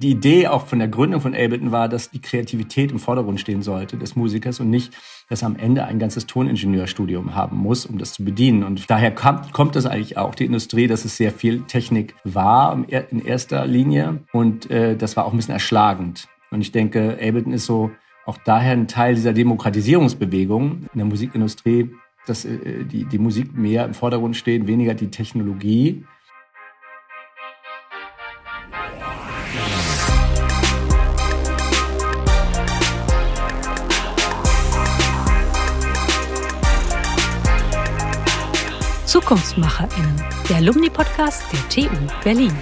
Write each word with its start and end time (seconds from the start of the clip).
Die 0.00 0.10
Idee 0.10 0.46
auch 0.46 0.66
von 0.66 0.78
der 0.78 0.86
Gründung 0.86 1.20
von 1.20 1.34
Ableton 1.34 1.72
war, 1.72 1.88
dass 1.88 2.10
die 2.10 2.20
Kreativität 2.20 2.92
im 2.92 3.00
Vordergrund 3.00 3.40
stehen 3.40 3.62
sollte 3.62 3.96
des 3.96 4.14
Musikers 4.14 4.60
und 4.60 4.70
nicht, 4.70 4.96
dass 5.28 5.42
er 5.42 5.46
am 5.46 5.56
Ende 5.56 5.86
ein 5.86 5.98
ganzes 5.98 6.26
Toningenieurstudium 6.26 7.34
haben 7.34 7.56
muss, 7.56 7.84
um 7.84 7.98
das 7.98 8.12
zu 8.12 8.24
bedienen. 8.24 8.62
Und 8.62 8.88
daher 8.88 9.12
kommt, 9.12 9.52
kommt 9.52 9.74
das 9.74 9.86
eigentlich 9.86 10.16
auch, 10.16 10.36
die 10.36 10.44
Industrie, 10.44 10.86
dass 10.86 11.04
es 11.04 11.16
sehr 11.16 11.32
viel 11.32 11.62
Technik 11.62 12.14
war 12.22 12.78
in 12.88 13.24
erster 13.24 13.66
Linie. 13.66 14.20
Und 14.32 14.70
äh, 14.70 14.96
das 14.96 15.16
war 15.16 15.24
auch 15.24 15.32
ein 15.32 15.36
bisschen 15.36 15.54
erschlagend. 15.54 16.28
Und 16.52 16.60
ich 16.60 16.70
denke, 16.70 17.18
Ableton 17.20 17.52
ist 17.52 17.66
so 17.66 17.90
auch 18.24 18.38
daher 18.44 18.74
ein 18.74 18.86
Teil 18.86 19.16
dieser 19.16 19.32
Demokratisierungsbewegung 19.32 20.86
in 20.92 20.98
der 20.98 21.06
Musikindustrie, 21.06 21.90
dass 22.24 22.44
äh, 22.44 22.84
die, 22.84 23.04
die 23.04 23.18
Musik 23.18 23.56
mehr 23.56 23.84
im 23.84 23.94
Vordergrund 23.94 24.36
steht, 24.36 24.68
weniger 24.68 24.94
die 24.94 25.10
Technologie. 25.10 26.04
ZukunftsmacherInnen, 39.28 40.24
der 40.48 40.56
Alumni-Podcast 40.56 41.42
der 41.52 41.68
TU 41.68 41.94
Berlin. 42.24 42.56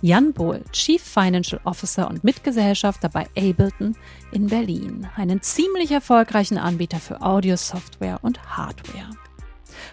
Jan 0.00 0.32
Bohl, 0.32 0.62
Chief 0.70 1.02
Financial 1.02 1.60
Officer 1.64 2.08
und 2.08 2.22
Mitgesellschafter 2.22 3.08
bei 3.08 3.26
Ableton 3.36 3.96
in 4.30 4.46
Berlin, 4.46 5.08
einen 5.16 5.42
ziemlich 5.42 5.90
erfolgreichen 5.90 6.56
Anbieter 6.56 7.00
für 7.00 7.20
Audio-Software 7.20 8.20
und 8.22 8.40
Hardware. 8.56 9.10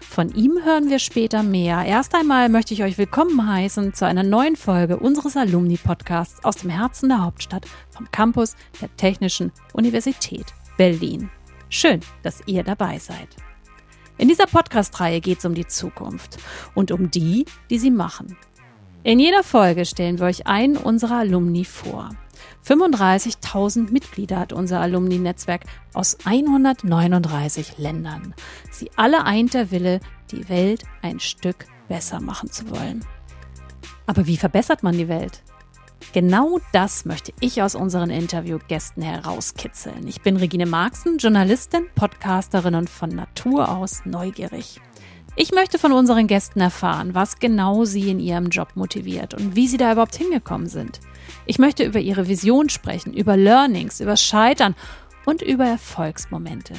Von 0.00 0.30
ihm 0.34 0.58
hören 0.64 0.90
wir 0.90 0.98
später 0.98 1.42
mehr. 1.42 1.84
Erst 1.84 2.14
einmal 2.14 2.48
möchte 2.48 2.74
ich 2.74 2.82
euch 2.82 2.98
willkommen 2.98 3.46
heißen 3.46 3.94
zu 3.94 4.06
einer 4.06 4.22
neuen 4.22 4.56
Folge 4.56 4.98
unseres 4.98 5.36
Alumni-Podcasts 5.36 6.42
aus 6.42 6.56
dem 6.56 6.70
Herzen 6.70 7.10
der 7.10 7.22
Hauptstadt 7.22 7.66
vom 7.90 8.10
Campus 8.10 8.56
der 8.80 8.94
Technischen 8.96 9.52
Universität 9.72 10.46
Berlin. 10.76 11.30
Schön, 11.68 12.00
dass 12.22 12.42
ihr 12.46 12.64
dabei 12.64 12.98
seid. 12.98 13.28
In 14.18 14.28
dieser 14.28 14.46
Podcast-Reihe 14.46 15.20
geht 15.20 15.38
es 15.38 15.44
um 15.44 15.54
die 15.54 15.66
Zukunft 15.66 16.38
und 16.74 16.90
um 16.90 17.10
die, 17.10 17.44
die 17.70 17.78
sie 17.78 17.90
machen. 17.90 18.36
In 19.02 19.18
jeder 19.18 19.42
Folge 19.42 19.86
stellen 19.86 20.18
wir 20.18 20.26
euch 20.26 20.46
einen 20.46 20.76
unserer 20.76 21.18
Alumni 21.18 21.64
vor. 21.64 22.10
35.000 22.66 23.90
Mitglieder 23.90 24.38
hat 24.38 24.52
unser 24.52 24.80
Alumni-Netzwerk 24.80 25.62
aus 25.94 26.18
139 26.24 27.78
Ländern. 27.78 28.34
Sie 28.70 28.90
alle 28.96 29.24
eint 29.24 29.54
der 29.54 29.70
Wille, 29.70 30.00
die 30.30 30.48
Welt 30.48 30.84
ein 31.02 31.20
Stück 31.20 31.66
besser 31.88 32.20
machen 32.20 32.50
zu 32.50 32.70
wollen. 32.70 33.04
Aber 34.06 34.26
wie 34.26 34.36
verbessert 34.36 34.82
man 34.82 34.96
die 34.96 35.08
Welt? 35.08 35.42
Genau 36.12 36.58
das 36.72 37.04
möchte 37.04 37.32
ich 37.40 37.62
aus 37.62 37.74
unseren 37.74 38.10
Interviewgästen 38.10 39.02
herauskitzeln. 39.02 40.08
Ich 40.08 40.22
bin 40.22 40.36
Regine 40.36 40.66
Marxen, 40.66 41.18
Journalistin, 41.18 41.86
Podcasterin 41.94 42.74
und 42.74 42.90
von 42.90 43.10
Natur 43.10 43.68
aus 43.68 44.02
neugierig. 44.04 44.80
Ich 45.36 45.52
möchte 45.52 45.78
von 45.78 45.92
unseren 45.92 46.26
Gästen 46.26 46.60
erfahren, 46.60 47.14
was 47.14 47.38
genau 47.38 47.84
sie 47.84 48.10
in 48.10 48.18
ihrem 48.18 48.48
Job 48.48 48.72
motiviert 48.74 49.34
und 49.34 49.54
wie 49.54 49.68
sie 49.68 49.76
da 49.76 49.92
überhaupt 49.92 50.16
hingekommen 50.16 50.68
sind. 50.68 51.00
Ich 51.46 51.58
möchte 51.58 51.84
über 51.84 51.98
ihre 51.98 52.28
Vision 52.28 52.68
sprechen, 52.68 53.12
über 53.12 53.36
Learnings, 53.36 54.00
über 54.00 54.16
Scheitern 54.16 54.74
und 55.26 55.42
über 55.42 55.66
Erfolgsmomente. 55.66 56.74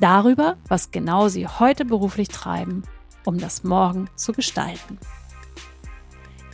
Darüber, 0.00 0.56
was 0.68 0.90
genau 0.90 1.28
sie 1.28 1.46
heute 1.46 1.84
beruflich 1.84 2.28
treiben, 2.28 2.82
um 3.24 3.38
das 3.38 3.64
Morgen 3.64 4.08
zu 4.16 4.32
gestalten. 4.32 4.98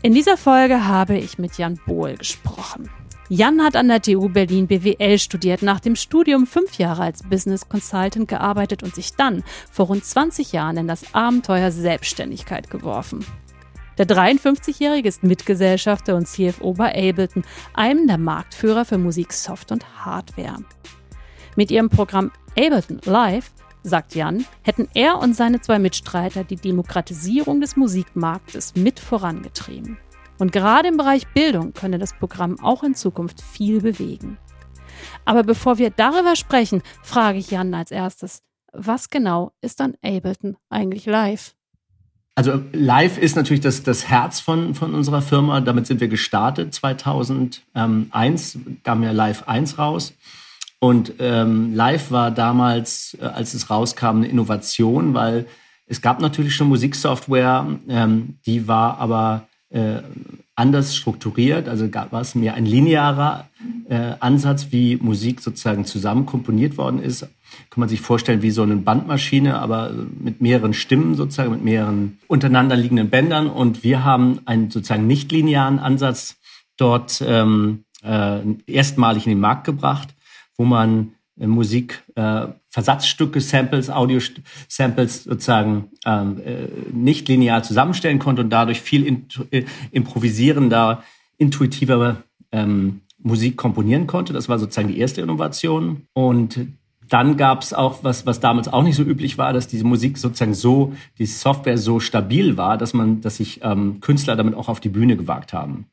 In 0.02 0.12
dieser 0.12 0.36
Folge 0.36 0.86
habe 0.86 1.16
ich 1.16 1.38
mit 1.38 1.56
Jan 1.56 1.80
Bohl 1.86 2.14
gesprochen. 2.16 2.91
Jan 3.30 3.62
hat 3.62 3.74
an 3.74 3.89
der 3.89 4.02
TU 4.02 4.29
Berlin 4.29 4.67
BWL 4.67 5.18
studiert, 5.18 5.62
nach 5.62 5.80
dem 5.80 5.96
Studium 5.96 6.46
fünf 6.46 6.77
Jahre 6.77 7.02
als 7.02 7.23
Business 7.23 7.68
Consultant 7.70 8.29
gearbeitet 8.29 8.83
und 8.83 8.95
sich 8.95 9.14
dann 9.14 9.42
vor 9.73 9.86
rund 9.86 10.05
20 10.05 10.52
Jahren 10.52 10.77
in 10.77 10.89
das 10.89 11.14
Abenteuer 11.14 11.70
Selbstständigkeit 11.70 12.68
geworfen. 12.68 13.24
Der 13.96 14.06
53-Jährige 14.06 15.08
ist 15.08 15.22
Mitgesellschafter 15.22 16.16
und 16.16 16.27
CFO 16.27 16.72
bei 16.72 16.88
Ableton, 17.10 17.44
einem 17.74 18.08
der 18.08 18.18
Marktführer 18.18 18.84
für 18.84 18.98
Musik, 18.98 19.32
Soft 19.32 19.70
und 19.70 20.05
Hardware. 20.05 20.58
Mit 21.55 21.70
ihrem 21.70 21.90
Programm 21.90 22.32
Ableton 22.58 23.00
Live, 23.05 23.52
sagt 23.84 24.14
Jan, 24.14 24.44
hätten 24.62 24.88
er 24.94 25.18
und 25.18 25.36
seine 25.36 25.60
zwei 25.60 25.78
Mitstreiter 25.78 26.42
die 26.42 26.56
Demokratisierung 26.56 27.60
des 27.60 27.77
Musikmarktes 27.77 28.74
mit 28.74 28.98
vorangetrieben. 28.98 29.98
Und 30.38 30.50
gerade 30.50 30.88
im 30.88 30.96
Bereich 30.96 31.28
Bildung 31.28 31.72
könne 31.72 31.98
das 31.98 32.14
Programm 32.14 32.58
auch 32.61 32.82
in 32.82 32.96
Zukunft 32.96 33.40
viel 33.40 33.80
bewegen. 33.80 34.38
Aber 35.24 35.44
bevor 35.44 35.78
wir 35.78 35.90
darüber 35.90 36.34
sprechen, 36.34 36.82
frage 37.02 37.38
ich 37.38 37.52
Jan 37.52 37.74
als 37.74 37.92
erstes, 37.92 38.42
was 38.72 39.11
genau 39.11 39.52
ist 39.61 39.80
an 39.80 39.94
Ableton 40.02 40.56
eigentlich 40.68 41.06
live? 41.06 41.55
Also 42.36 42.61
live 42.72 43.18
ist 43.18 43.36
natürlich 43.36 43.61
das, 43.61 43.84
das 43.84 44.08
Herz 44.08 44.40
von, 44.40 44.74
von 44.74 44.95
unserer 44.95 45.22
Firma. 45.22 45.61
Damit 45.61 45.86
sind 45.86 46.00
wir 46.00 46.08
gestartet. 46.08 46.74
2001 46.74 48.58
kam 48.83 49.02
ja 49.02 49.12
Live 49.12 49.45
1 49.46 49.78
raus. 49.78 50.14
Und 50.80 51.14
ähm, 51.18 51.74
Live 51.74 52.11
war 52.11 52.30
damals, 52.30 53.17
äh, 53.20 53.24
als 53.24 53.55
es 53.55 53.70
rauskam, 53.70 54.17
eine 54.17 54.28
Innovation, 54.28 55.14
weil 55.14 55.46
es 55.86 56.00
gab 56.02 56.20
natürlich 56.20 56.55
schon 56.55 56.68
Musiksoftware, 56.68 57.78
ähm, 57.89 58.39
die 58.44 58.67
war 58.68 58.98
aber 58.98 59.46
äh, 59.70 60.02
anders 60.57 60.95
strukturiert. 60.95 61.69
Also 61.69 61.89
gab 61.89 62.13
es 62.13 62.35
mehr 62.35 62.55
ein 62.55 62.67
linearer 62.67 63.48
äh, 63.89 64.13
Ansatz, 64.20 64.69
wie 64.70 64.97
Musik 64.97 65.41
sozusagen 65.41 65.85
zusammen 65.85 66.27
komponiert 66.27 66.79
worden 66.79 67.03
ist. 67.03 67.23
Kann 67.70 67.81
man 67.81 67.89
sich 67.89 68.01
vorstellen 68.01 68.42
wie 68.42 68.51
so 68.51 68.63
eine 68.63 68.77
Bandmaschine, 68.77 69.59
aber 69.59 69.92
mit 69.92 70.41
mehreren 70.41 70.75
Stimmen 70.75 71.15
sozusagen, 71.15 71.53
mit 71.53 71.65
mehreren 71.65 72.19
untereinander 72.27 72.77
liegenden 72.77 73.11
Bändern. 73.11 73.48
Und 73.48 73.85
wir 73.85 74.05
haben 74.05 74.41
einen 74.45 74.70
sozusagen 74.70 75.07
nicht 75.07 75.33
linearen 75.33 75.79
Ansatz 75.79 76.37
dort 76.77 77.23
ähm, 77.27 77.85
äh, 78.03 78.41
erstmalig 78.67 79.27
in 79.27 79.31
den 79.31 79.41
Markt 79.41 79.65
gebracht, 79.65 80.15
wo 80.57 80.65
man 80.65 81.14
Musik, 81.36 82.02
äh, 82.14 82.46
Versatzstücke, 82.68 83.40
Samples, 83.40 83.90
Audio-Samples 83.90 85.24
sozusagen 85.24 85.90
ähm, 86.06 86.40
äh, 86.45 86.68
nicht 86.92 87.28
linear 87.28 87.62
zusammenstellen 87.62 88.18
konnte 88.18 88.42
und 88.42 88.50
dadurch 88.50 88.80
viel 88.80 89.05
in, 89.05 89.27
äh, 89.50 89.64
improvisierender, 89.90 91.02
intuitiver 91.36 92.23
ähm, 92.52 93.00
Musik 93.18 93.56
komponieren 93.56 94.06
konnte. 94.06 94.33
Das 94.33 94.48
war 94.48 94.58
sozusagen 94.58 94.89
die 94.89 94.98
erste 94.98 95.23
Innovation. 95.23 96.02
Und 96.12 96.68
dann 97.08 97.36
gab 97.36 97.62
es 97.62 97.73
auch 97.73 98.05
was, 98.05 98.27
was 98.27 98.40
damals 98.40 98.68
auch 98.68 98.83
nicht 98.83 98.96
so 98.96 99.02
üblich 99.02 99.36
war, 99.36 99.52
dass 99.52 99.68
diese 99.68 99.84
Musik 99.84 100.18
sozusagen 100.18 100.55
so, 100.55 100.94
die 101.18 101.27
Software 101.27 101.78
so 101.78 102.00
stabil 102.00 102.56
war, 102.56 102.78
dass 102.78 102.94
man, 102.94 103.20
dass 103.20 103.36
sich 103.36 103.61
ähm, 103.62 104.00
Künstler 104.00 104.36
damit 104.36 104.55
auch 104.55 104.68
auf 104.68 104.80
die 104.80 104.89
Bühne 104.89 105.17
gewagt 105.17 105.52
haben. 105.52 105.86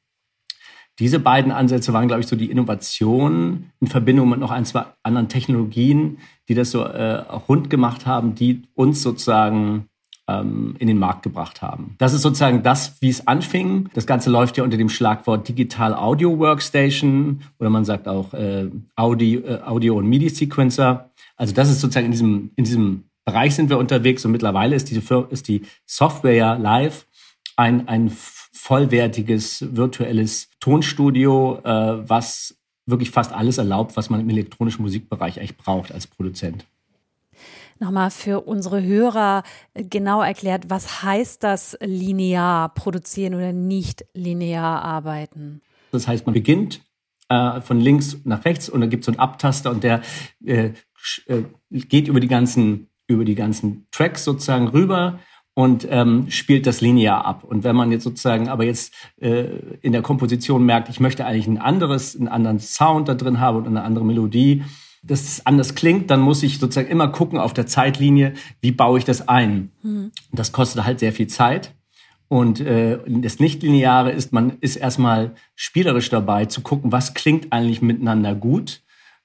Diese 1.00 1.20
beiden 1.20 1.52
Ansätze 1.52 1.94
waren, 1.94 2.08
glaube 2.08 2.22
ich, 2.22 2.28
so 2.28 2.36
die 2.36 2.52
Innovation 2.52 3.72
in 3.80 3.88
Verbindung 3.88 4.30
mit 4.30 4.40
noch 4.40 4.52
ein, 4.52 4.66
zwei 4.66 4.86
anderen 5.04 5.30
Technologien, 5.30 6.20
die 6.48 6.54
das 6.54 6.72
so 6.72 6.84
äh, 6.84 7.14
rund 7.48 7.70
gemacht 7.70 8.06
haben, 8.06 8.36
die 8.36 8.64
uns 8.76 9.02
sozusagen 9.02 9.88
ähm, 10.28 10.76
in 10.80 10.88
den 10.88 11.00
Markt 11.00 11.24
gebracht 11.24 11.62
haben. 11.62 11.96
Das 11.98 12.14
ist 12.14 12.22
sozusagen 12.22 12.64
das, 12.64 13.02
wie 13.02 13.10
es 13.10 13.28
anfing. 13.28 13.90
Das 13.94 14.06
Ganze 14.06 14.30
läuft 14.30 14.58
ja 14.58 14.64
unter 14.64 14.78
dem 14.78 14.90
Schlagwort 14.90 15.48
Digital 15.48 15.94
Audio 15.94 16.38
Workstation 16.38 17.42
oder 17.60 17.70
man 17.70 17.86
sagt 17.86 18.08
auch 18.08 18.34
äh, 18.34 18.70
Audi, 18.96 19.36
äh, 19.36 19.62
Audio 19.64 19.98
und 19.98 20.08
MIDI 20.08 20.30
Sequencer. 20.30 21.12
Also 21.36 21.54
das 21.54 21.70
ist 21.70 21.82
sozusagen 21.82 22.08
in 22.08 22.12
diesem, 22.12 22.52
in 22.56 22.64
diesem 22.64 23.04
Bereich 23.26 23.56
sind 23.56 23.70
wir 23.70 23.78
unterwegs 23.78 24.26
und 24.26 24.32
mittlerweile 24.32 24.76
ist, 24.76 24.90
diese, 24.90 25.28
ist 25.30 25.48
die 25.48 25.62
Software 25.86 26.36
ja 26.36 26.54
live 26.54 27.08
ein, 27.56 27.88
ein 27.88 28.12
vollwertiges 28.72 29.68
virtuelles 29.76 30.48
Tonstudio, 30.62 31.60
äh, 31.66 32.10
was 32.10 32.56
wirklich 32.86 33.12
fast 33.12 33.34
alles 33.34 33.58
erlaubt, 33.58 33.98
was 33.98 34.10
man 34.10 34.22
im 34.22 34.30
elektronischen 34.30 34.82
Musikbereich 34.82 35.40
eigentlich 35.40 35.58
braucht 35.58 35.92
als 35.92 36.08
Produzent. 36.08 36.66
Nochmal 37.80 38.12
für 38.12 38.40
unsere 38.40 38.82
Hörer 38.82 39.44
genau 39.74 40.22
erklärt, 40.22 40.70
was 40.70 41.04
heißt 41.04 41.44
das 41.44 41.78
linear 41.82 42.74
produzieren 42.74 43.36
oder 43.36 43.52
nicht 43.52 44.06
linear 44.14 44.82
arbeiten? 44.82 45.62
Das 45.92 46.08
heißt, 46.08 46.26
man 46.26 46.34
beginnt 46.34 46.80
äh, 47.28 47.60
von 47.60 47.78
links 47.78 48.20
nach 48.24 48.46
rechts 48.46 48.70
und 48.70 48.80
dann 48.80 48.90
gibt 48.90 49.02
es 49.02 49.08
so 49.08 49.12
einen 49.12 49.20
Abtaster 49.20 49.70
und 49.70 49.84
der 49.84 50.02
äh, 50.46 50.70
äh, 51.26 51.44
geht 51.72 52.08
über 52.08 52.22
die 52.22 52.30
ganzen 52.30 52.88
über 53.08 53.26
die 53.26 53.36
ganzen 53.36 53.88
Tracks 53.92 54.24
sozusagen 54.24 54.70
rüber 54.70 55.20
und 55.54 55.86
ähm, 55.90 56.30
spielt 56.30 56.66
das 56.66 56.82
linear 56.82 57.26
ab. 57.26 57.44
Und 57.44 57.64
wenn 57.64 57.76
man 57.76 57.92
jetzt 57.92 58.04
sozusagen 58.04 58.48
aber 58.48 58.64
jetzt 58.64 58.94
äh, 59.20 59.46
in 59.82 59.92
der 59.92 60.02
Komposition 60.02 60.66
merkt, 60.66 60.90
ich 60.90 61.00
möchte 61.00 61.26
eigentlich 61.26 61.48
ein 61.48 61.58
anderes, 61.58 62.16
einen 62.16 62.28
anderen 62.28 62.60
Sound 62.60 63.10
da 63.10 63.16
drin 63.16 63.40
haben 63.40 63.58
und 63.58 63.68
eine 63.68 63.84
andere 63.84 64.06
Melodie, 64.06 64.64
dass 65.04 65.24
es 65.24 65.46
anders 65.46 65.76
klingt, 65.76 66.12
dann 66.12 66.22
muss 66.22 66.44
ich 66.44 66.60
sozusagen 66.60 66.90
immer 66.90 67.08
gucken 67.08 67.40
auf 67.40 67.54
der 67.54 67.66
Zeitlinie, 67.66 68.34
wie 68.62 68.72
baue 68.72 69.00
ich 69.00 69.06
das 69.06 69.28
ein. 69.28 69.72
Mhm. 69.82 70.12
Das 70.32 70.52
kostet 70.52 70.86
halt 70.86 71.00
sehr 71.00 71.12
viel 71.12 71.28
Zeit. 71.28 71.74
Und 72.28 72.62
äh, 72.62 73.00
das 73.08 73.40
Nichtlineare 73.40 74.12
ist, 74.12 74.32
man 74.32 74.58
ist 74.62 74.78
erstmal 74.78 75.36
spielerisch 75.56 76.10
dabei 76.10 76.46
zu 76.46 76.62
gucken, 76.62 76.92
was 76.94 77.14
klingt 77.14 77.52
eigentlich 77.52 77.82
miteinander 77.82 78.36
gut, 78.36 78.84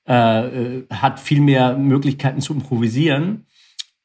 äh, 0.08 0.78
äh, 0.78 0.86
hat 0.90 1.20
viel 1.20 1.40
mehr 1.40 1.76
Möglichkeiten 1.76 2.40
zu 2.40 2.52
improvisieren. 2.52 3.46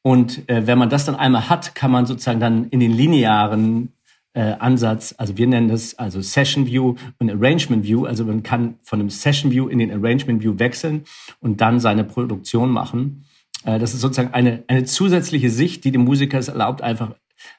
Und 0.02 0.48
äh, 0.48 0.66
wenn 0.66 0.78
man 0.78 0.90
das 0.90 1.04
dann 1.04 1.14
einmal 1.14 1.48
hat, 1.48 1.74
kann 1.74 1.90
man 1.90 2.06
sozusagen 2.06 2.40
dann 2.40 2.68
in 2.68 2.80
den 2.80 2.92
linearen 2.92 3.92
äh, 4.34 4.54
Ansatz, 4.58 5.14
also 5.18 5.36
wir 5.36 5.46
nennen 5.46 5.68
das 5.68 5.98
also 5.98 6.20
Session 6.20 6.66
View 6.66 6.96
und 7.18 7.30
Arrangement 7.30 7.84
View, 7.84 8.06
also 8.06 8.24
man 8.24 8.42
kann 8.42 8.76
von 8.82 8.98
einem 8.98 9.10
Session 9.10 9.50
View 9.52 9.68
in 9.68 9.78
den 9.78 9.92
Arrangement 9.92 10.42
View 10.42 10.58
wechseln 10.58 11.04
und 11.40 11.60
dann 11.60 11.80
seine 11.80 12.04
Produktion 12.04 12.70
machen. 12.70 13.26
Äh, 13.64 13.78
das 13.78 13.94
ist 13.94 14.00
sozusagen 14.00 14.32
eine, 14.32 14.64
eine 14.68 14.84
zusätzliche 14.84 15.50
Sicht, 15.50 15.84
die 15.84 15.92
dem 15.92 16.04
Musiker 16.04 16.38
es 16.38 16.48
erlaubt, 16.48 16.82
einfach 16.82 17.14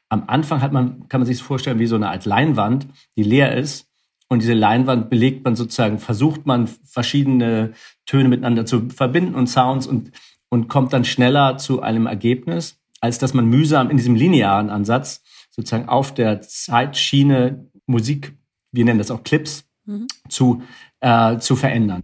am 0.10 0.24
Anfang 0.28 0.62
hat 0.62 0.72
man, 0.72 1.08
kann 1.10 1.22
man 1.22 1.26
sich 1.26 1.42
vorstellen, 1.42 1.80
wie 1.80 1.88
so 1.88 1.96
eine 1.96 2.10
Art 2.10 2.26
Leinwand, 2.26 2.88
die 3.18 3.24
leer 3.24 3.56
ist. 3.56 3.90
Und 4.30 4.42
diese 4.42 4.54
Leinwand 4.54 5.10
belegt 5.10 5.44
man 5.44 5.56
sozusagen, 5.56 6.00
versucht 6.00 6.46
man 6.46 6.68
verschiedene 6.68 7.74
Töne 8.06 8.30
miteinander 8.30 8.66
zu 8.66 8.90
verbinden 8.90 9.36
und 9.36 9.48
Sounds 9.48 9.86
und, 9.86 10.12
und 10.54 10.68
kommt 10.68 10.94
dann 10.94 11.04
schneller 11.04 11.58
zu 11.58 11.82
einem 11.82 12.06
Ergebnis, 12.06 12.78
als 13.02 13.18
dass 13.18 13.34
man 13.34 13.46
mühsam 13.46 13.90
in 13.90 13.98
diesem 13.98 14.14
linearen 14.14 14.70
Ansatz 14.70 15.24
sozusagen 15.50 15.90
auf 15.90 16.14
der 16.14 16.42
Zeitschiene 16.42 17.72
Musik, 17.88 18.38
wir 18.72 18.86
nennen 18.86 19.00
das 19.00 19.10
auch 19.10 19.24
Clips, 19.24 19.66
mhm. 19.86 20.06
zu, 20.30 20.62
äh, 21.00 21.40
zu 21.40 21.56
verändern. 21.56 22.04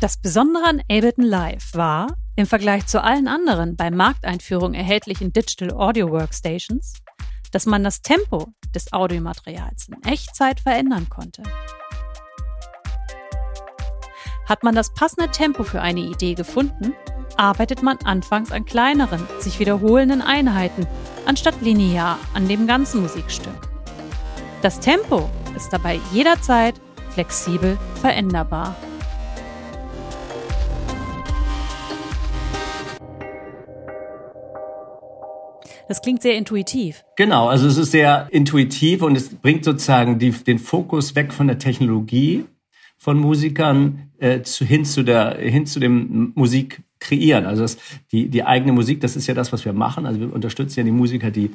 Das 0.00 0.20
Besondere 0.22 0.66
an 0.68 0.82
Ableton 0.88 1.24
Live 1.24 1.74
war, 1.74 2.14
im 2.36 2.46
Vergleich 2.46 2.86
zu 2.86 3.02
allen 3.02 3.26
anderen 3.26 3.74
bei 3.74 3.90
Markteinführung 3.90 4.72
erhältlichen 4.72 5.32
Digital 5.32 5.72
Audio 5.72 6.10
Workstations, 6.10 6.92
dass 7.50 7.66
man 7.66 7.84
das 7.84 8.02
Tempo 8.02 8.52
des 8.74 8.92
Audiomaterials 8.92 9.88
in 9.88 10.02
Echtzeit 10.04 10.60
verändern 10.60 11.08
konnte. 11.08 11.42
Hat 14.48 14.62
man 14.62 14.74
das 14.74 14.92
passende 14.94 15.30
Tempo 15.30 15.62
für 15.62 15.80
eine 15.80 16.00
Idee 16.00 16.34
gefunden, 16.34 16.94
arbeitet 17.36 17.82
man 17.82 17.98
anfangs 18.04 18.52
an 18.52 18.64
kleineren, 18.64 19.26
sich 19.38 19.60
wiederholenden 19.60 20.22
Einheiten, 20.22 20.86
anstatt 21.24 21.60
linear 21.62 22.18
an 22.34 22.48
dem 22.48 22.66
ganzen 22.66 23.02
Musikstück. 23.02 23.54
Das 24.62 24.80
Tempo 24.80 25.30
ist 25.56 25.72
dabei 25.72 26.00
jederzeit 26.12 26.74
flexibel 27.10 27.78
veränderbar. 28.00 28.76
Das 35.90 36.02
klingt 36.02 36.22
sehr 36.22 36.36
intuitiv. 36.36 37.04
Genau, 37.16 37.48
also 37.48 37.66
es 37.66 37.76
ist 37.76 37.90
sehr 37.90 38.28
intuitiv 38.30 39.02
und 39.02 39.16
es 39.16 39.34
bringt 39.34 39.64
sozusagen 39.64 40.20
die, 40.20 40.30
den 40.30 40.60
Fokus 40.60 41.16
weg 41.16 41.32
von 41.32 41.48
der 41.48 41.58
Technologie 41.58 42.44
von 42.96 43.18
Musikern 43.18 44.12
äh, 44.20 44.42
zu, 44.42 44.64
hin 44.64 44.84
zu 44.84 45.02
der 45.02 45.36
hin 45.38 45.66
zu 45.66 45.80
dem 45.80 46.30
Musik 46.36 46.82
kreieren. 47.00 47.44
Also 47.44 47.62
das, 47.62 47.76
die 48.12 48.28
die 48.28 48.44
eigene 48.44 48.70
Musik, 48.70 49.00
das 49.00 49.16
ist 49.16 49.26
ja 49.26 49.34
das, 49.34 49.52
was 49.52 49.64
wir 49.64 49.72
machen. 49.72 50.06
Also 50.06 50.20
wir 50.20 50.32
unterstützen 50.32 50.78
ja 50.78 50.84
die 50.84 50.92
Musiker, 50.92 51.32
die 51.32 51.50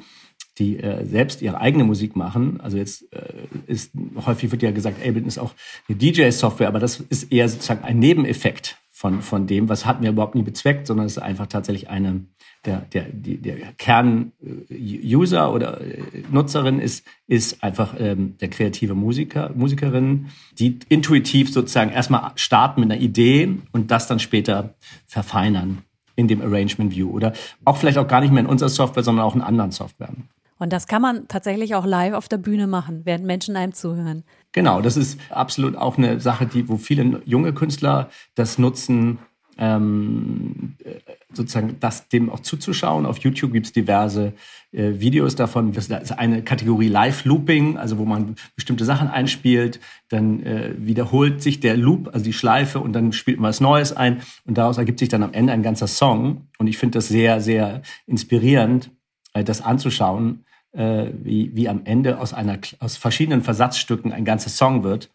die 0.57 0.79
äh, 0.79 1.05
selbst 1.05 1.41
ihre 1.41 1.61
eigene 1.61 1.85
Musik 1.85 2.17
machen. 2.17 2.59
Also 2.59 2.75
jetzt 2.75 3.05
äh, 3.13 3.21
ist 3.67 3.93
häufig 4.25 4.51
wird 4.51 4.63
ja 4.63 4.71
gesagt, 4.71 4.97
Ableton 4.99 5.27
ist 5.27 5.37
auch 5.37 5.53
eine 5.87 5.97
DJ-Software, 5.97 6.67
aber 6.67 6.79
das 6.79 6.99
ist 6.99 7.31
eher 7.31 7.47
sozusagen 7.47 7.85
ein 7.85 7.99
Nebeneffekt 7.99 8.75
von 8.91 9.21
von 9.21 9.47
dem, 9.47 9.69
was 9.69 9.85
hatten 9.85 10.03
wir 10.03 10.09
überhaupt 10.09 10.35
nie 10.35 10.43
bezweckt, 10.43 10.87
sondern 10.87 11.05
es 11.05 11.13
ist 11.13 11.23
einfach 11.23 11.47
tatsächlich 11.47 11.89
eine 11.89 12.25
der, 12.65 12.81
der, 12.81 13.05
der 13.11 13.73
Kern-User 13.77 15.53
oder 15.53 15.81
äh, 15.81 16.01
Nutzerin 16.31 16.79
ist, 16.79 17.05
ist 17.27 17.63
einfach 17.63 17.95
ähm, 17.99 18.37
der 18.39 18.49
kreative 18.49 18.95
Musiker, 18.95 19.51
Musikerin, 19.55 20.27
die 20.57 20.79
intuitiv 20.89 21.51
sozusagen 21.51 21.91
erstmal 21.91 22.31
starten 22.35 22.81
mit 22.81 22.91
einer 22.91 23.01
Idee 23.01 23.57
und 23.71 23.91
das 23.91 24.07
dann 24.07 24.19
später 24.19 24.75
verfeinern 25.07 25.83
in 26.15 26.27
dem 26.27 26.41
Arrangement 26.41 26.95
View 26.95 27.09
oder 27.09 27.33
auch 27.65 27.77
vielleicht 27.77 27.97
auch 27.97 28.07
gar 28.07 28.21
nicht 28.21 28.31
mehr 28.31 28.41
in 28.41 28.49
unserer 28.49 28.69
Software, 28.69 29.03
sondern 29.03 29.25
auch 29.25 29.35
in 29.35 29.41
anderen 29.41 29.71
Softwaren. 29.71 30.29
Und 30.57 30.71
das 30.71 30.87
kann 30.87 31.01
man 31.01 31.27
tatsächlich 31.27 31.75
auch 31.75 31.85
live 31.85 32.13
auf 32.13 32.29
der 32.29 32.37
Bühne 32.37 32.65
machen, 32.67 33.01
während 33.03 33.25
Menschen 33.25 33.57
einem 33.57 33.73
zuhören. 33.73 34.23
Genau, 34.53 34.81
das 34.81 34.95
ist 34.95 35.19
absolut 35.29 35.75
auch 35.75 35.97
eine 35.97 36.21
Sache, 36.21 36.45
die, 36.45 36.69
wo 36.69 36.77
viele 36.77 37.21
junge 37.25 37.53
Künstler 37.53 38.09
das 38.35 38.57
nutzen, 38.57 39.19
ähm, 39.57 40.75
äh, 40.83 40.95
sozusagen 41.33 41.77
das 41.79 42.07
dem 42.09 42.29
auch 42.29 42.39
zuzuschauen. 42.39 43.05
Auf 43.05 43.19
YouTube 43.19 43.53
gibt 43.53 43.67
es 43.67 43.73
diverse 43.73 44.33
äh, 44.71 44.99
Videos 44.99 45.35
davon. 45.35 45.73
Das 45.73 45.87
ist 45.87 46.11
eine 46.11 46.43
Kategorie 46.43 46.87
Live-Looping, 46.87 47.77
also 47.77 47.97
wo 47.97 48.05
man 48.05 48.35
bestimmte 48.55 48.85
Sachen 48.85 49.07
einspielt, 49.07 49.79
dann 50.09 50.43
äh, 50.43 50.73
wiederholt 50.77 51.41
sich 51.41 51.59
der 51.59 51.77
Loop, 51.77 52.09
also 52.13 52.23
die 52.23 52.33
Schleife, 52.33 52.79
und 52.79 52.93
dann 52.93 53.13
spielt 53.13 53.39
man 53.39 53.49
was 53.49 53.61
Neues 53.61 53.95
ein 53.95 54.21
und 54.45 54.57
daraus 54.57 54.77
ergibt 54.77 54.99
sich 54.99 55.09
dann 55.09 55.23
am 55.23 55.33
Ende 55.33 55.53
ein 55.53 55.63
ganzer 55.63 55.87
Song. 55.87 56.47
Und 56.57 56.67
ich 56.67 56.77
finde 56.77 56.97
das 56.97 57.07
sehr, 57.07 57.41
sehr 57.41 57.81
inspirierend, 58.07 58.91
äh, 59.33 59.43
das 59.43 59.61
anzuschauen, 59.61 60.45
äh, 60.73 61.07
wie, 61.23 61.55
wie 61.55 61.69
am 61.69 61.81
Ende 61.85 62.19
aus 62.19 62.33
einer 62.33 62.57
aus 62.79 62.97
verschiedenen 62.97 63.41
Versatzstücken 63.41 64.11
ein 64.11 64.25
ganzer 64.25 64.49
Song 64.49 64.83
wird. 64.83 65.09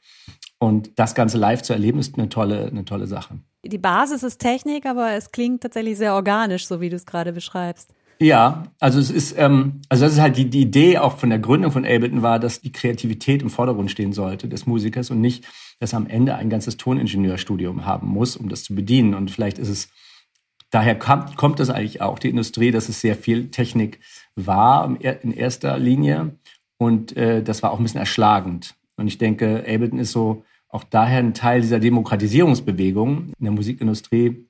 Und 0.62 0.98
das 0.98 1.14
Ganze 1.14 1.38
live 1.38 1.62
zu 1.62 1.72
erleben, 1.72 1.98
ist 1.98 2.18
eine 2.18 2.28
tolle, 2.28 2.66
eine 2.66 2.84
tolle 2.84 3.06
Sache. 3.06 3.38
Die 3.64 3.78
Basis 3.78 4.22
ist 4.22 4.38
Technik, 4.38 4.84
aber 4.84 5.12
es 5.12 5.32
klingt 5.32 5.62
tatsächlich 5.62 5.96
sehr 5.96 6.14
organisch, 6.14 6.66
so 6.66 6.80
wie 6.82 6.90
du 6.90 6.96
es 6.96 7.06
gerade 7.06 7.32
beschreibst. 7.32 7.94
Ja, 8.22 8.64
also 8.78 9.00
es 9.00 9.10
ist, 9.10 9.34
ähm, 9.38 9.80
also 9.88 10.04
das 10.04 10.12
ist 10.12 10.20
halt 10.20 10.36
die, 10.36 10.50
die 10.50 10.60
Idee 10.60 10.98
auch 10.98 11.16
von 11.16 11.30
der 11.30 11.38
Gründung 11.38 11.72
von 11.72 11.86
Ableton 11.86 12.20
war, 12.20 12.38
dass 12.38 12.60
die 12.60 12.72
Kreativität 12.72 13.40
im 13.40 13.48
Vordergrund 13.48 13.90
stehen 13.90 14.12
sollte 14.12 14.46
des 14.46 14.66
Musikers 14.66 15.10
und 15.10 15.22
nicht, 15.22 15.46
dass 15.78 15.94
er 15.94 15.96
am 15.96 16.06
Ende 16.06 16.34
ein 16.34 16.50
ganzes 16.50 16.76
Toningenieurstudium 16.76 17.86
haben 17.86 18.08
muss, 18.08 18.36
um 18.36 18.50
das 18.50 18.62
zu 18.62 18.74
bedienen. 18.74 19.14
Und 19.14 19.30
vielleicht 19.30 19.58
ist 19.58 19.70
es, 19.70 19.88
daher 20.70 20.98
kommt, 20.98 21.36
kommt 21.36 21.58
das 21.58 21.70
eigentlich 21.70 22.02
auch, 22.02 22.18
die 22.18 22.28
Industrie, 22.28 22.70
dass 22.70 22.90
es 22.90 23.00
sehr 23.00 23.16
viel 23.16 23.50
Technik 23.50 24.00
war 24.36 24.94
in 25.00 25.32
erster 25.32 25.78
Linie. 25.78 26.36
Und 26.76 27.16
äh, 27.16 27.42
das 27.42 27.62
war 27.62 27.72
auch 27.72 27.78
ein 27.78 27.84
bisschen 27.84 28.00
erschlagend. 28.00 28.74
Und 28.96 29.06
ich 29.06 29.16
denke, 29.16 29.64
Ableton 29.66 29.98
ist 29.98 30.12
so 30.12 30.44
auch 30.70 30.84
daher 30.84 31.18
ein 31.18 31.34
Teil 31.34 31.60
dieser 31.62 31.80
Demokratisierungsbewegung 31.80 33.32
in 33.38 33.44
der 33.44 33.52
Musikindustrie, 33.52 34.46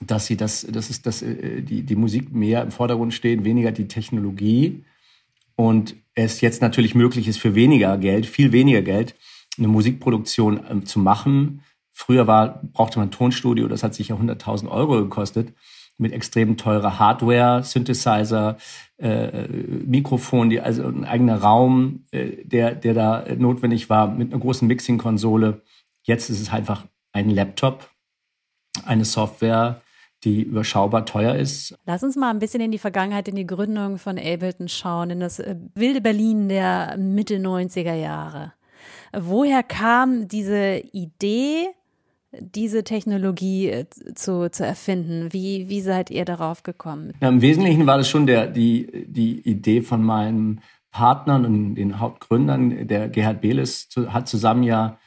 dass 0.00 0.26
sie 0.26 0.36
das, 0.36 0.66
das 0.70 0.90
ist, 0.90 1.06
dass 1.06 1.22
äh, 1.22 1.62
die, 1.62 1.82
die 1.82 1.96
Musik 1.96 2.32
mehr 2.32 2.62
im 2.62 2.70
Vordergrund 2.70 3.14
steht, 3.14 3.44
weniger 3.44 3.70
die 3.72 3.88
Technologie. 3.88 4.84
Und 5.54 5.94
es 6.14 6.40
jetzt 6.40 6.62
natürlich 6.62 6.94
möglich 6.94 7.28
ist, 7.28 7.38
für 7.38 7.54
weniger 7.54 7.96
Geld, 7.98 8.26
viel 8.26 8.52
weniger 8.52 8.82
Geld, 8.82 9.14
eine 9.58 9.68
Musikproduktion 9.68 10.60
ähm, 10.68 10.86
zu 10.86 10.98
machen. 10.98 11.62
Früher 11.92 12.26
war, 12.26 12.62
brauchte 12.72 12.98
man 12.98 13.08
ein 13.08 13.12
Tonstudio, 13.12 13.68
das 13.68 13.82
hat 13.82 13.94
sich 13.94 14.08
ja 14.08 14.16
100.000 14.16 14.68
Euro 14.68 15.02
gekostet 15.02 15.52
mit 15.98 16.12
extrem 16.12 16.56
teurer 16.56 16.98
Hardware, 16.98 17.62
Synthesizer, 17.62 18.56
äh, 18.98 19.48
Mikrofon, 19.48 20.50
die, 20.50 20.60
also 20.60 20.84
ein 20.84 21.04
eigener 21.04 21.40
Raum, 21.40 22.04
äh, 22.10 22.44
der, 22.44 22.74
der 22.74 22.94
da 22.94 23.24
notwendig 23.36 23.90
war, 23.90 24.08
mit 24.08 24.32
einer 24.32 24.40
großen 24.40 24.66
Mixing-Konsole. 24.68 25.62
Jetzt 26.02 26.30
ist 26.30 26.40
es 26.40 26.52
einfach 26.52 26.86
ein 27.12 27.30
Laptop, 27.30 27.88
eine 28.84 29.04
Software, 29.04 29.80
die 30.24 30.42
überschaubar 30.42 31.04
teuer 31.04 31.34
ist. 31.34 31.74
Lass 31.84 32.02
uns 32.02 32.16
mal 32.16 32.30
ein 32.30 32.38
bisschen 32.38 32.60
in 32.60 32.70
die 32.70 32.78
Vergangenheit, 32.78 33.28
in 33.28 33.36
die 33.36 33.46
Gründung 33.46 33.98
von 33.98 34.18
Ableton 34.18 34.68
schauen, 34.68 35.10
in 35.10 35.20
das 35.20 35.38
äh, 35.38 35.56
wilde 35.74 36.00
Berlin 36.00 36.48
der 36.48 36.96
Mitte 36.96 37.36
90er 37.36 37.94
Jahre. 37.94 38.52
Woher 39.12 39.62
kam 39.62 40.28
diese 40.28 40.78
Idee, 40.92 41.68
diese 42.40 42.84
Technologie 42.84 43.68
äh, 43.68 43.86
zu, 44.14 44.50
zu 44.50 44.64
erfinden? 44.64 45.32
Wie, 45.32 45.68
wie 45.68 45.80
seid 45.80 46.10
ihr 46.10 46.24
darauf 46.24 46.62
gekommen? 46.62 47.12
Ja, 47.20 47.28
Im 47.28 47.42
Wesentlichen 47.42 47.86
war 47.86 47.98
das 47.98 48.08
schon 48.08 48.26
der, 48.26 48.46
die, 48.46 49.06
die 49.06 49.40
Idee 49.40 49.82
von 49.82 50.02
meinen 50.02 50.60
Partnern 50.90 51.44
und 51.44 51.74
den 51.74 52.00
Hauptgründern. 52.00 52.86
Der 52.86 53.08
Gerhard 53.08 53.40
Behles 53.40 53.88
hat 54.08 54.28
zusammen 54.28 54.62
ja 54.62 54.98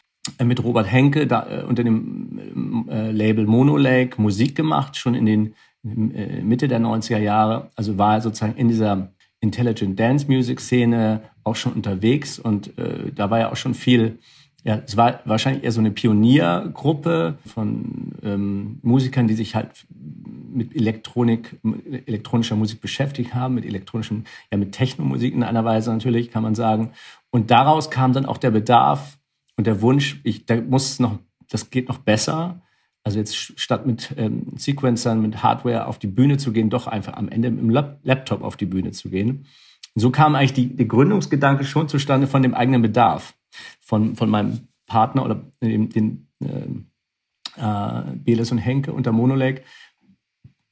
mit 0.44 0.64
Robert 0.64 0.92
Henke 0.92 1.28
da, 1.28 1.48
äh, 1.48 1.64
unter 1.64 1.84
dem 1.84 2.88
äh, 2.90 3.12
Label 3.12 3.46
Monolake 3.46 4.22
Musik 4.22 4.56
gemacht, 4.56 4.98
schon 4.98 5.16
in 5.16 5.26
den 5.26 5.56
äh, 5.84 6.42
Mitte 6.42 6.68
der 6.68 6.80
90er 6.80 7.20
Jahre. 7.20 7.70
Also 7.76 7.98
war 7.98 8.16
er 8.16 8.22
sozusagen 8.22 8.56
in 8.56 8.68
dieser 8.68 9.10
Intelligent 9.40 10.00
Dance 10.00 10.26
Music 10.28 10.60
Szene 10.60 11.22
auch 11.44 11.56
schon 11.56 11.74
unterwegs 11.74 12.40
und 12.40 12.78
äh, 12.80 13.12
da 13.14 13.30
war 13.30 13.40
ja 13.40 13.52
auch 13.52 13.56
schon 13.56 13.76
viel 13.76 14.18
ja, 14.66 14.82
es 14.84 14.98
war 14.98 15.20
wahrscheinlich 15.26 15.64
eher 15.64 15.72
so 15.72 15.80
eine 15.80 15.92
Pioniergruppe 15.92 17.38
von 17.46 18.14
ähm, 18.24 18.80
Musikern, 18.82 19.28
die 19.28 19.36
sich 19.36 19.54
halt 19.54 19.86
mit 19.90 20.76
Elektronik, 20.76 21.60
mit 21.62 22.08
elektronischer 22.08 22.56
Musik 22.56 22.82
beschäftigt 22.82 23.36
haben, 23.36 23.54
mit 23.54 23.64
elektronischem, 23.64 24.24
ja, 24.52 24.58
mit 24.58 24.72
Technomusik 24.72 25.36
in 25.36 25.44
einer 25.44 25.64
Weise 25.66 25.92
natürlich, 25.92 26.32
kann 26.32 26.42
man 26.42 26.56
sagen. 26.56 26.94
Und 27.30 27.52
daraus 27.52 27.92
kam 27.92 28.14
dann 28.14 28.26
auch 28.26 28.40
der 28.40 28.50
Bedarf 28.50 29.20
und 29.56 29.68
der 29.68 29.84
Wunsch, 29.84 30.20
ich, 30.24 30.48
da 30.48 30.60
muss 30.60 31.00
noch, 31.00 31.20
das 31.48 31.70
geht 31.70 31.88
noch 31.88 32.00
besser. 32.00 32.62
Also 33.04 33.20
jetzt 33.20 33.36
statt 33.36 33.86
mit 33.86 34.16
ähm, 34.18 34.48
Sequencern, 34.56 35.22
mit 35.22 35.44
Hardware 35.44 35.86
auf 35.86 36.00
die 36.00 36.08
Bühne 36.08 36.38
zu 36.38 36.52
gehen, 36.52 36.72
doch 36.72 36.88
einfach 36.88 37.14
am 37.14 37.30
Ende 37.30 37.50
im 37.50 37.70
Laptop 37.70 38.42
auf 38.42 38.58
die 38.58 38.66
Bühne 38.66 38.94
zu 38.94 39.12
gehen. 39.12 39.46
Und 39.94 40.02
so 40.02 40.10
kam 40.10 40.34
eigentlich 40.34 40.54
die, 40.54 40.76
die 40.76 40.88
Gründungsgedanke 40.88 41.66
schon 41.66 41.88
zustande 41.88 42.26
von 42.26 42.42
dem 42.42 42.56
eigenen 42.56 42.82
Bedarf, 42.82 43.36
von, 43.80 44.16
von 44.16 44.30
meinem 44.30 44.68
Partner 44.86 45.26
oder 45.26 45.42
den, 45.62 45.90
den 45.90 46.28
äh, 46.44 47.62
äh, 47.62 48.04
Beles 48.16 48.52
und 48.52 48.58
Henke 48.58 48.94
unter 48.94 49.12
Monolake. 49.12 49.64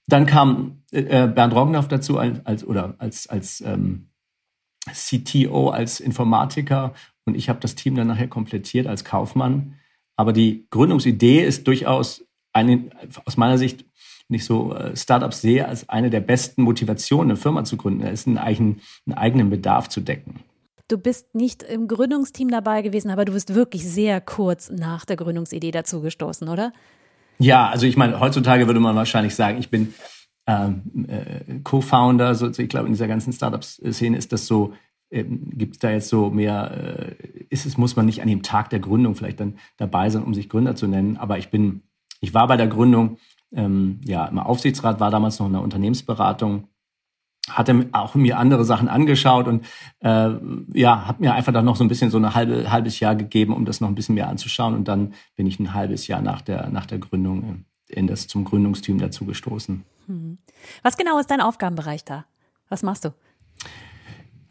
Dann 0.08 0.25
kam 0.25 0.84
äh, 0.92 1.28
Bernd 1.28 1.54
Roggenhoff 1.54 1.88
dazu 1.88 2.18
als, 2.18 2.46
als 2.46 2.66
oder 2.66 2.96
als 2.98 3.28
als 3.28 3.62
ähm, 3.62 4.10
CTO, 4.92 5.70
als 5.70 6.02
Informatiker 6.02 6.94
und 7.25 7.36
ich 7.36 7.50
habe 7.50 7.60
das 7.60 7.75
Team 7.75 7.96
dann 7.96 8.08
nachher 8.08 8.28
komplettiert 8.28 8.88
als 8.88 9.04
Kaufmann. 9.04 9.75
Aber 10.16 10.34
die 10.34 10.68
Gründungsidee 10.70 11.44
ist 11.44 11.68
durchaus 11.68 12.25
eine, 12.52 12.90
aus 13.25 13.38
meiner 13.38 13.58
Sicht 13.58 13.86
nicht 14.30 14.46
so 14.46 14.74
äh, 14.74 14.96
Startups 14.96 15.42
sehe 15.42 15.68
als 15.68 15.90
eine 15.90 16.10
der 16.10 16.22
besten 16.22 16.63
Motivationen, 16.63 17.32
eine 17.32 17.38
Firma 17.38 17.63
zu 17.63 17.78
gründen. 17.78 18.02
Ist 18.02 18.28
einen 18.28 18.38
einen 18.38 18.82
eigenen 19.13 19.50
Bedarf 19.50 19.90
zu 19.90 20.02
decken. 20.02 20.40
Du 20.94 21.00
bist 21.00 21.34
nicht 21.34 21.64
im 21.64 21.88
Gründungsteam 21.88 22.50
dabei 22.50 22.84
gewesen, 22.84 23.10
aber 23.10 23.26
du 23.26 23.34
bist 23.34 23.56
wirklich 23.56 23.84
sehr 23.84 24.22
kurz 24.22 24.70
nach 24.70 25.06
der 25.06 25.16
Gründungsidee 25.16 25.72
dazugestoßen, 25.72 26.48
oder? 26.48 26.72
Ja, 27.40 27.68
also 27.68 27.88
ich 27.88 27.98
meine, 27.98 28.20
heutzutage 28.20 28.68
würde 28.68 28.80
man 28.80 28.96
wahrscheinlich 28.96 29.34
sagen, 29.34 29.58
ich 29.58 29.72
bin 29.72 29.96
ähm, 30.46 31.08
äh, 31.08 31.62
Co-Founder. 31.64 32.36
So, 32.36 32.48
ich 32.48 32.70
glaube, 32.70 32.86
in 32.86 32.94
dieser 32.94 33.08
ganzen 33.08 33.34
Startup-Szene 33.34 34.16
ist 34.16 34.34
das 34.34 34.46
so, 34.46 34.74
ähm, 35.10 35.50
gibt 35.58 35.74
es 35.74 35.80
da 35.80 35.90
jetzt 35.90 36.10
so 36.10 36.30
mehr, 36.30 37.16
äh, 37.20 37.46
ist 37.50 37.66
es, 37.66 37.76
muss 37.76 37.96
man 37.96 38.06
nicht 38.06 38.22
an 38.22 38.28
dem 38.28 38.44
Tag 38.44 38.70
der 38.70 38.80
Gründung 38.80 39.16
vielleicht 39.16 39.40
dann 39.40 39.58
dabei 39.78 40.12
sein, 40.12 40.22
um 40.22 40.36
sich 40.36 40.48
Gründer 40.48 40.76
zu 40.76 40.86
nennen. 40.86 41.18
Aber 41.18 41.40
ich 41.40 41.50
bin, 41.50 41.82
ich 42.22 42.36
war 42.36 42.48
bei 42.48 42.56
der 42.56 42.68
Gründung, 42.68 43.18
ähm, 43.52 44.00
ja, 44.06 44.28
im 44.28 44.38
Aufsichtsrat, 44.38 45.00
war 45.00 45.10
damals 45.10 45.40
noch 45.40 45.48
in 45.48 45.54
der 45.54 45.64
Unternehmensberatung 45.64 46.68
hatte 47.50 47.88
auch 47.92 48.16
mir 48.16 48.38
andere 48.38 48.64
Sachen 48.64 48.88
angeschaut 48.88 49.48
und 49.48 49.66
äh, 50.00 50.30
ja, 50.74 51.08
habe 51.08 51.22
mir 51.22 51.34
einfach 51.34 51.52
dann 51.52 51.66
noch 51.66 51.76
so 51.76 51.84
ein 51.84 51.90
bisschen 51.90 52.10
so 52.10 52.18
ein 52.18 52.34
halbe, 52.34 52.72
halbes 52.72 53.00
Jahr 53.00 53.16
gegeben, 53.16 53.54
um 53.54 53.66
das 53.66 53.82
noch 53.82 53.90
ein 53.90 53.96
bisschen 53.96 54.16
mehr 54.16 54.30
anzuschauen. 54.30 54.74
Und 54.74 54.88
dann 54.88 55.14
bin 55.36 55.46
ich 55.46 55.60
ein 55.60 55.74
halbes 55.74 56.08
Jahr 56.08 56.22
nach 56.22 56.42
der, 56.42 56.70
nach 56.70 56.86
der 56.86 57.00
Gründung 57.00 57.66
in 57.90 58.08
das 58.08 58.28
zum 58.28 58.46
Gründungsteam 58.46 58.98
dazu 58.98 59.26
gestoßen. 59.26 59.84
Hm. 60.08 60.38
Was 60.82 60.98
genau 60.98 61.20
ist 61.20 61.30
dein 61.30 61.42
Aufgabenbereich 61.42 62.06
da? 62.06 62.26
Was 62.70 62.82
machst 62.82 63.06
du? 63.06 63.10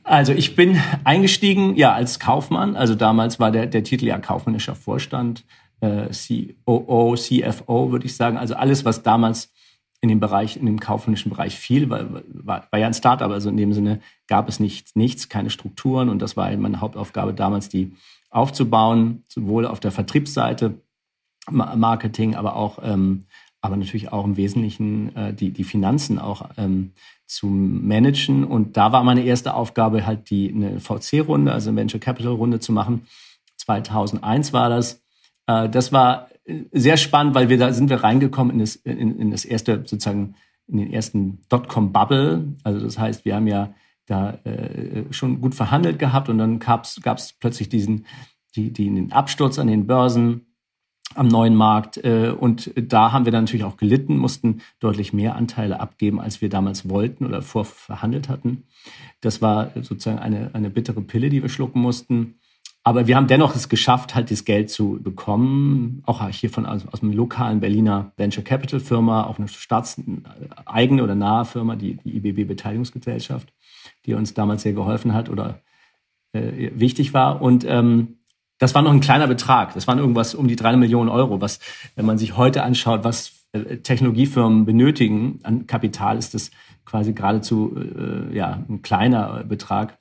Also 0.04 0.32
ich 0.32 0.56
bin 0.56 0.80
eingestiegen 1.04 1.76
ja 1.76 1.92
als 1.92 2.18
Kaufmann. 2.18 2.76
Also 2.76 2.94
damals 2.94 3.40
war 3.40 3.50
der, 3.50 3.66
der 3.66 3.84
Titel 3.84 4.06
ja 4.06 4.18
kaufmännischer 4.18 4.74
Vorstand, 4.74 5.44
äh, 5.80 6.08
COO, 6.10 7.14
CFO 7.16 7.90
würde 7.90 8.06
ich 8.06 8.16
sagen. 8.16 8.36
Also 8.36 8.54
alles, 8.54 8.84
was 8.84 9.02
damals 9.02 9.52
in 10.02 10.08
dem 10.08 10.20
Bereich, 10.20 10.56
in 10.56 10.66
dem 10.66 10.80
kaufmännischen 10.80 11.30
Bereich 11.30 11.56
fiel, 11.56 11.88
weil 11.88 12.24
war, 12.26 12.66
war 12.70 12.78
ja 12.78 12.88
ein 12.88 12.94
Startup, 12.94 13.30
also 13.30 13.48
in 13.48 13.56
dem 13.56 13.72
Sinne 13.72 14.00
gab 14.26 14.48
es 14.48 14.58
nichts, 14.58 14.96
nichts, 14.96 15.28
keine 15.28 15.48
Strukturen 15.48 16.08
und 16.08 16.20
das 16.20 16.36
war 16.36 16.54
meine 16.56 16.80
Hauptaufgabe 16.80 17.32
damals, 17.32 17.68
die 17.68 17.92
aufzubauen, 18.28 19.22
sowohl 19.28 19.64
auf 19.64 19.78
der 19.78 19.92
Vertriebsseite, 19.92 20.74
Marketing, 21.50 22.34
aber 22.34 22.56
auch, 22.56 22.78
ähm, 22.82 23.24
aber 23.60 23.76
natürlich 23.76 24.12
auch 24.12 24.24
im 24.24 24.36
Wesentlichen 24.36 25.14
äh, 25.16 25.32
die, 25.32 25.50
die 25.50 25.64
Finanzen 25.64 26.18
auch 26.18 26.50
ähm, 26.56 26.92
zu 27.26 27.46
managen. 27.46 28.44
Und 28.44 28.76
da 28.76 28.92
war 28.92 29.04
meine 29.04 29.22
erste 29.22 29.54
Aufgabe 29.54 30.06
halt 30.06 30.30
die 30.30 30.52
eine 30.52 30.80
VC-Runde, 30.80 31.52
also 31.52 31.70
eine 31.70 31.78
Venture 31.78 32.00
Capital 32.00 32.32
Runde 32.32 32.60
zu 32.60 32.72
machen. 32.72 33.06
2001 33.56 34.52
war 34.52 34.68
das. 34.68 35.02
Äh, 35.46 35.68
das 35.68 35.92
war 35.92 36.28
sehr 36.72 36.96
spannend, 36.96 37.34
weil 37.34 37.48
wir 37.48 37.58
da 37.58 37.72
sind 37.72 37.90
wir 37.90 38.02
reingekommen 38.02 38.54
in 38.54 38.58
das, 38.60 38.76
in, 38.76 39.18
in 39.18 39.30
das 39.30 39.44
erste, 39.44 39.84
sozusagen 39.86 40.34
in 40.66 40.78
den 40.78 40.92
ersten 40.92 41.40
Dotcom-Bubble. 41.48 42.56
Also 42.64 42.80
das 42.80 42.98
heißt, 42.98 43.24
wir 43.24 43.36
haben 43.36 43.46
ja 43.46 43.74
da 44.06 44.34
äh, 44.44 45.04
schon 45.10 45.40
gut 45.40 45.54
verhandelt 45.54 45.98
gehabt 45.98 46.28
und 46.28 46.38
dann 46.38 46.58
gab 46.58 46.84
es 46.84 47.32
plötzlich 47.38 47.68
diesen, 47.68 48.06
die, 48.56 48.72
die, 48.72 48.92
den 48.92 49.12
Absturz 49.12 49.58
an 49.58 49.68
den 49.68 49.86
Börsen 49.86 50.46
am 51.14 51.28
neuen 51.28 51.54
Markt. 51.54 51.98
Äh, 51.98 52.30
und 52.30 52.72
da 52.76 53.12
haben 53.12 53.24
wir 53.24 53.32
dann 53.32 53.44
natürlich 53.44 53.64
auch 53.64 53.76
gelitten, 53.76 54.16
mussten 54.16 54.62
deutlich 54.80 55.12
mehr 55.12 55.36
Anteile 55.36 55.80
abgeben, 55.80 56.20
als 56.20 56.40
wir 56.40 56.48
damals 56.48 56.88
wollten 56.88 57.26
oder 57.26 57.42
vorverhandelt 57.42 58.28
hatten. 58.28 58.64
Das 59.20 59.42
war 59.42 59.70
sozusagen 59.74 60.18
eine, 60.18 60.50
eine 60.54 60.70
bittere 60.70 61.02
Pille, 61.02 61.28
die 61.28 61.42
wir 61.42 61.48
schlucken 61.48 61.80
mussten. 61.80 62.38
Aber 62.84 63.06
wir 63.06 63.14
haben 63.14 63.28
dennoch 63.28 63.54
es 63.54 63.68
geschafft, 63.68 64.14
halt 64.14 64.30
das 64.32 64.44
Geld 64.44 64.68
zu 64.68 64.98
bekommen, 65.00 66.02
auch 66.04 66.28
hier 66.30 66.50
von 66.50 66.66
also 66.66 66.88
aus 66.90 67.02
einem 67.02 67.12
lokalen 67.12 67.60
Berliner 67.60 68.12
Venture 68.16 68.42
Capital 68.42 68.80
Firma, 68.80 69.24
auch 69.24 69.38
eine 69.38 69.46
staatseigene 69.46 71.02
oder 71.02 71.14
nahe 71.14 71.44
Firma, 71.44 71.76
die, 71.76 71.98
die 72.04 72.16
IBB 72.16 72.48
Beteiligungsgesellschaft, 72.48 73.52
die 74.04 74.14
uns 74.14 74.34
damals 74.34 74.62
sehr 74.62 74.72
geholfen 74.72 75.14
hat 75.14 75.28
oder 75.28 75.60
äh, 76.32 76.72
wichtig 76.74 77.14
war. 77.14 77.40
Und 77.40 77.64
ähm, 77.68 78.18
das 78.58 78.74
war 78.74 78.82
noch 78.82 78.92
ein 78.92 79.00
kleiner 79.00 79.28
Betrag. 79.28 79.74
Das 79.74 79.86
waren 79.86 79.98
irgendwas 79.98 80.34
um 80.34 80.48
die 80.48 80.56
drei 80.56 80.76
Millionen 80.76 81.08
Euro, 81.08 81.40
was, 81.40 81.60
wenn 81.94 82.06
man 82.06 82.18
sich 82.18 82.36
heute 82.36 82.64
anschaut, 82.64 83.04
was 83.04 83.46
äh, 83.52 83.76
Technologiefirmen 83.76 84.64
benötigen 84.64 85.38
an 85.44 85.68
Kapital, 85.68 86.18
ist 86.18 86.34
das 86.34 86.50
quasi 86.84 87.12
geradezu 87.12 87.76
äh, 87.76 88.36
ja, 88.36 88.64
ein 88.68 88.82
kleiner 88.82 89.44
Betrag 89.44 89.98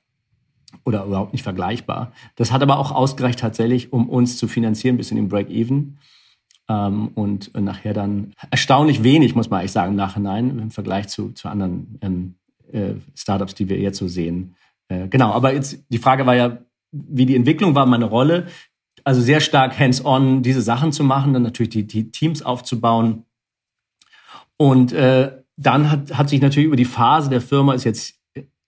oder 0.84 1.06
überhaupt 1.06 1.34
nicht 1.34 1.44
vergleichbar. 1.44 2.12
Das 2.36 2.52
hat 2.52 2.62
aber 2.62 2.80
auch 2.80 2.92
ausgereicht 2.92 3.40
tatsächlich, 3.40 3.94
um 3.94 4.10
uns 4.10 4.38
zu 4.38 4.48
finanzieren 4.48 4.98
bis 4.98 5.12
in 5.12 5.18
den 5.18 5.30
Break-Even. 5.30 5.98
Ähm, 6.70 7.10
und 7.16 7.52
nachher 7.60 7.94
dann 7.94 8.34
erstaunlich 8.50 9.04
wenig, 9.04 9.36
muss 9.36 9.50
man 9.50 9.60
eigentlich 9.60 9.72
sagen, 9.72 9.92
im 9.92 9.98
Nachhinein 9.98 10.60
im 10.60 10.72
Vergleich 10.72 11.08
zu, 11.08 11.32
zu 11.32 11.50
anderen 11.50 12.00
ähm, 12.02 12.36
äh, 12.72 12.94
Startups, 13.16 13.56
die 13.56 13.70
wir 13.70 13.80
jetzt 13.80 13.98
so 13.98 14.08
sehen. 14.08 14.56
Äh, 14.88 15.08
genau, 15.08 15.32
aber 15.32 15.54
jetzt 15.54 15.84
die 15.90 15.98
Frage 15.98 16.26
war 16.26 16.36
ja, 16.36 16.60
wie 16.92 17.26
die 17.26 17.36
Entwicklung 17.36 17.76
war, 17.76 17.86
meine 17.86 18.06
Rolle. 18.06 18.48
Also 19.04 19.22
sehr 19.22 19.40
stark 19.40 19.80
hands-on 19.80 20.44
diese 20.44 20.62
Sachen 20.62 20.92
zu 20.92 21.04
machen, 21.04 21.34
dann 21.34 21.44
natürlich 21.44 21.72
die, 21.72 21.88
die 21.88 22.12
Teams 22.12 22.44
aufzubauen. 22.44 23.26
Und 24.58 24.94
äh, 24.94 25.32
dann 25.58 25.90
hat, 25.90 26.18
hat 26.18 26.30
sich 26.30 26.42
natürlich 26.42 26.68
über 26.68 26.76
die 26.76 26.86
Phase 26.86 27.30
der 27.30 27.42
Firma 27.42 27.74
ist 27.74 27.84
jetzt 27.84 28.21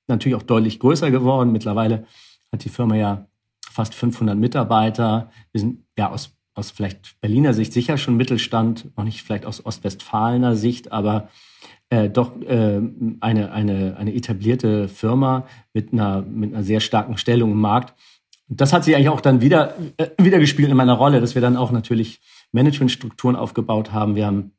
natürlich 0.08 0.36
auch 0.36 0.44
deutlich 0.44 0.80
größer 0.80 1.12
geworden. 1.12 1.52
Mittlerweile 1.52 2.06
hat 2.52 2.64
die 2.64 2.70
Firma 2.70 2.96
ja 2.96 3.28
fast 3.70 3.96
500 3.96 4.38
Mitarbeiter. 4.38 5.32
Wir 5.52 5.62
sind 5.62 5.86
ja 5.98 6.12
aus, 6.12 6.36
aus 6.54 6.72
vielleicht 6.72 7.20
Berliner 7.22 7.54
Sicht 7.54 7.74
sicher 7.74 7.98
schon 7.98 8.18
Mittelstand, 8.18 8.96
noch 8.96 9.04
nicht 9.04 9.24
vielleicht 9.24 9.46
aus 9.46 9.66
Ostwestfalener 9.66 10.56
Sicht, 10.56 10.92
aber 10.92 11.30
äh, 11.90 12.10
doch 12.10 12.40
äh, 12.42 12.82
eine, 13.20 13.52
eine, 13.52 13.98
eine 13.98 14.14
etablierte 14.14 14.88
Firma 14.88 15.48
mit 15.74 15.94
einer, 15.94 16.22
mit 16.22 16.54
einer 16.54 16.64
sehr 16.64 16.80
starken 16.80 17.18
Stellung 17.18 17.52
im 17.52 17.62
Markt. 17.62 17.94
Das 18.48 18.74
hat 18.74 18.84
sich 18.84 18.96
eigentlich 18.96 19.10
auch 19.10 19.22
dann 19.22 19.42
wieder, 19.42 19.76
äh, 19.98 20.10
wieder 20.18 20.40
gespielt 20.40 20.70
in 20.70 20.78
meiner 20.78 20.94
Rolle, 20.94 21.22
dass 21.22 21.36
wir 21.36 21.42
dann 21.42 21.58
auch 21.58 21.72
natürlich 21.72 22.20
Managementstrukturen 22.52 23.36
aufgebaut 23.36 23.92
haben. 23.92 24.16
Wir 24.16 24.28
haben 24.28 24.52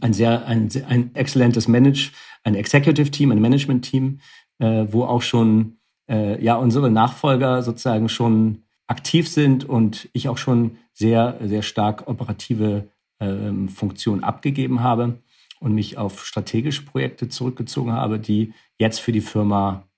ein 0.00 0.12
sehr, 0.12 0.46
ein, 0.46 0.68
ein 0.88 1.14
exzellentes 1.14 1.68
Manage, 1.68 2.10
ein 2.44 2.54
Executive 2.54 3.10
Team, 3.10 3.30
ein 3.32 3.40
Management 3.40 3.84
Team, 3.84 4.20
äh, 4.58 4.86
wo 4.90 5.04
auch 5.04 5.22
schon 5.22 5.78
äh, 6.08 6.42
ja 6.42 6.56
unsere 6.56 6.90
Nachfolger 6.90 7.62
sozusagen 7.62 8.08
schon 8.08 8.62
aktiv 8.86 9.28
sind 9.28 9.64
und 9.64 10.08
ich 10.12 10.28
auch 10.28 10.38
schon 10.38 10.78
sehr, 10.92 11.38
sehr 11.42 11.62
stark 11.62 12.06
operative 12.08 12.88
ähm, 13.20 13.68
Funktionen 13.68 14.22
abgegeben 14.22 14.82
habe 14.82 15.18
und 15.60 15.74
mich 15.74 15.98
auf 15.98 16.24
strategische 16.24 16.84
Projekte 16.84 17.28
zurückgezogen 17.28 17.92
habe, 17.92 18.18
die 18.18 18.52
jetzt 18.78 19.00
für 19.00 19.12
die 19.12 19.20
Firma 19.20 19.88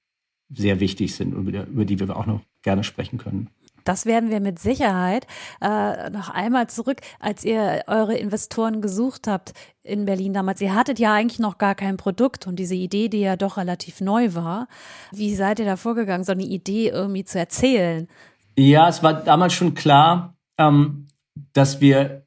sehr 0.51 0.81
wichtig 0.81 1.15
sind 1.15 1.35
und 1.35 1.47
über, 1.49 1.67
über 1.67 1.85
die 1.85 2.01
wir 2.01 2.17
auch 2.17 2.27
noch 2.27 2.41
gerne 2.63 2.85
sprechen 2.85 3.19
können. 3.19 3.51
Das 3.85 4.07
werden 4.07 4.31
wir 4.31 4.41
mit 4.41 4.59
Sicherheit. 4.59 5.27
Äh, 5.61 6.11
noch 6.11 6.29
einmal 6.29 6.69
zurück, 6.69 7.01
als 7.21 7.45
ihr 7.45 7.85
eure 7.87 8.17
Investoren 8.17 8.81
gesucht 8.81 9.27
habt 9.27 9.53
in 9.83 10.05
Berlin 10.05 10.35
damals. 10.35 10.61
Ihr 10.61 10.75
hattet 10.75 10.99
ja 10.99 11.15
eigentlich 11.15 11.39
noch 11.39 11.59
gar 11.59 11.75
kein 11.75 11.97
Produkt 11.97 12.47
und 12.47 12.57
diese 12.57 12.75
Idee, 12.75 13.09
die 13.09 13.21
ja 13.21 13.37
doch 13.37 13.57
relativ 13.57 14.01
neu 14.01 14.35
war. 14.35 14.69
Wie 15.13 15.35
seid 15.35 15.59
ihr 15.59 15.65
da 15.65 15.77
vorgegangen, 15.77 16.25
so 16.25 16.33
eine 16.33 16.45
Idee 16.45 16.89
irgendwie 16.89 17.25
zu 17.25 17.39
erzählen? 17.39 18.09
Ja, 18.57 18.89
es 18.89 19.03
war 19.03 19.15
damals 19.15 19.55
schon 19.55 19.75
klar, 19.75 20.37
ähm, 20.59 21.07
dass 21.53 21.81
wir 21.81 22.27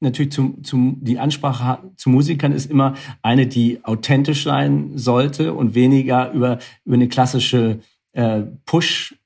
natürlich 0.00 0.32
zum, 0.32 0.64
zum, 0.64 0.98
die 1.00 1.18
Ansprache 1.18 1.90
zu 1.96 2.10
Musikern 2.10 2.52
ist 2.52 2.70
immer 2.70 2.94
eine, 3.22 3.46
die 3.46 3.84
authentisch 3.84 4.44
sein 4.44 4.98
sollte 4.98 5.54
und 5.54 5.74
weniger 5.74 6.32
über, 6.32 6.58
über 6.84 6.94
eine 6.94 7.08
klassische 7.08 7.80
äh, 8.12 8.42
Push- 8.66 9.16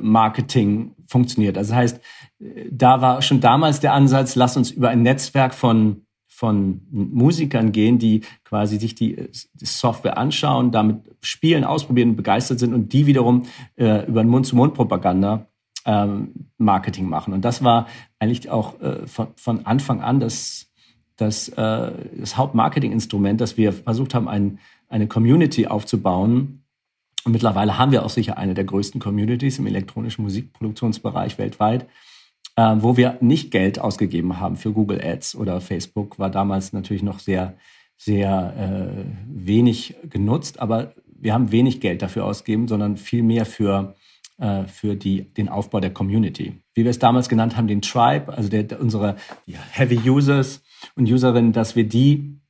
Marketing 0.00 0.92
funktioniert. 1.06 1.56
Also 1.56 1.70
das 1.70 1.78
heißt, 1.78 2.00
da 2.70 3.00
war 3.00 3.22
schon 3.22 3.40
damals 3.40 3.80
der 3.80 3.92
Ansatz, 3.92 4.34
lass 4.34 4.56
uns 4.56 4.70
über 4.70 4.88
ein 4.88 5.02
Netzwerk 5.02 5.54
von 5.54 6.06
von 6.36 6.82
Musikern 6.90 7.72
gehen, 7.72 7.98
die 7.98 8.20
quasi 8.44 8.76
sich 8.76 8.94
die, 8.94 9.16
die 9.54 9.64
Software 9.64 10.18
anschauen, 10.18 10.70
damit 10.70 10.98
spielen, 11.22 11.64
ausprobieren, 11.64 12.14
begeistert 12.14 12.58
sind 12.58 12.74
und 12.74 12.92
die 12.92 13.06
wiederum 13.06 13.46
äh, 13.76 14.06
über 14.06 14.22
Mund-zu-Mund-Propaganda 14.22 15.46
ähm, 15.86 16.50
Marketing 16.58 17.08
machen. 17.08 17.32
Und 17.32 17.42
das 17.42 17.64
war 17.64 17.86
eigentlich 18.18 18.50
auch 18.50 18.78
äh, 18.82 19.06
von, 19.06 19.28
von 19.36 19.64
Anfang 19.64 20.02
an 20.02 20.20
das, 20.20 20.70
das, 21.16 21.48
äh, 21.48 21.92
das 22.18 22.36
Hauptmarketinginstrument, 22.36 23.40
dass 23.40 23.56
wir 23.56 23.72
versucht 23.72 24.14
haben, 24.14 24.28
ein, 24.28 24.58
eine 24.90 25.06
Community 25.06 25.66
aufzubauen. 25.66 26.65
Und 27.26 27.32
mittlerweile 27.32 27.76
haben 27.76 27.92
wir 27.92 28.04
auch 28.04 28.10
sicher 28.10 28.38
eine 28.38 28.54
der 28.54 28.64
größten 28.64 29.00
Communities 29.00 29.58
im 29.58 29.66
elektronischen 29.66 30.22
Musikproduktionsbereich 30.22 31.36
weltweit 31.36 31.86
äh, 32.56 32.76
wo 32.78 32.96
wir 32.96 33.18
nicht 33.20 33.50
Geld 33.50 33.78
ausgegeben 33.78 34.40
haben 34.40 34.56
für 34.56 34.72
Google 34.72 35.00
Ads 35.02 35.36
oder 35.36 35.60
Facebook, 35.60 36.18
war 36.18 36.30
damals 36.30 36.72
natürlich 36.72 37.02
noch 37.02 37.18
sehr, 37.18 37.56
sehr 37.96 38.54
äh, 38.56 39.04
wenig 39.28 39.96
genutzt, 40.08 40.58
aber 40.58 40.94
wir 41.06 41.32
haben 41.32 41.52
wenig 41.52 41.80
Geld 41.80 42.02
dafür 42.02 42.24
ausgegeben, 42.24 42.68
sondern 42.68 42.96
viel 42.96 43.22
mehr 43.22 43.46
für, 43.46 43.94
äh, 44.38 44.64
für 44.64 44.96
die, 44.96 45.32
den 45.34 45.48
Aufbau 45.48 45.80
der 45.80 45.92
Community. 45.92 46.60
Wie 46.74 46.84
wir 46.84 46.90
es 46.90 46.98
damals 46.98 47.28
genannt 47.28 47.56
haben, 47.56 47.68
den 47.68 47.82
Tribe, 47.82 48.32
also 48.36 48.48
der, 48.48 48.80
unsere 48.80 49.16
Heavy 49.72 50.08
Users 50.08 50.62
und 50.94 51.10
Userinnen, 51.10 51.52
dass 51.52 51.76
wir 51.76 51.84
die 51.84 52.40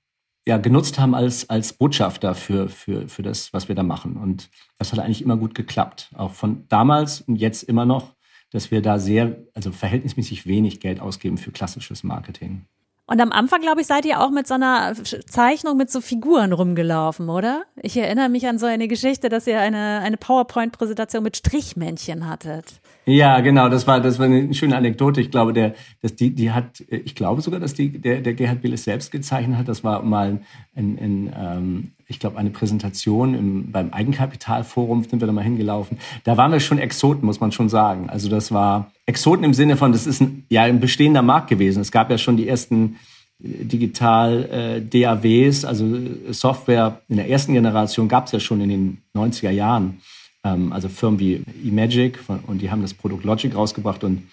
ja, 0.47 0.59
genutzt 0.59 0.99
haben 0.99 1.15
als, 1.15 1.51
als 1.51 1.73
Botschafter 1.73 2.35
für, 2.35 2.69
für, 2.69 3.09
für 3.09 3.23
das, 3.23 3.53
was 3.53 3.69
wir 3.69 3.75
da 3.75 3.83
machen. 3.83 4.17
Und 4.17 4.49
das 4.79 4.93
hat 4.93 5.01
eigentlich 5.01 5.23
immer 5.23 5.37
gut 5.37 5.55
geklappt. 5.55 6.11
Auch 6.17 6.35
von 6.35 6.65
damals 6.69 7.23
und 7.23 7.37
jetzt 7.37 7.65
immer 7.65 7.85
noch 7.85 8.17
dass 8.51 8.71
wir 8.71 8.83
da 8.83 8.99
sehr, 8.99 9.37
also 9.55 9.73
verhältnismäßig 9.73 10.47
wenig 10.47 10.81
Geld 10.81 11.01
ausgeben 11.01 11.39
für 11.39 11.53
klassisches 11.53 12.05
Marketing. 12.05 12.65
Und 13.09 13.21
am 13.21 13.31
Anfang, 13.31 13.61
glaube 13.61 13.83
ich, 13.83 13.87
seid 13.87 14.05
ihr 14.05 14.21
auch 14.21 14.31
mit 14.31 14.49
so 14.49 14.55
einer 14.55 14.95
Zeichnung 15.29 15.77
mit 15.77 15.91
so 15.91 16.01
Figuren 16.01 16.53
rumgelaufen, 16.53 17.29
oder? 17.29 17.63
Ich 17.81 17.97
erinnere 17.97 18.29
mich 18.29 18.49
an 18.49 18.59
so 18.59 18.67
eine 18.67 18.89
Geschichte, 18.89 19.29
dass 19.29 19.47
ihr 19.47 19.61
eine, 19.61 20.01
eine 20.01 20.17
PowerPoint-Präsentation 20.17 21.23
mit 21.23 21.37
Strichmännchen 21.37 22.29
hattet. 22.29 22.81
Ja, 23.09 23.39
genau, 23.39 23.69
das 23.69 23.87
war, 23.87 24.01
das 24.01 24.19
war 24.19 24.27
eine 24.27 24.53
schöne 24.53 24.77
Anekdote. 24.77 25.21
Ich 25.21 25.31
glaube, 25.31 25.53
der, 25.53 25.75
dass 26.03 26.17
die, 26.17 26.35
die 26.35 26.51
hat, 26.51 26.83
ich 26.89 27.15
glaube 27.15 27.41
sogar, 27.41 27.61
dass 27.61 27.73
die, 27.73 27.91
der, 27.91 28.21
der 28.21 28.35
Gerhard 28.35 28.63
Billes 28.63 28.83
selbst 28.83 29.13
gezeichnet 29.13 29.59
hat. 29.59 29.69
Das 29.69 29.85
war 29.85 30.03
mal 30.03 30.41
ein, 30.75 30.99
ein 30.99 31.33
ähm, 31.39 31.93
ich 32.09 32.19
glaube, 32.19 32.37
eine 32.37 32.51
Präsentation 32.51 33.35
im, 33.35 33.71
beim 33.71 33.93
Eigenkapitalforum 33.93 35.05
sind 35.05 35.21
wir 35.21 35.27
da 35.27 35.33
mal 35.33 35.45
hingelaufen. 35.45 35.99
Da 36.25 36.37
waren 36.37 36.51
wir 36.51 36.59
schon 36.59 36.81
Exoten, 36.81 37.25
muss 37.25 37.39
man 37.39 37.53
schon 37.53 37.69
sagen. 37.69 38.11
Also 38.11 38.29
das 38.29 38.51
war 38.51 38.91
Exoten 39.07 39.45
im 39.45 39.55
Sinne 39.55 39.77
von, 39.77 39.93
das 39.93 40.09
ist 40.09 40.21
ein, 40.21 40.45
ja 40.49 40.63
ein 40.63 40.81
bestehender 40.81 41.23
Markt 41.23 41.49
gewesen. 41.49 41.81
Es 41.81 41.93
gab 41.93 42.11
ja 42.11 42.19
schon 42.19 42.37
die 42.37 42.49
ersten 42.49 42.97
äh, 43.41 43.65
digital 43.65 44.81
äh, 44.83 44.83
DAWs, 44.83 45.65
also 45.65 45.97
Software 46.31 47.03
in 47.09 47.19
der 47.19 47.31
ersten 47.31 47.53
Generation 47.53 48.09
gab 48.09 48.27
es 48.27 48.33
ja 48.33 48.41
schon 48.41 48.61
in 48.63 48.69
den 48.69 48.99
90er 49.15 49.51
Jahren. 49.51 49.99
Ähm, 50.47 50.73
also 50.73 50.89
Firmen 50.89 51.19
wie 51.19 51.43
eMagic 51.65 52.21
und 52.47 52.63
die 52.63 52.71
haben 52.71 52.83
das 52.83 52.95
Produkt 52.95 53.25
Logic 53.25 53.55
rausgebracht 53.55 54.05
und 54.05 54.29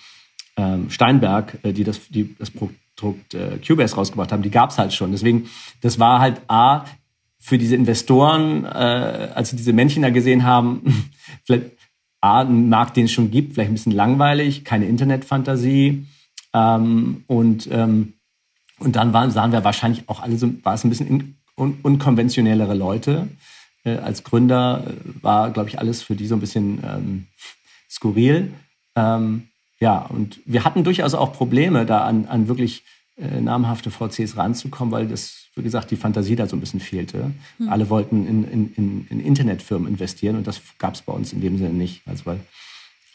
ähm, 0.57 0.89
Steinberg, 0.89 1.57
äh, 1.63 1.73
die 1.73 1.83
das, 1.83 2.07
die 2.09 2.35
das 2.37 2.51
Produkt 2.51 3.33
äh, 3.33 3.57
Cubase 3.65 3.95
rausgebracht 3.95 4.31
haben, 4.31 4.43
die 4.43 4.51
gab 4.51 4.69
es 4.69 4.77
halt 4.77 4.93
schon. 4.93 5.11
Deswegen, 5.11 5.49
das 5.81 5.99
war 5.99 6.19
halt 6.19 6.41
A, 6.47 6.85
für 7.39 7.57
diese 7.57 7.75
Investoren, 7.75 8.63
äh, 8.63 9.31
als 9.33 9.49
sie 9.49 9.57
diese 9.57 9.73
Männchen 9.73 10.03
da 10.03 10.11
gesehen 10.11 10.43
haben, 10.43 11.09
vielleicht 11.43 11.71
A, 12.21 12.41
ein 12.41 12.69
Markt, 12.69 12.95
den 12.95 13.05
es 13.05 13.11
schon 13.11 13.31
gibt, 13.31 13.53
vielleicht 13.53 13.71
ein 13.71 13.73
bisschen 13.73 13.91
langweilig, 13.91 14.63
keine 14.63 14.85
Internetfantasie. 14.85 16.05
Ähm, 16.53 17.23
und, 17.27 17.67
und 17.67 18.13
dann 18.79 19.11
waren, 19.11 19.31
sahen 19.31 19.51
wir 19.51 19.63
wahrscheinlich 19.63 20.07
auch 20.07 20.21
alle 20.21 20.37
so, 20.37 20.49
war 20.63 20.75
es 20.75 20.85
ein 20.85 20.89
bisschen 20.89 21.35
un, 21.57 21.79
unkonventionellere 21.81 22.75
Leute 22.75 23.27
äh, 23.83 23.97
als 23.97 24.23
Gründer 24.23 24.85
äh, 24.87 25.23
war, 25.23 25.51
glaube 25.51 25.69
ich, 25.69 25.79
alles 25.79 26.01
für 26.01 26.15
die 26.15 26.27
so 26.27 26.35
ein 26.35 26.41
bisschen 26.41 26.83
ähm, 26.83 27.27
skurril. 27.89 28.53
Ähm, 28.95 29.47
ja, 29.79 29.99
und 30.05 30.39
wir 30.45 30.63
hatten 30.63 30.83
durchaus 30.83 31.13
auch 31.13 31.33
Probleme, 31.33 31.85
da 31.85 32.05
an, 32.05 32.25
an 32.25 32.47
wirklich 32.47 32.83
äh, 33.17 33.41
namhafte 33.41 33.91
VCs 33.91 34.37
ranzukommen, 34.37 34.91
weil 34.91 35.07
das, 35.07 35.47
wie 35.55 35.63
gesagt, 35.63 35.91
die 35.91 35.97
Fantasie 35.97 36.35
da 36.35 36.47
so 36.47 36.55
ein 36.55 36.59
bisschen 36.59 36.79
fehlte. 36.79 37.31
Hm. 37.57 37.69
Alle 37.69 37.89
wollten 37.89 38.25
in, 38.25 38.43
in, 38.45 38.73
in, 38.73 39.07
in, 39.09 39.19
Internetfirmen 39.19 39.87
investieren 39.87 40.37
und 40.37 40.47
das 40.47 40.61
gab 40.79 40.95
es 40.95 41.01
bei 41.01 41.13
uns 41.13 41.33
in 41.33 41.41
dem 41.41 41.57
Sinne 41.57 41.73
nicht. 41.73 42.01
Also 42.07 42.25
weil 42.25 42.39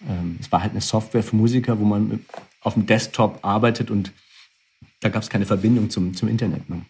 ähm, 0.09 0.37
es 0.41 0.53
war 0.53 0.63
halt 0.63 0.73
eine 0.73 0.81
Software 0.81 1.23
für 1.23 1.37
Musiker, 1.37 1.81
wo 1.81 1.85
man 1.85 2.25
auf 2.61 2.75
dem 2.75 2.87
Desktop 2.87 3.39
arbeitet 3.43 3.91
und 3.91 4.13
da 5.01 5.09
gab 5.09 5.23
es 5.23 5.31
keine 5.31 5.47
Verbindung 5.47 5.91
zum, 5.91 6.15
zum 6.15 6.29
Internet. 6.29 6.69
Ne? 6.69 6.83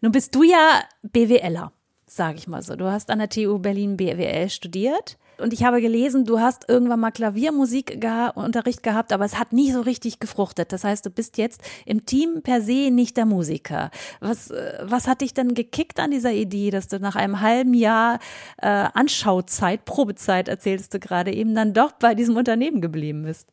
Nun 0.00 0.12
bist 0.12 0.34
du 0.34 0.42
ja 0.42 0.82
BWLer 1.02 1.72
sage 2.10 2.38
ich 2.38 2.48
mal 2.48 2.62
so. 2.62 2.76
Du 2.76 2.90
hast 2.90 3.10
an 3.10 3.18
der 3.18 3.28
TU 3.28 3.58
Berlin 3.58 3.96
BWL 3.96 4.50
studiert 4.50 5.18
und 5.38 5.52
ich 5.52 5.64
habe 5.64 5.80
gelesen, 5.80 6.24
du 6.24 6.40
hast 6.40 6.68
irgendwann 6.68 7.00
mal 7.00 7.10
Klaviermusikunterricht 7.10 8.82
gehabt, 8.82 9.12
aber 9.12 9.24
es 9.24 9.38
hat 9.38 9.52
nie 9.52 9.70
so 9.70 9.80
richtig 9.80 10.18
gefruchtet. 10.18 10.72
Das 10.72 10.84
heißt, 10.84 11.06
du 11.06 11.10
bist 11.10 11.38
jetzt 11.38 11.62
im 11.86 12.04
Team 12.04 12.42
per 12.42 12.60
se 12.60 12.90
nicht 12.90 13.16
der 13.16 13.26
Musiker. 13.26 13.90
Was, 14.20 14.50
äh, 14.50 14.78
was 14.82 15.06
hat 15.06 15.20
dich 15.20 15.34
denn 15.34 15.54
gekickt 15.54 16.00
an 16.00 16.10
dieser 16.10 16.32
Idee, 16.32 16.70
dass 16.70 16.88
du 16.88 16.98
nach 16.98 17.16
einem 17.16 17.40
halben 17.40 17.74
Jahr 17.74 18.18
äh, 18.58 18.66
Anschauzeit, 18.66 19.84
Probezeit, 19.84 20.48
erzählst 20.48 20.92
du 20.92 20.98
gerade, 20.98 21.32
eben 21.32 21.54
dann 21.54 21.72
doch 21.72 21.92
bei 21.92 22.14
diesem 22.14 22.36
Unternehmen 22.36 22.80
geblieben 22.80 23.22
bist? 23.22 23.48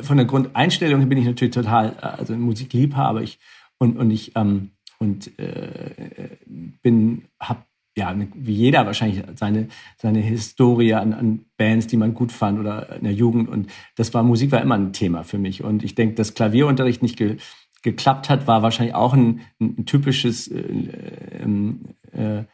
Von 0.00 0.16
der 0.16 0.26
Grundeinstellung 0.26 1.06
bin 1.08 1.18
ich 1.18 1.26
natürlich 1.26 1.54
total, 1.54 1.94
äh, 2.00 2.06
also 2.06 2.34
Musikliebhaber 2.34 3.22
ich, 3.22 3.38
und, 3.78 3.98
und 3.98 4.10
ich 4.10 4.32
ähm, 4.36 4.70
und 4.98 5.36
äh, 5.38 6.36
bin, 6.46 7.24
habe 7.40 7.64
ja, 7.96 8.14
wie 8.34 8.54
jeder 8.54 8.86
wahrscheinlich 8.86 9.22
seine, 9.34 9.68
seine 9.98 10.20
Historie 10.20 10.94
an, 10.94 11.12
an 11.12 11.44
Bands, 11.58 11.86
die 11.86 11.98
man 11.98 12.14
gut 12.14 12.32
fand 12.32 12.58
oder 12.58 12.96
in 12.96 13.04
der 13.04 13.12
Jugend. 13.12 13.48
Und 13.48 13.70
das 13.96 14.14
war, 14.14 14.22
Musik 14.22 14.50
war 14.50 14.62
immer 14.62 14.76
ein 14.76 14.92
Thema 14.92 15.24
für 15.24 15.38
mich. 15.38 15.62
Und 15.62 15.84
ich 15.84 15.94
denke, 15.94 16.14
dass 16.14 16.34
Klavierunterricht 16.34 17.02
nicht 17.02 17.18
ge, 17.18 17.36
geklappt 17.82 18.30
hat, 18.30 18.46
war 18.46 18.62
wahrscheinlich 18.62 18.94
auch 18.94 19.12
ein, 19.12 19.42
ein 19.60 19.84
typisches, 19.84 20.48
äh, 20.48 20.62
ähm, 21.42 21.96
äh, 22.12 22.44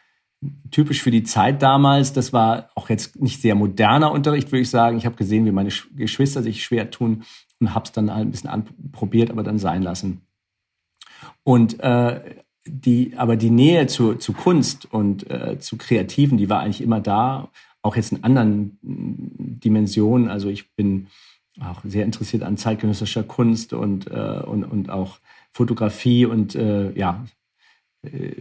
typisch 0.70 1.02
für 1.02 1.10
die 1.12 1.22
Zeit 1.22 1.62
damals. 1.62 2.12
Das 2.12 2.32
war 2.32 2.70
auch 2.74 2.88
jetzt 2.88 3.20
nicht 3.20 3.40
sehr 3.40 3.54
moderner 3.54 4.10
Unterricht, 4.10 4.50
würde 4.50 4.62
ich 4.62 4.70
sagen. 4.70 4.98
Ich 4.98 5.06
habe 5.06 5.16
gesehen, 5.16 5.46
wie 5.46 5.52
meine 5.52 5.70
Geschwister 5.94 6.42
sich 6.42 6.64
schwer 6.64 6.90
tun 6.90 7.24
und 7.60 7.74
habe 7.74 7.84
es 7.84 7.92
dann 7.92 8.12
halt 8.12 8.26
ein 8.26 8.30
bisschen 8.32 8.50
anprobiert, 8.50 9.30
aber 9.30 9.44
dann 9.44 9.58
sein 9.58 9.82
lassen. 9.82 10.22
Und 11.44 11.78
äh, 11.80 12.42
die, 12.68 13.14
aber 13.16 13.36
die 13.36 13.50
Nähe 13.50 13.86
zu, 13.86 14.14
zu 14.14 14.32
Kunst 14.32 14.86
und 14.92 15.30
äh, 15.30 15.58
zu 15.58 15.76
Kreativen, 15.76 16.38
die 16.38 16.48
war 16.48 16.60
eigentlich 16.60 16.80
immer 16.80 17.00
da, 17.00 17.48
auch 17.82 17.96
jetzt 17.96 18.12
in 18.12 18.24
anderen 18.24 18.78
mm, 18.82 19.60
Dimensionen. 19.60 20.28
Also 20.28 20.48
ich 20.48 20.74
bin 20.74 21.08
auch 21.60 21.82
sehr 21.84 22.04
interessiert 22.04 22.42
an 22.42 22.56
zeitgenössischer 22.56 23.24
Kunst 23.24 23.72
und, 23.72 24.10
äh, 24.10 24.42
und, 24.44 24.64
und 24.64 24.90
auch 24.90 25.18
Fotografie 25.52 26.26
und 26.26 26.54
äh, 26.54 26.92
ja, 26.92 27.24
äh, 28.02 28.32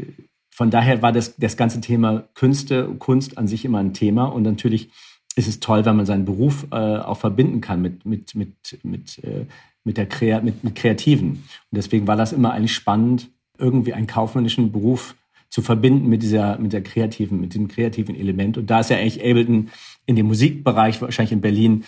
von 0.51 0.71
daher 0.71 1.01
war 1.01 1.11
das, 1.11 1.35
das 1.37 1.55
ganze 1.55 1.81
Thema 1.81 2.27
Künste, 2.33 2.87
Kunst 2.99 3.37
an 3.37 3.47
sich 3.47 3.63
immer 3.63 3.79
ein 3.79 3.93
Thema 3.93 4.25
und 4.25 4.43
natürlich 4.43 4.89
ist 5.35 5.47
es 5.47 5.59
toll, 5.59 5.85
wenn 5.85 5.95
man 5.95 6.07
seinen 6.07 6.25
Beruf 6.25 6.65
äh, 6.71 6.75
auch 6.75 7.19
verbinden 7.19 7.61
kann 7.61 7.81
mit, 7.81 8.05
mit, 8.05 8.33
mit, 8.33 8.79
mit, 8.83 9.23
äh, 9.23 9.45
mit, 9.83 9.97
der 9.97 10.07
Krea 10.07 10.41
mit, 10.41 10.63
mit 10.63 10.75
Kreativen. 10.75 11.29
Und 11.29 11.43
deswegen 11.71 12.07
war 12.07 12.15
das 12.15 12.33
immer 12.33 12.53
eigentlich 12.53 12.73
spannend, 12.73 13.29
irgendwie 13.57 13.93
einen 13.93 14.07
kaufmännischen 14.07 14.71
Beruf 14.71 15.15
zu 15.49 15.61
verbinden 15.61 16.07
mit 16.07 16.23
dieser, 16.23 16.57
mit 16.57 16.73
der 16.73 16.83
kreativen, 16.83 17.39
mit 17.39 17.55
dem 17.55 17.67
kreativen 17.67 18.15
Element. 18.15 18.57
Und 18.57 18.69
da 18.69 18.81
ist 18.81 18.89
ja 18.89 18.97
eigentlich 18.97 19.19
Ableton 19.19 19.69
in 20.05 20.15
dem 20.15 20.27
Musikbereich, 20.27 21.01
wahrscheinlich 21.01 21.31
in 21.31 21.41
Berlin, 21.41 21.85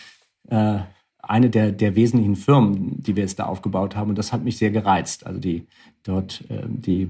äh, 0.50 0.80
eine 1.22 1.50
der, 1.50 1.72
der 1.72 1.96
wesentlichen 1.96 2.36
Firmen, 2.36 3.04
die 3.04 3.16
wir 3.16 3.24
jetzt 3.24 3.40
da 3.40 3.46
aufgebaut 3.46 3.96
haben. 3.96 4.10
Und 4.10 4.18
das 4.18 4.32
hat 4.34 4.44
mich 4.44 4.58
sehr 4.58 4.72
gereizt. 4.72 5.28
Also 5.28 5.40
die, 5.40 5.68
dort, 6.04 6.44
äh, 6.50 6.64
die, 6.68 7.10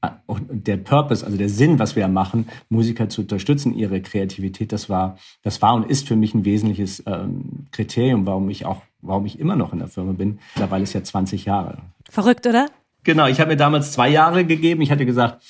äh, 0.00 0.08
der 0.50 0.78
Purpose, 0.78 1.24
also 1.24 1.36
der 1.36 1.50
Sinn, 1.50 1.78
was 1.78 1.94
wir 1.94 2.08
machen, 2.08 2.48
Musiker 2.70 3.08
zu 3.08 3.22
unterstützen, 3.22 3.74
ihre 3.74 4.00
Kreativität, 4.00 4.72
das 4.72 4.88
war, 4.88 5.18
das 5.42 5.60
war 5.60 5.74
und 5.74 5.88
ist 5.88 6.08
für 6.08 6.16
mich 6.16 6.34
ein 6.34 6.44
wesentliches 6.44 7.02
ähm, 7.06 7.66
Kriterium, 7.70 8.26
warum 8.26 8.48
ich 8.48 8.64
auch, 8.64 8.82
warum 9.02 9.26
ich 9.26 9.38
immer 9.38 9.56
noch 9.56 9.72
in 9.72 9.78
der 9.78 9.88
Firma 9.88 10.12
bin. 10.12 10.38
Mittlerweile 10.54 10.84
ist 10.84 10.94
ja 10.94 11.04
20 11.04 11.44
Jahre. 11.44 11.78
Verrückt, 12.08 12.46
oder? 12.46 12.66
Genau, 13.04 13.26
ich 13.26 13.40
habe 13.40 13.50
mir 13.50 13.56
damals 13.56 13.92
zwei 13.92 14.08
Jahre 14.08 14.44
gegeben. 14.44 14.80
Ich 14.82 14.90
hatte 14.90 15.06
gesagt, 15.06 15.42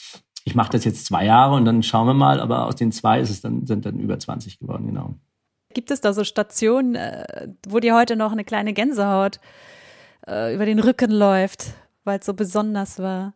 ich 0.45 0.55
mache 0.55 0.73
das 0.73 0.85
jetzt 0.85 1.07
zwei 1.07 1.25
Jahre 1.25 1.55
und 1.55 1.65
dann 1.65 1.83
schauen 1.83 2.07
wir 2.07 2.15
mal. 2.15 2.41
Aber 2.41 2.67
aus 2.67 2.77
den 2.77 2.93
zwei 2.93 3.21
ist 3.21 3.31
es 3.31 3.41
dann, 3.41 3.67
sind 3.67 3.87
dann 3.87 3.99
über 3.99 4.19
20 4.19 4.59
geworden, 4.59 4.87
genau. 4.87 5.15
Gibt 5.75 5.91
es 5.91 6.01
da 6.01 6.13
so 6.13 6.25
Stationen, 6.25 6.95
äh, 6.95 7.49
wo 7.67 7.81
dir 7.81 7.95
heute 7.95 8.17
noch 8.17 8.33
eine 8.33 8.45
kleine 8.45 8.73
Gänsehaut 8.73 9.41
äh, 10.27 10.55
über 10.55 10.67
den 10.67 10.79
Rücken 10.79 11.11
läuft, 11.11 11.75
weil 12.05 12.19
es 12.19 12.27
so 12.27 12.35
besonders 12.35 12.99
war? 12.99 13.35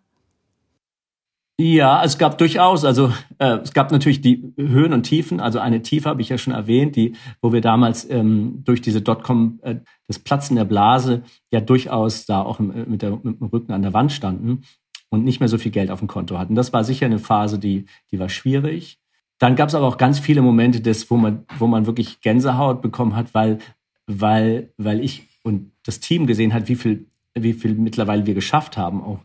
Ja, 1.59 2.05
es 2.05 2.19
gab 2.19 2.37
durchaus, 2.37 2.85
also 2.85 3.15
äh, 3.39 3.59
es 3.63 3.73
gab 3.73 3.91
natürlich 3.91 4.21
die 4.21 4.53
Höhen 4.59 4.93
und 4.93 5.05
Tiefen. 5.05 5.41
Also 5.41 5.59
eine 5.59 5.81
Tiefe 5.81 6.07
habe 6.09 6.21
ich 6.21 6.29
ja 6.29 6.37
schon 6.37 6.53
erwähnt, 6.53 6.97
die, 6.97 7.15
wo 7.41 7.51
wir 7.51 7.63
damals 7.63 8.09
ähm, 8.11 8.63
durch 8.65 8.83
diese 8.83 9.01
Dotcom, 9.01 9.59
äh, 9.63 9.77
das 10.07 10.19
Platzen 10.19 10.57
der 10.57 10.67
Blase, 10.67 11.23
ja 11.51 11.63
durchaus 11.63 12.27
da 12.27 12.43
auch 12.43 12.61
im, 12.61 12.91
mit, 12.91 13.01
der, 13.01 13.19
mit 13.23 13.41
dem 13.41 13.47
Rücken 13.47 13.73
an 13.73 13.81
der 13.81 13.95
Wand 13.95 14.13
standen. 14.13 14.65
und 15.09 15.25
nicht 15.25 15.41
mehr 15.41 15.49
so 15.49 15.57
viel 15.57 15.73
Geld 15.73 15.91
auf 15.91 16.01
dem 16.01 16.09
Konto 16.09 16.39
hatten. 16.39 16.55
Das 16.55 16.73
war 16.73 16.85
sicher 16.85 17.07
eine 17.07 17.19
Phase, 17.19 17.59
die, 17.59 17.87
die 18.11 18.19
war 18.19 18.29
schwierig. 18.29 18.99
Dann 19.39 19.57
gab 19.57 19.69
es 19.69 19.75
aber 19.75 19.87
auch 19.87 19.99
ganz 19.99 20.19
viele 20.19 20.43
Momente, 20.43 20.81
des, 20.81 21.11
wo, 21.11 21.17
man, 21.17 21.45
wo 21.59 21.67
man 21.67 21.87
wirklich 21.87 22.21
Gänsehaut 22.21 22.83
bekommen 22.83 23.15
hat, 23.17 23.35
weil, 23.35 23.59
weil, 24.07 24.73
weil 24.77 25.01
ich 25.01 25.29
und 25.43 25.73
das 25.85 26.01
Team 26.01 26.27
gesehen 26.27 26.53
hat, 26.53 26.69
wie 26.69 26.75
viel, 26.75 27.07
wie 27.35 27.53
viel 27.53 27.75
mittlerweile 27.75 28.27
wir 28.27 28.35
geschafft 28.35 28.77
haben. 28.77 29.03
Auch 29.03 29.21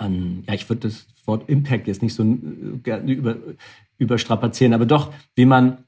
an, 0.00 0.44
ja, 0.46 0.54
ich 0.54 0.68
würde 0.68 0.88
das 0.88 1.06
Wort 1.26 1.48
Impact 1.48 1.86
jetzt 1.86 2.02
nicht 2.02 2.14
so 2.14 2.22
äh, 2.22 3.12
über, 3.12 3.36
überstrapazieren, 3.98 4.72
aber 4.72 4.86
doch, 4.86 5.12
wie 5.34 5.44
man 5.44 5.84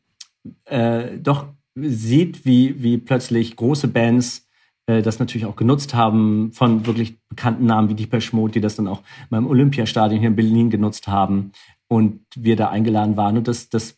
äh, 0.66 1.18
doch 1.18 1.46
sieht, 1.74 2.44
wie, 2.44 2.82
wie 2.82 2.98
plötzlich 2.98 3.56
große 3.56 3.88
Bands 3.88 4.46
äh, 4.86 5.02
das 5.02 5.18
natürlich 5.18 5.46
auch 5.46 5.56
genutzt 5.56 5.94
haben, 5.94 6.52
von 6.52 6.86
wirklich 6.86 7.18
bekannten 7.28 7.66
Namen 7.66 7.88
wie 7.88 7.94
Deepesh 7.94 8.32
Mode, 8.32 8.52
die 8.52 8.60
das 8.60 8.76
dann 8.76 8.88
auch 8.88 9.02
beim 9.30 9.46
Olympiastadion 9.46 10.20
hier 10.20 10.28
in 10.28 10.36
Berlin 10.36 10.70
genutzt 10.70 11.08
haben 11.08 11.52
und 11.88 12.20
wir 12.36 12.56
da 12.56 12.68
eingeladen 12.68 13.16
waren. 13.16 13.38
Und 13.38 13.48
das, 13.48 13.70
das 13.70 13.96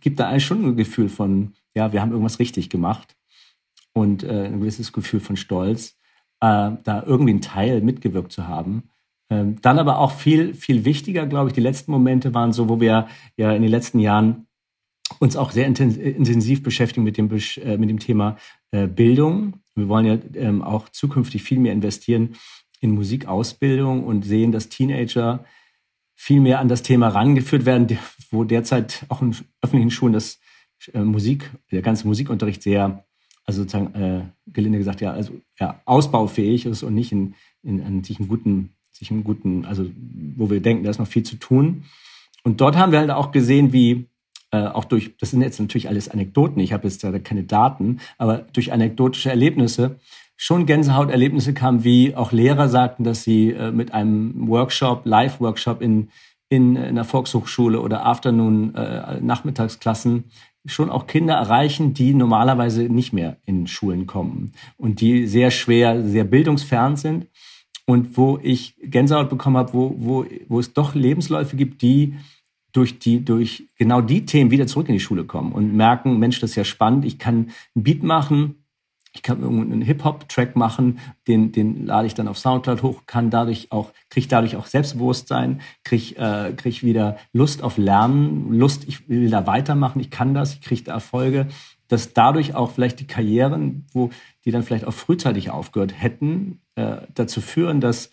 gibt 0.00 0.18
da 0.18 0.28
eigentlich 0.28 0.46
schon 0.46 0.64
ein 0.64 0.76
Gefühl 0.76 1.08
von, 1.08 1.52
ja, 1.74 1.92
wir 1.92 2.00
haben 2.00 2.10
irgendwas 2.10 2.38
richtig 2.38 2.70
gemacht 2.70 3.16
und 3.92 4.24
äh, 4.24 4.46
ein 4.46 4.60
gewisses 4.60 4.92
Gefühl 4.92 5.20
von 5.20 5.36
Stolz, 5.36 5.96
äh, 6.40 6.72
da 6.82 7.04
irgendwie 7.06 7.32
einen 7.32 7.40
Teil 7.40 7.80
mitgewirkt 7.80 8.32
zu 8.32 8.48
haben. 8.48 8.84
Ähm, 9.34 9.56
dann 9.62 9.78
aber 9.78 9.98
auch 9.98 10.12
viel, 10.12 10.54
viel 10.54 10.84
wichtiger, 10.84 11.26
glaube 11.26 11.48
ich, 11.48 11.54
die 11.54 11.60
letzten 11.60 11.90
Momente 11.90 12.34
waren 12.34 12.52
so, 12.52 12.68
wo 12.68 12.80
wir 12.80 13.08
ja 13.36 13.52
in 13.52 13.62
den 13.62 13.70
letzten 13.70 13.98
Jahren 13.98 14.46
uns 15.18 15.36
auch 15.36 15.50
sehr 15.50 15.66
intensiv 15.66 16.62
beschäftigen 16.62 17.04
mit 17.04 17.16
dem, 17.16 17.30
äh, 17.30 17.76
mit 17.76 17.90
dem 17.90 17.98
Thema 17.98 18.36
äh, 18.70 18.86
Bildung. 18.86 19.54
Wir 19.74 19.88
wollen 19.88 20.06
ja 20.06 20.18
ähm, 20.34 20.62
auch 20.62 20.88
zukünftig 20.88 21.42
viel 21.42 21.58
mehr 21.58 21.72
investieren 21.72 22.36
in 22.80 22.92
Musikausbildung 22.92 24.04
und 24.04 24.24
sehen, 24.24 24.52
dass 24.52 24.68
Teenager 24.68 25.44
viel 26.14 26.40
mehr 26.40 26.60
an 26.60 26.68
das 26.68 26.82
Thema 26.82 27.08
rangeführt 27.08 27.66
werden, 27.66 27.98
wo 28.30 28.44
derzeit 28.44 29.04
auch 29.08 29.20
in 29.20 29.34
öffentlichen 29.62 29.90
Schulen 29.90 30.12
das 30.12 30.38
äh, 30.92 31.00
Musik, 31.00 31.50
der 31.72 31.82
ganze 31.82 32.06
Musikunterricht 32.06 32.62
sehr, 32.62 33.04
also 33.44 33.62
sozusagen 33.62 33.94
äh, 33.94 34.22
gelinde 34.46 34.78
gesagt, 34.78 35.00
ja, 35.00 35.12
also 35.12 35.32
ja, 35.58 35.82
ausbaufähig 35.86 36.66
ist 36.66 36.82
und 36.82 36.94
nicht 36.94 37.10
in, 37.10 37.34
in, 37.62 37.80
in 37.80 38.04
sich 38.04 38.20
einen 38.20 38.28
guten, 38.28 38.74
sich 38.94 39.10
einen 39.10 39.24
guten, 39.24 39.64
also 39.64 39.86
wo 40.36 40.50
wir 40.50 40.60
denken, 40.60 40.84
da 40.84 40.90
ist 40.90 40.98
noch 40.98 41.06
viel 41.06 41.24
zu 41.24 41.36
tun. 41.36 41.84
Und 42.44 42.60
dort 42.60 42.76
haben 42.76 42.92
wir 42.92 43.00
halt 43.00 43.10
auch 43.10 43.32
gesehen, 43.32 43.72
wie 43.72 44.06
äh, 44.52 44.66
auch 44.68 44.84
durch, 44.84 45.16
das 45.18 45.30
sind 45.30 45.42
jetzt 45.42 45.58
natürlich 45.58 45.88
alles 45.88 46.08
Anekdoten, 46.08 46.60
ich 46.60 46.72
habe 46.72 46.86
jetzt 46.86 47.02
da 47.02 47.18
keine 47.18 47.42
Daten, 47.42 47.98
aber 48.18 48.38
durch 48.52 48.72
anekdotische 48.72 49.30
Erlebnisse 49.30 49.98
schon 50.36 50.66
Gänsehauterlebnisse 50.66 51.54
kamen, 51.54 51.84
wie 51.84 52.14
auch 52.14 52.32
Lehrer 52.32 52.68
sagten, 52.68 53.04
dass 53.04 53.24
sie 53.24 53.50
äh, 53.50 53.72
mit 53.72 53.92
einem 53.92 54.48
Workshop, 54.48 55.06
Live-Workshop 55.06 55.80
in, 55.80 56.08
in, 56.48 56.76
in 56.76 56.84
einer 56.84 57.04
Volkshochschule 57.04 57.80
oder 57.80 58.06
Afternoon, 58.06 58.74
äh, 58.74 59.20
Nachmittagsklassen 59.20 60.24
schon 60.66 60.90
auch 60.90 61.06
Kinder 61.06 61.34
erreichen, 61.34 61.94
die 61.94 62.14
normalerweise 62.14 62.84
nicht 62.84 63.12
mehr 63.12 63.36
in 63.44 63.66
Schulen 63.66 64.06
kommen 64.06 64.52
und 64.76 65.00
die 65.00 65.26
sehr 65.26 65.50
schwer, 65.50 66.02
sehr 66.02 66.24
bildungsfern 66.24 66.96
sind 66.96 67.26
und 67.86 68.16
wo 68.16 68.38
ich 68.42 68.76
Gänsehaut 68.82 69.28
bekommen 69.28 69.56
habe, 69.56 69.72
wo, 69.72 69.94
wo, 69.98 70.26
wo 70.48 70.60
es 70.60 70.72
doch 70.72 70.94
Lebensläufe 70.94 71.56
gibt, 71.56 71.82
die 71.82 72.16
durch 72.72 72.98
die, 72.98 73.24
durch 73.24 73.68
genau 73.76 74.00
die 74.00 74.26
Themen 74.26 74.50
wieder 74.50 74.66
zurück 74.66 74.88
in 74.88 74.94
die 74.94 75.00
Schule 75.00 75.24
kommen 75.24 75.52
und 75.52 75.74
merken, 75.74 76.18
Mensch, 76.18 76.40
das 76.40 76.50
ist 76.50 76.56
ja 76.56 76.64
spannend, 76.64 77.04
ich 77.04 77.18
kann 77.18 77.50
ein 77.76 77.82
Beat 77.82 78.02
machen, 78.02 78.64
ich 79.14 79.22
kann 79.22 79.44
einen 79.44 79.80
Hip-Hop-Track 79.80 80.56
machen, 80.56 80.98
den, 81.28 81.52
den 81.52 81.86
lade 81.86 82.08
ich 82.08 82.14
dann 82.14 82.26
auf 82.26 82.36
Soundcloud 82.36 82.82
hoch, 82.82 83.02
kann 83.06 83.30
dadurch 83.30 83.70
auch, 83.70 83.92
kriege 84.10 84.26
dadurch 84.26 84.56
auch 84.56 84.66
Selbstbewusstsein, 84.66 85.60
kriege 85.84 86.16
äh, 86.16 86.52
krieg 86.52 86.82
wieder 86.82 87.16
Lust 87.32 87.62
auf 87.62 87.78
Lernen, 87.78 88.52
Lust, 88.52 88.88
ich 88.88 89.08
will 89.08 89.30
da 89.30 89.46
weitermachen, 89.46 90.00
ich 90.00 90.10
kann 90.10 90.34
das, 90.34 90.54
ich 90.54 90.60
kriege 90.62 90.82
da 90.82 90.94
Erfolge, 90.94 91.46
dass 91.86 92.12
dadurch 92.12 92.56
auch 92.56 92.72
vielleicht 92.72 92.98
die 92.98 93.06
Karrieren, 93.06 93.86
wo 93.92 94.10
die 94.44 94.50
dann 94.50 94.62
vielleicht 94.62 94.86
auch 94.86 94.94
frühzeitig 94.94 95.50
aufgehört 95.50 95.94
hätten, 95.96 96.60
äh, 96.74 96.98
dazu 97.14 97.40
führen, 97.40 97.80
dass 97.80 98.10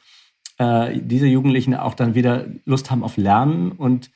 äh, 0.58 1.00
diese 1.00 1.28
Jugendlichen 1.28 1.76
auch 1.76 1.94
dann 1.94 2.16
wieder 2.16 2.46
Lust 2.66 2.92
haben 2.92 3.04
auf 3.04 3.18
Lernen 3.18 3.72
und 3.72 4.12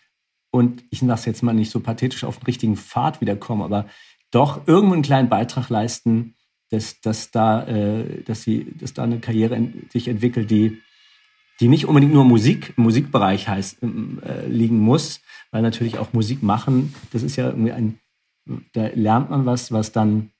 und 0.55 0.85
ich 0.89 1.01
lasse 1.01 1.29
jetzt 1.29 1.43
mal 1.43 1.51
nicht 1.51 1.69
so 1.69 1.81
pathetisch 1.81 2.23
auf 2.23 2.37
den 2.37 2.45
richtigen 2.45 2.77
Pfad 2.77 3.19
wiederkommen, 3.19 3.61
aber 3.61 3.87
doch 4.31 4.65
irgendwo 4.67 4.93
einen 4.93 5.03
kleinen 5.03 5.27
Beitrag 5.27 5.69
leisten, 5.69 6.35
dass, 6.69 7.01
dass, 7.01 7.29
da, 7.31 7.67
äh, 7.67 8.23
dass, 8.23 8.43
sie, 8.43 8.73
dass 8.79 8.93
da 8.93 9.03
eine 9.03 9.19
Karriere 9.19 9.55
in, 9.55 9.87
sich 9.91 10.07
entwickelt, 10.07 10.49
die, 10.49 10.81
die 11.59 11.67
nicht 11.67 11.85
unbedingt 11.85 12.13
nur 12.13 12.23
Musik, 12.23 12.73
im 12.77 12.83
Musikbereich 12.83 13.49
heißt, 13.49 13.83
äh, 13.83 14.47
liegen 14.47 14.79
muss, 14.79 15.19
weil 15.51 15.61
natürlich 15.61 15.97
auch 15.97 16.13
Musik 16.13 16.41
machen, 16.41 16.95
das 17.11 17.23
ist 17.23 17.35
ja 17.35 17.47
irgendwie 17.47 17.73
ein, 17.73 17.99
da 18.71 18.87
lernt 18.93 19.31
man 19.31 19.45
was, 19.45 19.73
was 19.73 19.91
dann 19.91 20.31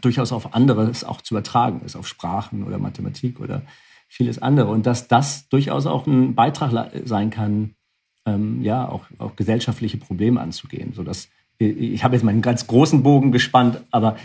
durchaus 0.00 0.32
auf 0.32 0.54
anderes 0.54 1.04
auch 1.04 1.20
zu 1.20 1.34
übertragen 1.34 1.80
ist, 1.84 1.96
auf 1.96 2.06
Sprachen 2.06 2.64
oder 2.64 2.78
Mathematik 2.78 3.40
oder 3.40 3.62
vieles 4.08 4.40
andere. 4.40 4.68
Und 4.68 4.86
dass 4.86 5.08
das 5.08 5.48
durchaus 5.48 5.86
auch 5.86 6.06
ein 6.06 6.34
Beitrag 6.34 6.90
sein 7.04 7.30
kann, 7.30 7.74
ähm, 8.26 8.62
ja, 8.62 8.88
auch, 8.88 9.04
auch 9.18 9.36
gesellschaftliche 9.36 9.96
Probleme 9.96 10.40
anzugehen. 10.40 10.92
Sodass, 10.92 11.28
äh, 11.60 11.68
ich 11.68 12.04
habe 12.04 12.14
jetzt 12.14 12.24
mal 12.24 12.32
einen 12.32 12.42
ganz 12.42 12.66
großen 12.66 13.02
Bogen 13.02 13.32
gespannt, 13.32 13.80
aber, 13.90 14.16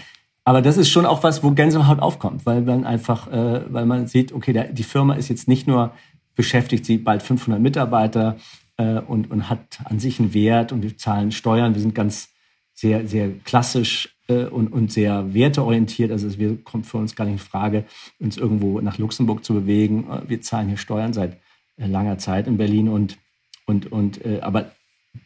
aber 0.43 0.61
das 0.61 0.77
ist 0.77 0.89
schon 0.89 1.05
auch 1.05 1.23
was, 1.23 1.43
wo 1.43 1.51
Gänsehaut 1.51 1.99
aufkommt, 1.99 2.45
weil 2.45 2.61
man 2.61 2.85
einfach, 2.85 3.31
äh, 3.31 3.61
weil 3.71 3.85
man 3.85 4.07
sieht, 4.07 4.33
okay, 4.33 4.53
der, 4.53 4.73
die 4.73 4.83
Firma 4.83 5.13
ist 5.15 5.29
jetzt 5.29 5.47
nicht 5.47 5.67
nur 5.67 5.91
beschäftigt, 6.35 6.85
sie 6.85 6.97
bald 6.97 7.23
500 7.23 7.61
Mitarbeiter 7.61 8.37
äh, 8.77 8.99
und, 8.99 9.31
und 9.31 9.49
hat 9.49 9.79
an 9.85 9.99
sich 9.99 10.19
einen 10.19 10.33
Wert 10.33 10.71
und 10.71 10.83
wir 10.83 10.97
zahlen 10.97 11.31
Steuern, 11.31 11.73
wir 11.73 11.81
sind 11.81 11.95
ganz 11.95 12.29
sehr, 12.75 13.07
sehr 13.07 13.31
klassisch 13.43 14.15
äh, 14.27 14.45
und, 14.45 14.71
und 14.71 14.91
sehr 14.91 15.33
werteorientiert. 15.33 16.11
Also 16.11 16.37
wir 16.37 16.57
kommt 16.63 16.85
für 16.85 16.97
uns 16.97 17.15
gar 17.15 17.25
nicht 17.25 17.33
in 17.33 17.39
Frage, 17.39 17.85
uns 18.19 18.37
irgendwo 18.37 18.79
nach 18.81 18.97
Luxemburg 18.97 19.43
zu 19.43 19.53
bewegen. 19.53 20.07
Äh, 20.09 20.29
wir 20.29 20.41
zahlen 20.41 20.67
hier 20.67 20.77
Steuern 20.77 21.13
seit 21.13 21.37
äh, 21.77 21.87
langer 21.87 22.17
Zeit 22.17 22.47
in 22.47 22.57
Berlin 22.57 22.89
und 22.89 23.17
und, 23.65 23.91
und 23.91 24.23
äh, 24.25 24.39
aber 24.41 24.71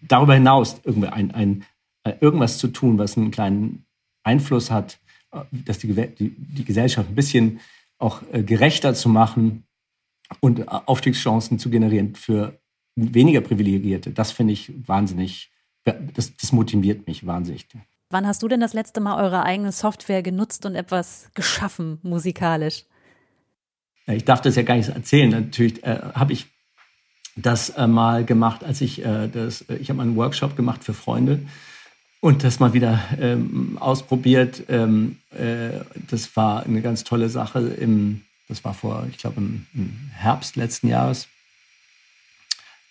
darüber 0.01 0.33
hinaus 0.33 0.81
irgendwie 0.83 1.09
ein, 1.09 1.31
ein, 1.31 1.65
äh, 2.03 2.13
irgendwas 2.19 2.57
zu 2.57 2.69
tun, 2.69 2.97
was 2.97 3.17
einen 3.17 3.31
kleinen 3.31 3.85
Einfluss 4.23 4.71
hat, 4.71 4.99
äh, 5.31 5.41
dass 5.51 5.79
die, 5.79 5.93
die, 5.93 6.29
die 6.29 6.65
Gesellschaft 6.65 7.09
ein 7.09 7.15
bisschen 7.15 7.59
auch 7.97 8.21
äh, 8.31 8.43
gerechter 8.43 8.93
zu 8.93 9.09
machen 9.09 9.65
und 10.39 10.67
Aufstiegschancen 10.67 11.59
zu 11.59 11.69
generieren 11.69 12.15
für 12.15 12.59
weniger 12.95 13.41
Privilegierte, 13.41 14.11
das 14.11 14.31
finde 14.31 14.53
ich 14.53 14.71
wahnsinnig, 14.87 15.51
das, 15.93 16.35
das 16.35 16.51
motiviert 16.51 17.07
mich 17.07 17.25
wahnsinnig. 17.25 17.67
Wann 18.09 18.25
hast 18.25 18.41
du 18.41 18.47
denn 18.47 18.59
das 18.59 18.73
letzte 18.73 19.01
Mal 19.01 19.23
eure 19.23 19.43
eigene 19.43 19.71
Software 19.71 20.23
genutzt 20.23 20.65
und 20.65 20.75
etwas 20.75 21.29
geschaffen 21.35 21.99
musikalisch? 22.01 22.85
Ich 24.07 24.25
darf 24.25 24.41
das 24.41 24.55
ja 24.55 24.63
gar 24.63 24.75
nicht 24.75 24.89
erzählen. 24.89 25.29
Natürlich 25.29 25.83
äh, 25.83 25.99
habe 26.15 26.33
ich 26.33 26.47
das 27.35 27.69
äh, 27.69 27.87
mal 27.87 28.25
gemacht, 28.25 28.63
als 28.63 28.81
ich 28.81 29.05
äh, 29.05 29.27
das, 29.27 29.61
äh, 29.63 29.75
ich 29.75 29.89
habe 29.89 30.01
einen 30.01 30.15
Workshop 30.15 30.55
gemacht 30.55 30.83
für 30.83 30.93
Freunde 30.93 31.39
und 32.21 32.43
das 32.43 32.59
mal 32.59 32.73
wieder 32.73 32.99
ähm, 33.19 33.77
ausprobiert. 33.79 34.63
Ähm, 34.67 35.17
äh, 35.31 35.79
das 36.09 36.35
war 36.35 36.63
eine 36.63 36.81
ganz 36.81 37.03
tolle 37.03 37.29
Sache. 37.29 37.59
Im, 37.59 38.21
das 38.47 38.63
war 38.65 38.73
vor, 38.73 39.05
ich 39.09 39.17
glaube, 39.17 39.37
im, 39.37 39.67
im, 39.73 40.11
Herbst 40.13 40.55
letzten 40.55 40.87
Jahres. 40.87 41.27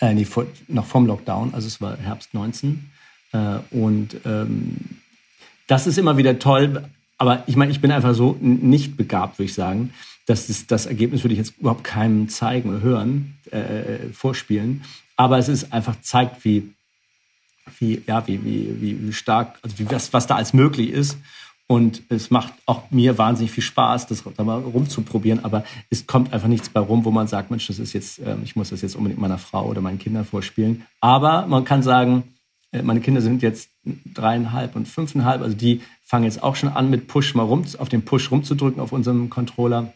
Äh, 0.00 0.14
nee, 0.14 0.24
vor, 0.24 0.46
noch 0.68 0.87
vom 0.87 1.06
Lockdown, 1.06 1.54
also 1.54 1.66
es 1.66 1.80
war 1.80 1.96
Herbst 1.96 2.34
19. 2.34 2.90
Äh, 3.32 3.58
und 3.70 4.16
ähm, 4.24 4.76
das 5.66 5.87
ist 5.87 5.98
immer 5.98 6.16
wieder 6.16 6.38
toll. 6.38 6.88
Aber 7.18 7.42
ich 7.46 7.56
meine, 7.56 7.72
ich 7.72 7.80
bin 7.80 7.90
einfach 7.90 8.14
so 8.14 8.37
nicht 8.40 8.96
begabt, 8.96 9.38
würde 9.38 9.46
ich 9.46 9.54
sagen 9.54 9.92
das, 10.28 10.50
ist, 10.50 10.70
das 10.70 10.84
Ergebnis 10.84 11.24
würde 11.24 11.32
ich 11.32 11.38
jetzt 11.38 11.58
überhaupt 11.58 11.84
keinem 11.84 12.28
zeigen 12.28 12.68
oder 12.68 12.82
hören, 12.82 13.38
äh, 13.50 14.12
vorspielen. 14.12 14.84
Aber 15.16 15.38
es 15.38 15.48
ist 15.48 15.72
einfach 15.72 16.00
zeigt, 16.02 16.44
wie, 16.44 16.74
wie, 17.78 18.02
ja, 18.06 18.26
wie, 18.26 18.44
wie, 18.44 19.06
wie 19.06 19.12
stark, 19.12 19.58
also 19.62 19.78
wie, 19.78 19.90
was, 19.90 20.12
was 20.12 20.26
da 20.26 20.37
als 20.37 20.52
möglich 20.52 20.90
ist. 20.90 21.16
Und 21.70 22.02
es 22.09 22.31
macht 22.31 22.54
auch 22.64 22.90
mir 22.90 23.18
wahnsinnig 23.18 23.52
viel 23.52 23.62
Spaß, 23.62 24.07
das 24.07 24.24
da 24.37 24.42
mal 24.42 24.59
rumzuprobieren. 24.59 25.44
Aber 25.44 25.64
es 25.90 26.07
kommt 26.07 26.33
einfach 26.33 26.48
nichts 26.48 26.70
bei 26.70 26.81
rum, 26.81 27.04
wo 27.04 27.11
man 27.11 27.28
sagt, 27.28 27.50
Mensch, 27.50 27.66
das 27.66 27.78
ist 27.78 27.92
jetzt, 27.92 28.20
äh, 28.20 28.37
ich 28.42 28.57
muss 28.57 28.70
das 28.70 28.81
jetzt 28.81 28.96
unbedingt 28.96 29.20
meiner 29.20 29.37
Frau 29.37 29.66
oder 29.66 29.83
meinen 29.83 29.98
Kindern 29.98 30.24
vorspielen. 30.24 30.87
Aber 31.02 31.46
man 31.46 31.64
kann 31.64 31.83
sagen, 31.83 32.24
äh, 32.72 32.81
meine 32.81 33.00
Kinder 33.00 33.20
sind 33.20 33.42
jetzt 33.42 33.68
dreieinhalb 33.85 34.76
und 34.76 34.88
fünfeinhalb, 34.88 35.42
also 35.42 35.54
die 35.54 35.83
fangen 36.02 36.24
jetzt 36.24 36.42
auch 36.42 36.57
schon 36.57 36.70
an, 36.70 36.88
mit 36.88 37.07
Push 37.07 37.35
mal 37.35 37.42
rum, 37.42 37.64
auf 37.76 37.90
den 37.90 38.02
Push 38.02 38.31
rumzudrücken 38.31 38.81
auf 38.81 38.92
unserem 38.92 39.28
Controller. 39.28 39.92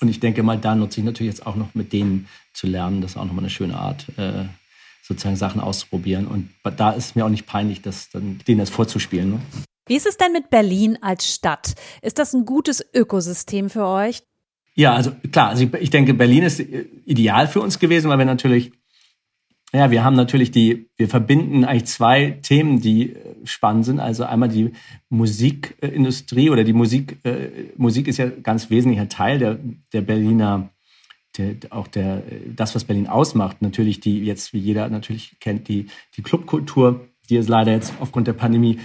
Und 0.00 0.08
ich 0.08 0.18
denke 0.18 0.42
mal, 0.42 0.58
da 0.58 0.74
nutze 0.74 0.98
ich 0.98 1.06
natürlich 1.06 1.32
jetzt 1.32 1.46
auch 1.46 1.54
noch 1.54 1.72
mit 1.74 1.92
denen 1.92 2.26
zu 2.52 2.66
lernen. 2.66 3.00
Das 3.00 3.12
ist 3.12 3.16
auch 3.16 3.26
nochmal 3.26 3.44
eine 3.44 3.50
schöne 3.50 3.76
Art, 3.76 4.06
äh, 4.16 4.44
sozusagen 5.02 5.36
Sachen 5.36 5.60
auszuprobieren. 5.60 6.26
Und 6.26 6.50
da 6.64 6.90
ist 6.90 7.04
es 7.04 7.14
mir 7.14 7.24
auch 7.24 7.30
nicht 7.30 7.46
peinlich, 7.46 7.80
das, 7.80 8.10
dann, 8.10 8.38
denen 8.48 8.58
das 8.58 8.70
vorzuspielen. 8.70 9.30
Ne? 9.30 9.40
Wie 9.90 9.96
ist 9.96 10.06
es 10.06 10.16
denn 10.16 10.32
mit 10.32 10.50
Berlin 10.50 10.98
als 11.00 11.34
Stadt? 11.34 11.74
Ist 12.00 12.20
das 12.20 12.32
ein 12.32 12.44
gutes 12.44 12.80
Ökosystem 12.94 13.68
für 13.68 13.88
euch? 13.88 14.22
Ja, 14.76 14.94
also 14.94 15.10
klar, 15.32 15.48
also 15.48 15.66
ich, 15.80 15.90
denke, 15.90 16.14
Berlin 16.14 16.44
ist 16.44 16.60
ideal 16.60 17.48
für 17.48 17.60
uns 17.60 17.80
gewesen, 17.80 18.08
weil 18.08 18.18
wir 18.18 18.24
natürlich 18.24 18.70
ja, 19.72 19.90
wir 19.90 20.04
haben 20.04 20.14
natürlich 20.14 20.52
die, 20.52 20.90
wir 20.96 21.08
verbinden 21.08 21.64
eigentlich 21.64 21.86
zwei 21.86 22.38
Themen, 22.42 22.80
die 22.80 23.14
äh, 23.14 23.34
spannend 23.44 23.84
sind. 23.84 23.98
Also 24.00 24.24
einmal 24.24 24.48
die 24.48 24.72
Musikindustrie 25.08 26.50
oder 26.50 26.62
die 26.62 26.72
Musik, 26.72 27.18
äh, 27.24 27.70
Musik 27.76 28.06
ist 28.06 28.18
ja 28.18 28.28
ganz 28.28 28.70
wesentlicher 28.70 29.08
Teil 29.08 29.38
der, 29.40 29.58
der 29.92 30.02
Berliner, 30.02 30.70
der, 31.36 31.54
auch 31.70 31.88
der, 31.88 32.22
das, 32.54 32.76
was 32.76 32.84
Berlin 32.84 33.08
ausmacht. 33.08 33.60
Natürlich 33.60 33.98
die, 33.98 34.24
jetzt 34.24 34.52
wie 34.52 34.58
jeder 34.58 34.88
natürlich 34.88 35.38
kennt, 35.40 35.66
die, 35.66 35.86
die 36.16 36.22
Clubkultur, 36.22 37.08
die 37.28 37.36
es 37.36 37.48
leider 37.48 37.72
jetzt 37.72 37.92
aufgrund 38.00 38.26
der 38.26 38.34
Pandemie 38.34 38.78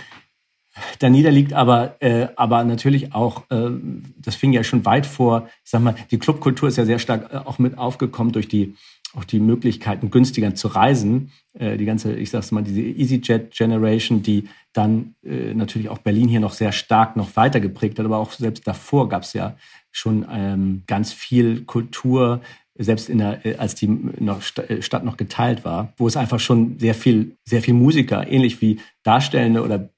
da 1.00 1.10
niederliegt, 1.10 1.54
aber, 1.54 1.96
äh, 2.02 2.28
aber 2.36 2.64
natürlich 2.64 3.14
auch, 3.14 3.44
äh, 3.50 3.70
das 4.18 4.36
fing 4.36 4.54
ja 4.54 4.64
schon 4.64 4.86
weit 4.86 5.06
vor, 5.06 5.48
ich 5.64 5.72
sag 5.72 5.82
mal, 5.82 5.96
die 6.12 6.20
Clubkultur 6.20 6.70
ist 6.70 6.78
ja 6.78 6.86
sehr 6.86 7.00
stark 7.00 7.34
äh, 7.34 7.38
auch 7.38 7.60
mit 7.60 7.78
aufgekommen 7.78 8.34
durch 8.34 8.48
die 8.48 8.76
auch 9.16 9.24
die 9.24 9.40
Möglichkeiten, 9.40 10.12
günstiger 10.12 10.56
zu 10.56 10.68
reisen. 10.68 11.32
Äh, 11.54 11.78
die 11.78 11.86
ganze, 11.86 12.14
ich 12.16 12.30
sag's 12.30 12.52
mal, 12.52 12.64
diese 12.64 12.82
EasyJet 12.82 13.52
Generation, 13.52 14.24
die 14.24 14.50
dann 14.74 15.16
äh, 15.24 15.54
natürlich 15.54 15.90
auch 15.90 16.00
Berlin 16.00 16.28
hier 16.28 16.40
noch 16.40 16.54
sehr 16.54 16.72
stark 16.72 17.16
noch 17.16 17.36
weiter 17.36 17.60
geprägt 17.60 17.98
hat, 17.98 18.06
aber 18.06 18.18
auch 18.18 18.32
selbst 18.32 18.68
davor 18.68 19.10
gab 19.10 19.24
es 19.24 19.34
ja 19.34 19.56
schon 19.92 20.26
ähm, 20.30 20.84
ganz 20.88 21.14
viel 21.14 21.64
Kultur, 21.64 22.42
selbst 22.78 23.10
in 23.10 23.20
der, 23.20 23.46
äh, 23.46 23.56
als 23.56 23.76
die 23.76 23.88
noch 23.88 24.42
äh, 24.58 24.82
Stadt 24.82 25.06
noch 25.06 25.16
geteilt 25.16 25.64
war, 25.64 25.94
wo 25.98 26.08
es 26.08 26.18
einfach 26.18 26.40
schon 26.40 26.78
sehr 26.80 26.94
viel, 26.94 27.38
sehr 27.46 27.62
viel 27.62 27.74
Musiker, 27.74 28.28
ähnlich 28.28 28.62
wie 28.62 28.80
Darstellende 29.04 29.64
oder 29.64 29.90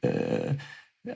äh, 0.00 0.54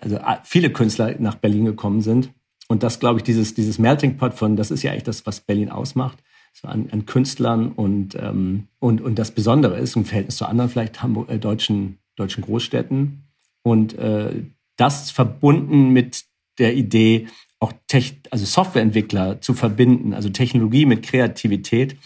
also 0.00 0.18
viele 0.44 0.70
Künstler 0.70 1.14
nach 1.18 1.34
Berlin 1.34 1.64
gekommen 1.64 2.00
sind. 2.00 2.30
Und 2.68 2.82
das, 2.82 2.98
glaube 3.00 3.18
ich, 3.18 3.24
dieses, 3.24 3.54
dieses 3.54 3.78
Melting 3.78 4.16
Pot 4.16 4.34
von, 4.34 4.56
das 4.56 4.70
ist 4.70 4.82
ja 4.82 4.92
eigentlich 4.92 5.04
das, 5.04 5.26
was 5.26 5.40
Berlin 5.40 5.70
ausmacht 5.70 6.22
so 6.54 6.68
an, 6.68 6.88
an 6.92 7.04
Künstlern 7.04 7.72
und, 7.72 8.14
ähm, 8.14 8.68
und, 8.78 9.00
und 9.00 9.18
das 9.18 9.32
Besondere 9.32 9.76
ist 9.78 9.96
im 9.96 10.04
Verhältnis 10.04 10.36
zu 10.36 10.46
anderen 10.46 10.70
vielleicht 10.70 11.02
Hamburg, 11.02 11.28
äh, 11.28 11.38
deutschen, 11.38 11.98
deutschen 12.16 12.44
Großstädten. 12.44 13.24
Und 13.62 13.98
äh, 13.98 14.44
das 14.76 15.10
verbunden 15.10 15.90
mit 15.90 16.24
der 16.58 16.74
Idee, 16.74 17.26
auch 17.58 17.72
Tech, 17.88 18.20
also 18.30 18.44
Softwareentwickler 18.44 19.40
zu 19.40 19.54
verbinden, 19.54 20.14
also 20.14 20.28
Technologie 20.28 20.86
mit 20.86 21.02
Kreativität, 21.02 21.96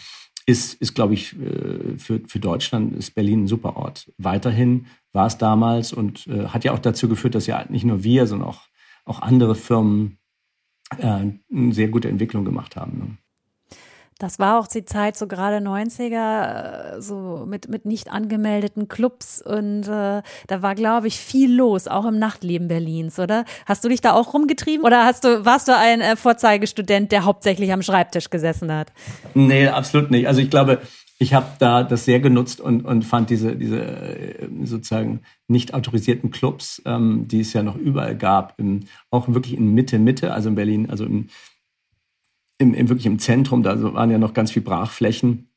ist, 0.49 0.73
ist 0.81 0.95
glaube 0.95 1.13
ich, 1.13 1.39
äh, 1.39 1.97
für, 1.97 2.19
für 2.27 2.39
Deutschland 2.39 2.95
ist 2.95 3.13
Berlin 3.15 3.43
ein 3.43 3.47
super 3.47 3.77
Ort. 3.77 4.11
Weiterhin 4.17 4.87
war 5.13 5.27
es 5.27 5.37
damals 5.37 5.93
und 5.93 6.27
äh, 6.27 6.47
hat 6.47 6.63
ja 6.63 6.73
auch 6.73 6.79
dazu 6.79 7.07
geführt, 7.07 7.35
dass 7.35 7.45
ja 7.45 7.63
nicht 7.69 7.85
nur 7.85 8.03
wir, 8.03 8.25
sondern 8.25 8.49
auch, 8.49 8.61
auch 9.05 9.21
andere 9.21 9.53
Firmen 9.55 10.17
äh, 10.97 11.05
eine 11.05 11.73
sehr 11.73 11.89
gute 11.89 12.09
Entwicklung 12.09 12.45
gemacht 12.45 12.75
haben. 12.75 12.97
Ne? 12.97 13.17
Das 14.19 14.37
war 14.37 14.59
auch 14.59 14.67
die 14.67 14.83
Zeit, 14.83 15.15
so 15.15 15.27
gerade 15.27 15.65
90er, 15.65 16.97
äh, 16.97 17.01
so 17.01 17.45
mit, 17.47 17.69
mit 17.69 17.85
nicht 17.85 18.11
angemeldeten 18.11 18.89
Clubs 18.89 19.41
und 19.41 19.83
äh, 19.87 20.21
da 20.47 20.61
war, 20.61 20.75
glaube 20.75 21.07
ich, 21.07 21.17
viel 21.19 21.55
los, 21.55 21.87
auch 21.87 22.05
im 22.05 22.19
Nachtleben 22.19 22.67
Berlins, 22.67 23.17
oder? 23.17 23.45
Hast 23.65 23.85
du 23.85 23.89
dich 23.89 24.01
da 24.01 24.11
auch 24.11 24.33
rumgetrieben 24.33 24.85
oder 24.85 25.05
hast 25.05 25.23
du, 25.23 25.45
warst 25.45 25.69
du 25.69 25.75
ein 25.75 26.01
äh, 26.01 26.17
Vorzeigestudent, 26.17 27.13
der 27.13 27.23
hauptsächlich 27.23 27.71
am 27.71 27.81
Schreibtisch 27.81 28.29
gesessen 28.29 28.71
hat? 28.73 28.91
Nee, 29.35 29.69
absolut 29.69 30.11
nicht. 30.11 30.27
Also 30.27 30.41
ich 30.41 30.49
glaube, 30.49 30.79
ich 31.17 31.33
habe 31.33 31.47
da 31.59 31.83
das 31.83 32.03
sehr 32.03 32.19
genutzt 32.19 32.59
und, 32.59 32.83
und 32.83 33.03
fand 33.03 33.29
diese, 33.29 33.55
diese 33.55 33.79
äh, 33.79 34.49
sozusagen 34.63 35.21
nicht 35.47 35.73
autorisierten 35.73 36.29
Clubs, 36.29 36.81
ähm, 36.85 37.25
die 37.29 37.39
es 37.39 37.53
ja 37.53 37.63
noch 37.63 37.77
überall 37.77 38.17
gab, 38.17 38.59
im, 38.59 38.81
auch 39.11 39.29
wirklich 39.29 39.55
in 39.55 39.73
Mitte, 39.73 39.97
Mitte, 39.97 40.33
also 40.33 40.49
in 40.49 40.55
Berlin, 40.55 40.89
also 40.89 41.05
im 41.05 41.27
im, 42.59 42.73
im 42.73 42.89
wirklich 42.89 43.07
im 43.07 43.17
Zentrum, 43.17 43.63
da 43.63 43.81
waren 43.93 44.11
ja 44.11 44.19
noch 44.19 44.33
ganz 44.33 44.51
viel 44.51 44.61
Brachflächen. 44.61 45.49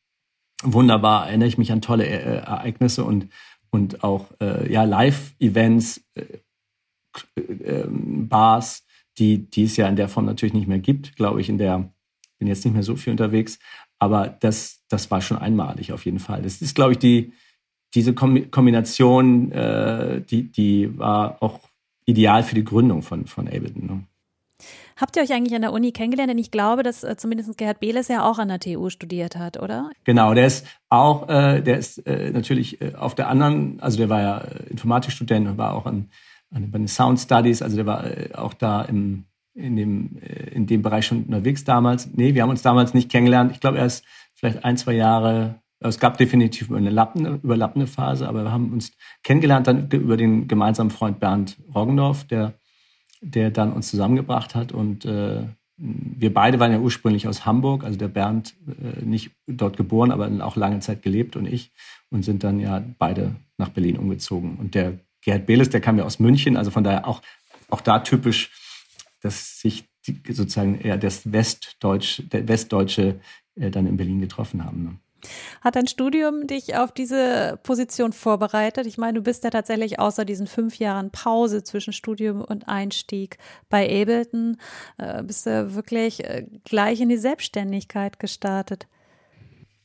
Wunderbar, 0.62 1.26
erinnere 1.26 1.48
ich 1.48 1.58
mich 1.58 1.72
an 1.72 1.82
tolle 1.82 2.06
äh, 2.06 2.38
Ereignisse 2.38 3.04
und, 3.04 3.28
und 3.70 4.04
auch 4.04 4.28
äh, 4.40 4.72
ja, 4.72 4.84
Live-Events, 4.84 6.04
äh, 6.14 7.40
äh, 7.40 7.86
Bars, 7.88 8.84
die, 9.18 9.50
die 9.50 9.64
es 9.64 9.76
ja 9.76 9.88
in 9.88 9.96
der 9.96 10.08
Form 10.08 10.24
natürlich 10.24 10.54
nicht 10.54 10.68
mehr 10.68 10.78
gibt, 10.78 11.16
glaube 11.16 11.40
ich, 11.40 11.48
in 11.48 11.58
der, 11.58 11.92
bin 12.38 12.48
jetzt 12.48 12.64
nicht 12.64 12.74
mehr 12.74 12.84
so 12.84 12.96
viel 12.96 13.10
unterwegs, 13.10 13.58
aber 13.98 14.28
das, 14.28 14.84
das 14.88 15.10
war 15.10 15.20
schon 15.20 15.38
einmalig 15.38 15.92
auf 15.92 16.04
jeden 16.04 16.20
Fall. 16.20 16.42
Das 16.42 16.62
ist, 16.62 16.74
glaube 16.74 16.92
ich, 16.92 16.98
die, 16.98 17.32
diese 17.94 18.14
Kombination, 18.14 19.50
äh, 19.50 20.22
die, 20.22 20.50
die 20.50 20.96
war 20.96 21.42
auch 21.42 21.60
ideal 22.06 22.42
für 22.44 22.54
die 22.54 22.64
Gründung 22.64 23.02
von, 23.02 23.26
von 23.26 23.48
Ableton. 23.48 23.86
Ne? 23.86 24.04
Habt 24.96 25.16
ihr 25.16 25.22
euch 25.22 25.33
eigentlich 25.33 25.55
an 25.55 25.62
der 25.62 25.72
Uni 25.72 25.92
kennengelernt? 25.92 26.31
Denn 26.31 26.38
ich 26.38 26.50
glaube, 26.50 26.83
dass 26.83 27.05
äh, 27.05 27.16
zumindest 27.16 27.57
Gerhard 27.57 27.81
Behles 27.81 28.09
ja 28.09 28.28
auch 28.28 28.38
an 28.38 28.48
der 28.48 28.61
TU 28.61 28.90
studiert 28.90 29.37
hat, 29.37 29.61
oder? 29.61 29.90
Genau, 30.05 30.35
der 30.35 30.46
ist 30.46 30.66
auch, 30.88 31.28
äh, 31.28 31.61
der 31.61 31.78
ist 31.78 31.98
äh, 32.07 32.31
natürlich 32.31 32.81
äh, 32.81 32.94
auf 32.94 33.14
der 33.14 33.28
anderen, 33.28 33.81
also 33.81 33.98
der 33.98 34.09
war 34.09 34.20
ja 34.20 34.38
äh, 34.38 34.70
Informatikstudent 34.70 35.48
und 35.48 35.59
war 35.59 35.74
auch 35.74 35.87
an, 35.87 36.11
an, 36.50 36.70
bei 36.70 36.78
den 36.78 36.88
Sound 36.88 37.18
Studies, 37.18 37.62
also 37.62 37.76
der 37.76 37.87
war 37.87 38.05
äh, 38.05 38.35
auch 38.35 38.55
da 38.55 38.83
im, 38.83 39.24
in, 39.55 39.76
dem, 39.76 40.18
in 40.50 40.66
dem 40.66 40.83
Bereich 40.83 41.07
schon 41.07 41.24
unterwegs 41.24 41.64
damals. 41.64 42.09
Nee, 42.12 42.35
wir 42.35 42.42
haben 42.42 42.50
uns 42.50 42.62
damals 42.62 42.94
nicht 42.94 43.11
kennengelernt. 43.11 43.52
Ich 43.52 43.61
glaube, 43.61 43.78
er 43.78 43.87
ist 43.87 44.05
vielleicht 44.35 44.64
ein, 44.64 44.76
zwei 44.76 44.94
Jahre 44.94 45.62
es 45.85 45.98
gab 45.98 46.16
definitiv 46.16 46.70
eine 46.70 46.90
lappende, 46.90 47.40
überlappende 47.42 47.87
Phase, 47.87 48.28
aber 48.28 48.44
wir 48.44 48.52
haben 48.52 48.72
uns 48.72 48.92
kennengelernt 49.22 49.66
dann 49.66 49.88
über 49.88 50.16
den 50.16 50.48
gemeinsamen 50.48 50.90
Freund 50.90 51.18
Bernd 51.18 51.59
Roggendorf, 51.74 52.24
der 52.24 52.55
der 53.22 53.50
dann 53.50 53.72
uns 53.72 53.88
zusammengebracht 53.88 54.54
hat. 54.54 54.72
Und 54.72 55.06
äh, 55.06 55.44
wir 55.78 56.35
beide 56.35 56.61
waren 56.61 56.72
ja 56.72 56.78
ursprünglich 56.78 57.26
aus 57.26 57.46
Hamburg, 57.46 57.85
also 57.85 57.96
der 57.96 58.08
Bernd 58.08 58.54
äh, 58.66 59.04
nicht 59.04 59.30
dort 59.46 59.76
geboren, 59.76 60.11
aber 60.11 60.30
auch 60.44 60.56
lange 60.56 60.80
Zeit 60.80 61.02
gelebt 61.02 61.37
und 61.37 61.46
ich 61.46 61.72
und 62.11 62.24
sind 62.24 62.44
dann 62.44 62.61
ja 62.61 62.85
beide 62.98 63.37
nach 63.56 63.70
Berlin 63.70 63.96
umgezogen. 63.96 64.56
Und 64.56 64.74
der 64.74 64.98
Gerhard 65.22 65.46
Behles, 65.46 65.70
der 65.70 65.80
kam 65.80 65.96
ja 65.96 66.04
aus 66.04 66.18
München, 66.18 66.56
also 66.56 66.70
von 66.70 66.85
daher 66.85 67.06
auch, 67.06 67.22
auch 67.70 67.80
da 67.80 68.00
typisch, 68.00 68.50
dass 69.22 69.61
sich 69.61 69.85
die, 70.06 70.20
sozusagen 70.32 70.80
eher 70.80 70.98
das 70.98 71.32
Westdeutsch, 71.32 72.22
der 72.32 72.48
Westdeutsche 72.48 73.20
äh, 73.54 73.70
dann 73.70 73.87
in 73.87 73.96
Berlin 73.96 74.20
getroffen 74.20 74.64
haben. 74.64 74.82
Ne? 74.82 74.98
Hat 75.61 75.76
dein 75.76 75.87
Studium 75.87 76.46
dich 76.46 76.76
auf 76.76 76.92
diese 76.92 77.58
Position 77.62 78.12
vorbereitet? 78.12 78.87
Ich 78.87 78.98
meine, 78.98 79.14
du 79.14 79.22
bist 79.22 79.44
ja 79.44 79.50
tatsächlich 79.50 79.98
außer 79.98 80.24
diesen 80.24 80.46
fünf 80.46 80.78
Jahren 80.78 81.11
Pause 81.11 81.62
zwischen 81.62 81.92
Studium 81.92 82.40
und 82.40 82.68
Einstieg 82.68 83.38
bei 83.68 83.85
Ableton, 83.85 84.56
äh, 84.98 85.22
bist 85.22 85.46
du 85.46 85.74
wirklich 85.74 86.24
äh, 86.24 86.46
gleich 86.64 87.00
in 87.00 87.08
die 87.08 87.16
Selbstständigkeit 87.16 88.18
gestartet. 88.18 88.87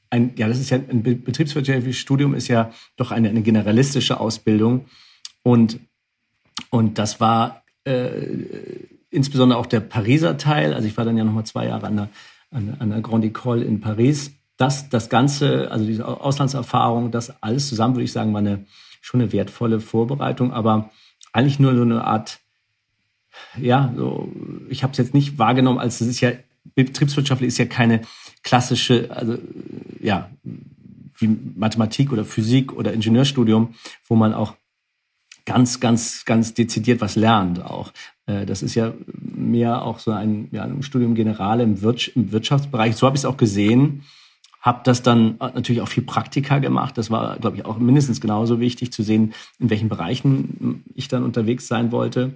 Ein, 0.09 0.33
ja, 0.37 0.47
das 0.47 0.59
ist 0.59 0.69
ja 0.69 0.77
ein 0.77 1.03
betriebswirtschaftliches 1.03 1.97
Studium, 1.97 2.33
ist 2.33 2.47
ja 2.47 2.71
doch 2.95 3.11
eine, 3.11 3.29
eine 3.29 3.41
generalistische 3.41 4.19
Ausbildung. 4.19 4.85
Und, 5.43 5.79
und 6.69 6.97
das 6.97 7.19
war 7.19 7.63
äh, 7.83 8.09
insbesondere 9.09 9.59
auch 9.59 9.65
der 9.65 9.81
Pariser 9.81 10.37
Teil. 10.37 10.73
Also 10.73 10.87
ich 10.87 10.95
war 10.97 11.05
dann 11.05 11.17
ja 11.17 11.23
nochmal 11.23 11.45
zwei 11.45 11.67
Jahre 11.67 11.87
an 11.87 11.95
der, 11.97 12.09
an 12.51 12.89
der 12.89 13.01
Grande 13.01 13.27
École 13.27 13.61
in 13.61 13.81
Paris 13.81 14.31
das, 14.57 14.89
das 14.89 15.09
Ganze, 15.09 15.71
also 15.71 15.85
diese 15.85 16.07
Auslandserfahrung, 16.07 17.11
das 17.11 17.41
alles 17.41 17.69
zusammen, 17.69 17.95
würde 17.95 18.05
ich 18.05 18.11
sagen, 18.11 18.33
war 18.33 18.39
eine, 18.39 18.65
schon 19.01 19.21
eine 19.21 19.31
wertvolle 19.31 19.79
Vorbereitung, 19.79 20.51
aber 20.51 20.89
eigentlich 21.31 21.59
nur 21.59 21.75
so 21.75 21.83
eine 21.83 22.03
Art, 22.03 22.39
ja, 23.57 23.93
so, 23.95 24.31
ich 24.69 24.83
habe 24.83 24.91
es 24.91 24.97
jetzt 24.97 25.13
nicht 25.13 25.37
wahrgenommen, 25.37 25.79
als 25.79 26.01
es 26.01 26.07
ist 26.07 26.21
ja, 26.21 26.31
betriebswirtschaftlich 26.75 27.49
ist 27.49 27.59
ja 27.59 27.65
keine 27.65 28.01
klassische, 28.43 29.09
also 29.11 29.37
ja, 30.01 30.29
wie 31.19 31.37
Mathematik 31.55 32.11
oder 32.11 32.25
Physik 32.25 32.73
oder 32.73 32.93
Ingenieurstudium, 32.93 33.75
wo 34.07 34.15
man 34.15 34.33
auch 34.33 34.55
ganz, 35.45 35.79
ganz, 35.79 36.25
ganz 36.25 36.53
dezidiert 36.53 36.99
was 36.99 37.15
lernt 37.15 37.63
auch. 37.63 37.91
Äh, 38.25 38.45
das 38.45 38.61
ist 38.61 38.75
ja 38.75 38.93
mehr 39.13 39.81
auch 39.83 39.99
so 39.99 40.11
ein, 40.11 40.49
ja, 40.51 40.63
ein 40.63 40.83
Studium 40.83 41.15
Generale 41.15 41.63
im, 41.63 41.81
Wirtschaftsbereich. 41.81 42.95
So 42.95 43.07
habe 43.07 43.15
ich 43.15 43.21
es 43.21 43.25
auch 43.25 43.37
gesehen. 43.37 44.03
Habe 44.67 44.81
das 44.83 45.01
dann 45.01 45.37
natürlich 45.39 45.81
auch 45.81 45.87
viel 45.87 46.03
Praktika 46.03 46.59
gemacht. 46.59 46.97
Das 46.97 47.09
war, 47.09 47.39
glaube 47.39 47.55
ich, 47.55 47.63
auch 47.63 47.77
mindestens 47.77 48.19
genauso 48.19 48.59
wichtig 48.59 48.91
zu 48.91 49.01
sehen, 49.01 49.33
in 49.59 49.69
welchen 49.69 49.87
Bereichen 49.87 50.83
ich 50.93 51.07
dann 51.07 51.23
unterwegs 51.23 51.69
sein 51.69 51.93
wollte. 51.93 52.33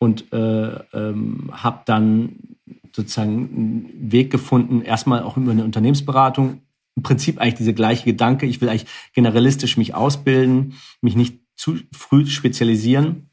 Und 0.00 0.32
äh, 0.32 0.80
ähm, 0.92 1.52
habe 1.52 1.82
dann 1.86 2.56
sozusagen 2.90 3.30
einen 3.30 4.10
Weg 4.10 4.32
gefunden, 4.32 4.82
erstmal 4.82 5.22
auch 5.22 5.36
über 5.36 5.52
eine 5.52 5.62
Unternehmensberatung. 5.62 6.62
Im 6.96 7.04
Prinzip 7.04 7.38
eigentlich 7.38 7.54
dieser 7.54 7.72
gleiche 7.72 8.04
Gedanke. 8.04 8.46
Ich 8.46 8.60
will 8.60 8.68
eigentlich 8.68 8.90
generalistisch 9.14 9.76
mich 9.76 9.94
ausbilden, 9.94 10.74
mich 11.00 11.14
nicht 11.14 11.38
zu 11.54 11.76
früh 11.92 12.26
spezialisieren. 12.26 13.30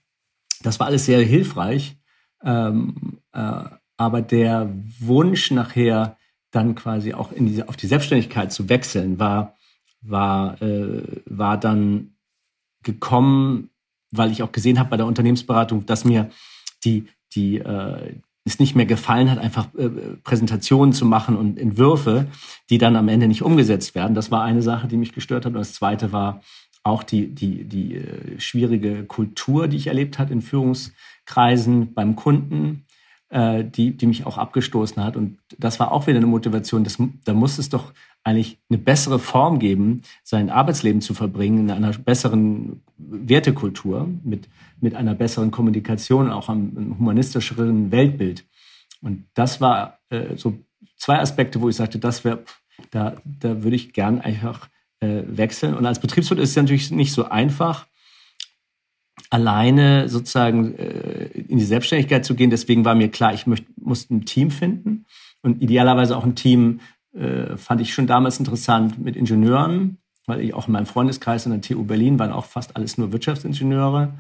Das 0.62 0.80
war 0.80 0.86
alles 0.86 1.06
sehr 1.06 1.24
hilfreich. 1.24 1.98
Ähm, 2.44 3.18
äh, 3.34 3.64
aber 3.98 4.22
der 4.22 4.72
Wunsch 5.00 5.50
nachher, 5.50 6.17
dann 6.58 6.76
quasi 6.76 7.14
auch 7.14 7.32
in 7.32 7.46
diese, 7.46 7.70
auf 7.70 7.78
die 7.78 7.88
Selbstständigkeit 7.88 8.52
zu 8.52 8.68
wechseln, 8.68 9.20
war, 9.20 9.56
war, 10.02 10.62
äh, 10.62 11.04
war 11.26 11.58
dann 11.58 12.16
gekommen, 12.84 13.70
weil 14.12 14.32
ich 14.32 14.42
auch 14.42 14.52
gesehen 14.52 14.80
habe 14.80 14.90
bei 14.90 14.98
der 14.98 15.06
Unternehmensberatung, 15.06 15.86
dass 15.86 16.04
mir 16.04 16.32
die, 16.84 17.08
die, 17.34 17.60
äh, 17.60 18.16
es 18.44 18.60
nicht 18.60 18.76
mehr 18.76 18.86
gefallen 18.86 19.30
hat, 19.30 19.38
einfach 19.38 19.68
äh, 19.76 19.90
Präsentationen 20.24 20.94
zu 20.94 21.06
machen 21.06 21.36
und 21.36 21.60
Entwürfe, 21.60 22.28
die 22.70 22.78
dann 22.78 22.96
am 22.96 23.10
Ende 23.10 23.28
nicht 23.28 23.44
umgesetzt 23.44 23.94
werden. 23.94 24.16
Das 24.16 24.32
war 24.32 24.44
eine 24.44 24.62
Sache, 24.62 24.88
die 24.88 24.98
mich 24.98 25.14
gestört 25.14 25.46
hat. 25.46 25.54
Und 25.54 25.60
das 25.60 25.74
zweite 25.74 26.12
war 26.12 26.42
auch 26.84 27.04
die, 27.04 27.28
die, 27.28 27.66
die 27.66 27.98
äh, 27.98 28.40
schwierige 28.40 29.04
Kultur, 29.04 29.68
die 29.68 29.78
ich 29.78 29.88
erlebt 29.88 30.18
hat 30.18 30.32
in 30.32 30.42
Führungskreisen 30.42 31.94
beim 31.94 32.16
Kunden, 32.16 32.86
äh, 33.30 33.64
die, 33.64 33.96
die 33.96 34.08
mich 34.08 34.26
auch 34.26 34.38
abgestoßen 34.38 35.04
hat. 35.04 35.16
Und 35.16 35.38
das 35.58 35.80
war 35.80 35.92
auch 35.92 36.08
wieder 36.08 36.18
eine 36.18 36.28
Motivation. 36.28 36.84
Das, 36.84 36.98
da 37.26 37.34
muss 37.34 37.58
es 37.58 37.70
doch 37.70 37.94
eigentlich 38.24 38.60
eine 38.70 38.78
bessere 38.78 39.20
Form 39.20 39.60
geben, 39.60 40.02
sein 40.24 40.50
Arbeitsleben 40.50 41.02
zu 41.02 41.14
verbringen 41.14 41.60
in 41.60 41.72
einer 41.72 41.92
besseren 41.94 42.82
Wertekultur, 42.98 44.08
mit, 44.24 44.50
mit 44.80 44.96
einer 44.96 45.16
besseren 45.16 45.52
Kommunikation, 45.52 46.30
auch 46.32 46.50
einem 46.50 46.98
humanistischeren 47.00 47.92
Weltbild. 47.92 48.46
Und 49.02 49.26
das 49.34 49.62
war 49.62 50.00
äh, 50.10 50.36
so 50.36 50.58
zwei 50.98 51.20
Aspekte, 51.20 51.62
wo 51.62 51.70
ich 51.70 51.76
sagte, 51.76 52.00
das 52.00 52.24
wäre, 52.24 52.44
da, 52.92 53.16
da 53.24 53.64
würde 53.64 53.76
ich 53.76 53.94
gern 53.94 54.22
einfach 54.22 54.68
äh, 55.00 55.24
wechseln. 55.26 55.74
Und 55.74 55.86
als 55.86 56.00
Betriebswirt 56.00 56.40
ist 56.40 56.52
es 56.52 56.56
natürlich 56.56 56.92
nicht 56.92 57.14
so 57.14 57.26
einfach, 57.26 57.87
alleine 59.30 60.10
sozusagen 60.10 60.76
äh, 60.76 61.26
in 61.26 61.58
die 61.58 61.66
Selbstständigkeit 61.66 62.26
zu 62.26 62.36
gehen. 62.36 62.50
Deswegen 62.50 62.86
war 62.86 62.96
mir 62.96 63.10
klar, 63.10 63.34
ich 63.34 63.48
möchte, 63.48 63.68
muss 63.80 64.10
ein 64.10 64.26
Team 64.26 64.52
finden 64.52 65.06
und 65.42 65.62
idealerweise 65.62 66.16
auch 66.16 66.24
ein 66.24 66.36
Team, 66.36 66.80
äh, 67.14 67.58
fand 67.58 67.82
ich 67.82 67.94
schon 67.94 68.08
damals 68.08 68.40
interessant 68.40 69.04
mit 69.04 69.16
Ingenieuren, 69.16 69.98
weil 70.26 70.42
ich 70.42 70.54
auch 70.54 70.68
in 70.68 70.74
meinem 70.74 70.86
Freundeskreis 70.86 71.46
in 71.46 71.52
der 71.52 71.62
TU 71.62 71.84
Berlin 71.84 72.20
waren 72.20 72.32
auch 72.32 72.46
fast 72.46 72.76
alles 72.76 72.98
nur 72.98 73.12
Wirtschaftsingenieure. 73.12 74.14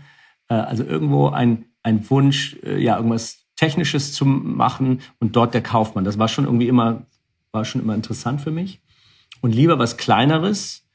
Äh, 0.50 0.56
also 0.56 0.84
irgendwo 0.84 1.30
ein, 1.30 1.66
ein 1.84 2.10
Wunsch, 2.10 2.58
äh, 2.64 2.82
ja, 2.82 2.98
irgendwas 2.98 3.46
Technisches 3.56 4.14
zu 4.14 4.26
machen 4.26 5.02
und 5.20 5.36
dort 5.36 5.54
der 5.54 5.64
Kaufmann. 5.64 6.06
Das 6.06 6.20
war 6.20 6.28
schon 6.28 6.46
irgendwie 6.46 6.68
immer, 6.68 7.04
war 7.52 7.66
schon 7.66 7.82
immer 7.82 7.96
interessant 7.96 8.42
für 8.42 8.52
mich. 8.52 8.82
Und 9.42 9.54
lieber 9.54 9.80
was 9.80 9.98
Kleineres, 9.98 10.87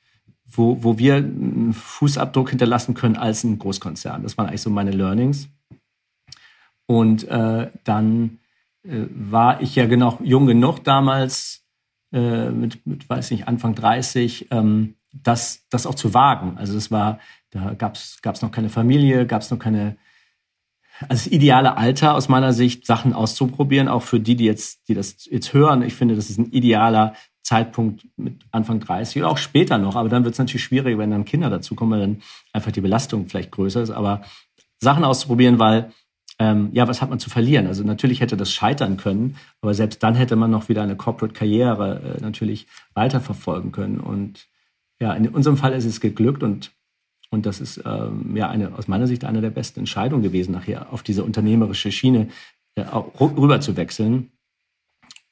wo, 0.55 0.83
wo 0.83 0.99
wir 0.99 1.17
einen 1.17 1.73
Fußabdruck 1.73 2.51
hinterlassen 2.51 2.95
können 2.95 3.17
als 3.17 3.45
ein 3.45 3.59
Großkonzern. 3.59 4.23
Das 4.23 4.37
waren 4.37 4.49
eigentlich 4.49 4.63
so 4.63 4.71
meine 4.71 4.91
Learnings. 4.91 5.49
Und 6.87 7.27
äh, 7.29 7.71
dann 7.85 8.39
äh, 8.85 9.07
war 9.09 9.63
ich 9.63 9.77
ja 9.77 9.87
genau 9.87 10.19
jung 10.23 10.47
genug 10.47 10.85
damals, 10.85 11.65
äh, 12.13 12.51
mit, 12.51 12.87
mit, 12.87 13.09
weiß 13.09 13.31
nicht, 13.31 13.49
Anfang 13.49 13.75
30, 13.75 14.49
ähm, 14.51 14.97
das, 15.13 15.67
das 15.71 15.87
auch 15.87 15.95
zu 15.95 16.15
wagen. 16.15 16.59
Also 16.59 16.77
es 16.77 16.91
war, 16.91 17.19
da 17.51 17.75
gab 17.75 17.97
es 17.97 18.43
noch 18.43 18.51
keine 18.51 18.69
Familie, 18.69 19.27
gab 19.27 19.43
es 19.43 19.51
noch 19.51 19.59
keine, 19.59 19.97
also 21.03 21.25
das 21.25 21.27
ideale 21.27 21.77
Alter 21.77 22.15
aus 22.15 22.29
meiner 22.29 22.53
Sicht, 22.53 22.87
Sachen 22.87 23.13
auszuprobieren, 23.13 23.89
auch 23.89 24.03
für 24.03 24.21
die, 24.21 24.37
die 24.37 24.45
jetzt, 24.45 24.89
die 24.89 24.95
das 24.95 25.27
jetzt 25.27 25.53
hören. 25.53 25.83
Ich 25.83 25.95
finde, 25.95 26.17
das 26.17 26.31
ist 26.31 26.39
ein 26.39 26.51
idealer 26.51 27.15
Zeitpunkt 27.43 28.07
mit 28.17 28.41
Anfang 28.51 28.81
30 28.81 29.23
oder 29.23 29.31
auch 29.31 29.39
später 29.39 29.79
noch. 29.79 29.97
Aber 29.97 30.09
dann 30.09 30.25
wird 30.25 30.35
es 30.35 30.39
natürlich 30.39 30.65
schwieriger, 30.65 30.99
wenn 30.99 31.11
dann 31.11 31.25
Kinder 31.25 31.51
dazukommen, 31.51 31.99
weil 31.99 32.07
dann 32.07 32.23
einfach 32.53 32.73
die 32.73 32.81
Belastung 32.81 33.27
vielleicht 33.27 33.51
größer 33.51 33.83
ist. 33.83 33.91
Aber 33.91 34.23
Sachen 34.81 35.05
auszuprobieren, 35.05 35.59
weil 35.59 35.93
ähm, 36.39 36.71
ja, 36.73 36.89
was 36.89 37.03
hat 37.03 37.11
man 37.11 37.19
zu 37.19 37.31
verlieren? 37.31 37.67
Also 37.67 37.85
natürlich 37.85 38.21
hätte 38.21 38.37
das 38.37 38.53
scheitern 38.53 38.97
können, 38.97 39.37
aber 39.61 39.75
selbst 39.75 40.03
dann 40.03 40.15
hätte 40.15 40.35
man 40.37 40.51
noch 40.51 40.69
wieder 40.69 40.83
eine 40.83 40.97
Corporate-Karriere 40.97 42.17
äh, 42.19 42.21
natürlich 42.21 42.67
weiterverfolgen 42.95 43.71
können. 43.71 44.01
Und 44.01 44.47
ja, 45.01 45.13
in 45.13 45.29
unserem 45.29 45.57
Fall 45.57 45.73
ist 45.73 45.85
es 45.85 46.01
geglückt 46.01 46.43
und 46.43 46.73
und 47.31 47.47
das 47.47 47.63
ist 47.63 47.83
ähm, 47.87 48.37
ja 48.37 48.51
eine, 48.51 48.77
aus 48.77 48.89
meiner 48.89 49.07
Sicht 49.07 49.25
eine 49.25 49.41
der 49.41 49.49
besten 49.49 49.81
Entscheidungen 49.81 50.23
gewesen, 50.23 50.53
nachher 50.53 50.93
auf 50.93 51.03
diese 51.03 51.25
unternehmerische 51.25 51.91
Schiene 51.91 52.29
äh, 52.75 52.83
rüber 52.83 53.59
zu 53.63 53.79
wechseln. 53.79 54.32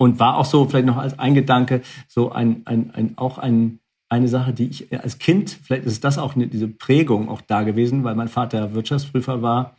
Und 0.01 0.19
war 0.19 0.39
auch 0.39 0.47
so, 0.47 0.65
vielleicht 0.65 0.87
noch 0.87 0.97
als 0.97 1.19
ein 1.19 1.35
Gedanke, 1.35 1.83
so 2.09 2.33
ein, 2.33 2.63
ein, 2.65 2.91
ein 2.95 3.19
auch 3.19 3.37
ein, 3.37 3.81
eine 4.09 4.29
Sache, 4.29 4.55
die 4.55 4.65
ich 4.65 4.99
als 4.99 5.19
Kind, 5.19 5.59
vielleicht 5.63 5.85
ist 5.85 6.03
das 6.05 6.17
auch 6.17 6.35
eine, 6.35 6.47
diese 6.47 6.69
Prägung 6.69 7.29
auch 7.29 7.43
da 7.43 7.65
gewesen, 7.65 8.03
weil 8.03 8.15
mein 8.15 8.29
Vater 8.29 8.73
Wirtschaftsprüfer 8.73 9.43
war 9.43 9.77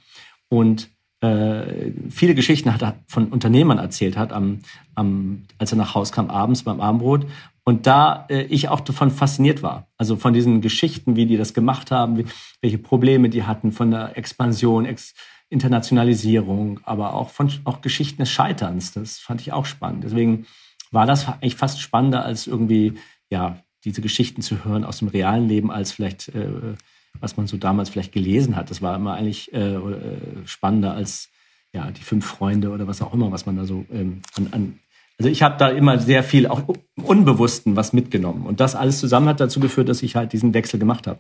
und 0.48 0.90
äh, 1.22 1.92
viele 2.12 2.36
Geschichten 2.36 2.72
hat 2.72 2.84
er 2.84 3.00
von 3.08 3.30
Unternehmern 3.30 3.80
erzählt 3.80 4.16
hat, 4.16 4.32
am, 4.32 4.60
am, 4.94 5.42
als 5.58 5.72
er 5.72 5.80
nach 5.80 5.96
Hause 5.96 6.14
kam 6.14 6.30
abends 6.30 6.62
beim 6.62 6.82
Abendbrot. 6.82 7.26
Und 7.64 7.88
da 7.88 8.28
äh, 8.30 8.44
ich 8.44 8.70
auch 8.70 8.82
davon 8.82 9.10
fasziniert 9.10 9.64
war. 9.64 9.88
Also 9.98 10.18
von 10.18 10.34
diesen 10.36 10.62
Geschichten, 10.62 11.16
wie 11.16 11.26
die 11.26 11.38
das 11.38 11.56
gemacht 11.56 11.90
haben, 11.90 12.20
wie, 12.20 12.26
welche 12.62 12.78
Probleme 12.78 13.30
die 13.30 13.44
hatten, 13.44 13.72
von 13.72 13.90
der 13.90 14.16
Expansion, 14.20 14.86
Ex 14.86 15.16
Internationalisierung, 15.52 16.80
aber 16.84 17.14
auch 17.14 17.30
von 17.30 17.52
auch 17.66 17.82
Geschichten 17.82 18.24
des 18.24 18.32
Scheiterns. 18.32 18.94
Das 18.94 19.20
fand 19.20 19.42
ich 19.42 19.54
auch 19.54 19.66
spannend. 19.66 20.04
Deswegen 20.04 20.48
war 20.92 21.06
das 21.06 21.28
eigentlich 21.28 21.56
fast 21.56 21.82
spannender 21.82 22.26
als 22.26 22.48
irgendwie, 22.48 22.94
ja, 23.30 23.60
diese 23.84 24.02
Geschichten 24.02 24.42
zu 24.42 24.64
hören 24.64 24.84
aus 24.84 25.00
dem 25.00 25.08
realen 25.08 25.48
Leben, 25.48 25.72
als 25.72 25.92
vielleicht 25.92 26.30
äh, 26.30 26.76
was 27.20 27.38
man 27.38 27.48
so 27.48 27.58
damals 27.58 27.90
vielleicht 27.90 28.12
gelesen 28.12 28.56
hat. 28.56 28.70
Das 28.70 28.82
war 28.82 28.96
immer 28.96 29.16
eigentlich 29.16 29.54
äh, 29.54 29.76
äh, 29.76 30.18
spannender 30.46 30.94
als 30.94 31.30
ja, 31.74 31.92
die 31.92 32.02
fünf 32.02 32.26
Freunde 32.26 32.70
oder 32.70 32.88
was 32.88 33.02
auch 33.02 33.14
immer, 33.14 33.32
was 33.32 33.46
man 33.46 33.56
da 33.56 33.66
so 33.66 33.86
ähm, 33.92 34.22
an, 34.36 34.48
an 34.52 34.80
also 35.18 35.30
ich 35.30 35.44
habe 35.44 35.58
da 35.58 35.70
immer 35.70 36.00
sehr 36.00 36.24
viel 36.24 36.48
auch 36.48 36.64
Unbewussten 36.96 37.76
was 37.76 37.94
mitgenommen. 37.94 38.46
Und 38.46 38.60
das 38.60 38.76
alles 38.76 39.00
zusammen 39.00 39.28
hat 39.28 39.40
dazu 39.40 39.60
geführt, 39.60 39.88
dass 39.88 40.02
ich 40.02 40.16
halt 40.16 40.34
diesen 40.34 40.54
Wechsel 40.54 40.80
gemacht 40.80 41.06
habe. 41.06 41.20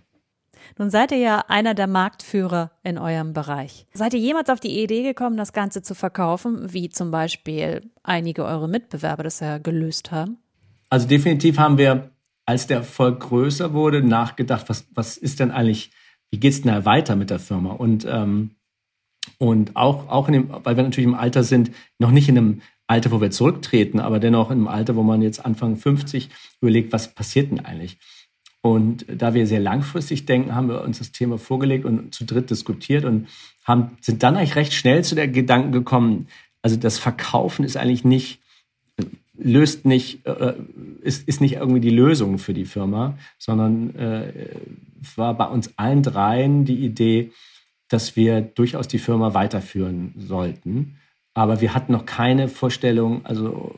Nun 0.77 0.89
seid 0.89 1.11
ihr 1.11 1.17
ja 1.17 1.45
einer 1.47 1.73
der 1.73 1.87
Marktführer 1.87 2.71
in 2.83 2.97
eurem 2.97 3.33
Bereich. 3.33 3.87
Seid 3.93 4.13
ihr 4.13 4.19
jemals 4.19 4.49
auf 4.49 4.59
die 4.59 4.81
Idee 4.81 5.03
gekommen, 5.03 5.37
das 5.37 5.53
Ganze 5.53 5.81
zu 5.81 5.95
verkaufen, 5.95 6.73
wie 6.73 6.89
zum 6.89 7.11
Beispiel 7.11 7.91
einige 8.03 8.45
eure 8.45 8.67
Mitbewerber 8.67 9.23
das 9.23 9.39
ja 9.39 9.57
gelöst 9.57 10.11
haben? 10.11 10.37
Also 10.89 11.07
definitiv 11.07 11.57
haben 11.57 11.77
wir 11.77 12.11
als 12.45 12.67
der 12.67 12.77
Erfolg 12.77 13.21
größer 13.21 13.73
wurde, 13.73 14.03
nachgedacht, 14.03 14.67
was, 14.67 14.87
was 14.93 15.17
ist 15.17 15.39
denn 15.39 15.51
eigentlich, 15.51 15.91
wie 16.31 16.39
geht 16.39 16.53
es 16.53 16.61
denn 16.61 16.85
weiter 16.85 17.15
mit 17.15 17.29
der 17.29 17.39
Firma? 17.39 17.71
Und, 17.71 18.05
ähm, 18.09 18.51
und 19.37 19.75
auch, 19.75 20.09
auch 20.09 20.27
in 20.27 20.33
dem, 20.33 20.49
weil 20.63 20.75
wir 20.75 20.83
natürlich 20.83 21.07
im 21.07 21.15
Alter 21.15 21.43
sind, 21.43 21.71
noch 21.99 22.11
nicht 22.11 22.27
in 22.27 22.37
einem 22.37 22.61
Alter, 22.87 23.11
wo 23.11 23.21
wir 23.21 23.31
zurücktreten, 23.31 23.99
aber 23.99 24.19
dennoch 24.19 24.51
in 24.51 24.57
einem 24.57 24.67
Alter, 24.67 24.95
wo 24.95 25.03
man 25.03 25.21
jetzt 25.21 25.45
Anfang 25.45 25.77
50 25.77 26.29
überlegt, 26.59 26.91
was 26.91 27.13
passiert 27.13 27.51
denn 27.51 27.61
eigentlich? 27.61 27.97
Und 28.61 29.05
da 29.07 29.33
wir 29.33 29.47
sehr 29.47 29.59
langfristig 29.59 30.25
denken, 30.25 30.53
haben 30.53 30.69
wir 30.69 30.81
uns 30.81 30.99
das 30.99 31.11
Thema 31.11 31.39
vorgelegt 31.39 31.83
und 31.83 32.13
zu 32.13 32.25
dritt 32.25 32.49
diskutiert 32.51 33.05
und 33.05 33.27
haben, 33.63 33.97
sind 34.01 34.21
dann 34.21 34.37
eigentlich 34.37 34.55
recht 34.55 34.73
schnell 34.73 35.03
zu 35.03 35.15
der 35.15 35.27
Gedanken 35.27 35.71
gekommen, 35.71 36.27
also 36.61 36.75
das 36.75 36.99
Verkaufen 36.99 37.65
ist 37.65 37.75
eigentlich 37.75 38.03
nicht 38.03 38.39
löst 39.43 39.85
nicht, 39.85 40.25
äh, 40.25 40.53
ist, 41.01 41.27
ist 41.27 41.41
nicht 41.41 41.55
irgendwie 41.55 41.79
die 41.79 41.89
Lösung 41.89 42.37
für 42.37 42.53
die 42.53 42.65
Firma, 42.65 43.17
sondern 43.37 43.95
äh, 43.95 44.33
war 45.15 45.35
bei 45.35 45.45
uns 45.45 45.71
allen 45.77 46.03
dreien 46.03 46.65
die 46.65 46.85
Idee, 46.85 47.31
dass 47.87 48.15
wir 48.15 48.41
durchaus 48.41 48.87
die 48.87 48.99
Firma 48.99 49.33
weiterführen 49.33 50.13
sollten. 50.17 50.97
Aber 51.33 51.61
wir 51.61 51.73
hatten 51.73 51.91
noch 51.91 52.05
keine 52.05 52.47
Vorstellung, 52.47 53.25
also 53.25 53.73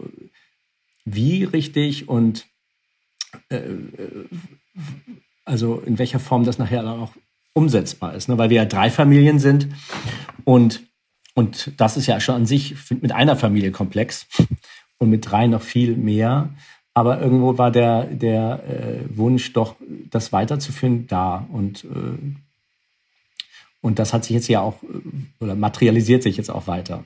wie 1.05 1.43
richtig 1.43 2.09
und 2.09 2.45
äh, 3.49 3.61
also 5.45 5.81
in 5.85 5.99
welcher 5.99 6.19
Form 6.19 6.43
das 6.43 6.57
nachher 6.57 6.83
dann 6.83 6.99
auch 6.99 7.11
umsetzbar 7.53 8.15
ist, 8.15 8.29
ne? 8.29 8.37
weil 8.37 8.49
wir 8.49 8.57
ja 8.57 8.65
drei 8.65 8.89
Familien 8.89 9.39
sind 9.39 9.67
und 10.43 10.81
und 11.35 11.71
das 11.77 11.97
ist 11.97 12.07
ja 12.07 12.19
schon 12.19 12.35
an 12.35 12.45
sich 12.45 12.75
mit 13.01 13.11
einer 13.11 13.35
Familie 13.35 13.71
komplex 13.71 14.27
und 14.99 15.09
mit 15.09 15.29
drei 15.29 15.47
noch 15.47 15.61
viel 15.61 15.95
mehr. 15.97 16.49
Aber 16.93 17.19
irgendwo 17.19 17.57
war 17.57 17.71
der, 17.71 18.05
der 18.05 18.63
äh, 18.67 19.17
Wunsch 19.17 19.51
doch, 19.53 19.75
das 20.11 20.31
weiterzuführen, 20.31 21.07
da. 21.07 21.47
Und, 21.51 21.85
äh, 21.85 22.17
und 23.81 23.97
das 23.97 24.13
hat 24.13 24.25
sich 24.25 24.35
jetzt 24.35 24.47
ja 24.47 24.61
auch, 24.61 24.83
äh, 24.83 24.87
oder 25.39 25.55
materialisiert 25.55 26.21
sich 26.21 26.37
jetzt 26.37 26.51
auch 26.51 26.67
weiter. 26.67 27.03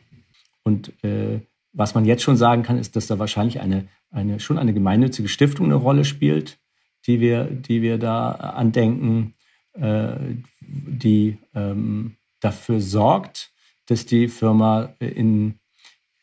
Und 0.63 0.91
äh, 1.05 1.39
was 1.71 1.95
man 1.95 2.03
jetzt 2.03 2.23
schon 2.23 2.35
sagen 2.35 2.63
kann, 2.63 2.77
ist, 2.77 2.97
dass 2.97 3.07
da 3.07 3.17
wahrscheinlich 3.17 3.61
eine, 3.61 3.87
eine, 4.11 4.41
schon 4.41 4.57
eine 4.57 4.73
gemeinnützige 4.73 5.29
Stiftung 5.29 5.67
eine 5.67 5.75
Rolle 5.75 6.03
spielt, 6.03 6.57
die 7.07 7.19
wir, 7.19 7.45
die 7.45 7.81
wir 7.81 7.97
da 7.97 8.31
andenken, 8.31 9.33
äh, 9.73 10.15
die 10.59 11.37
ähm, 11.55 12.17
dafür 12.39 12.81
sorgt, 12.81 13.51
dass 13.87 14.05
die 14.05 14.27
Firma 14.27 14.93
in, 14.99 15.55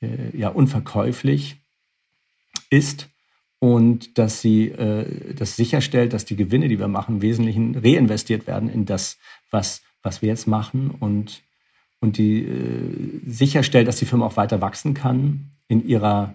äh, 0.01 0.37
ja, 0.37 0.51
unverkäuflich 0.51 1.57
ist 2.71 3.09
und 3.59 4.19
dass 4.19 4.43
sie 4.43 4.69
äh, 4.69 5.35
das 5.35 5.57
sicherstellt, 5.57 6.13
dass 6.13 6.27
die 6.27 6.37
Gewinne, 6.37 6.69
die 6.69 6.79
wir 6.79 6.89
machen, 6.89 7.17
im 7.17 7.23
Wesentlichen 7.23 7.77
reinvestiert 7.77 8.47
werden 8.47 8.69
in 8.69 8.85
das, 8.85 9.17
was, 9.51 9.83
was 10.03 10.21
wir 10.21 10.29
jetzt 10.29 10.47
machen 10.47 10.91
und, 10.91 11.43
und 12.01 12.19
die 12.19 12.45
äh, 12.45 13.21
sicherstellt, 13.27 13.89
dass 13.89 13.97
die 13.97 14.05
Firma 14.05 14.27
auch 14.27 14.37
weiter 14.37 14.61
wachsen 14.61 14.93
kann 14.93 15.53
in 15.69 15.87
ihrer 15.87 16.35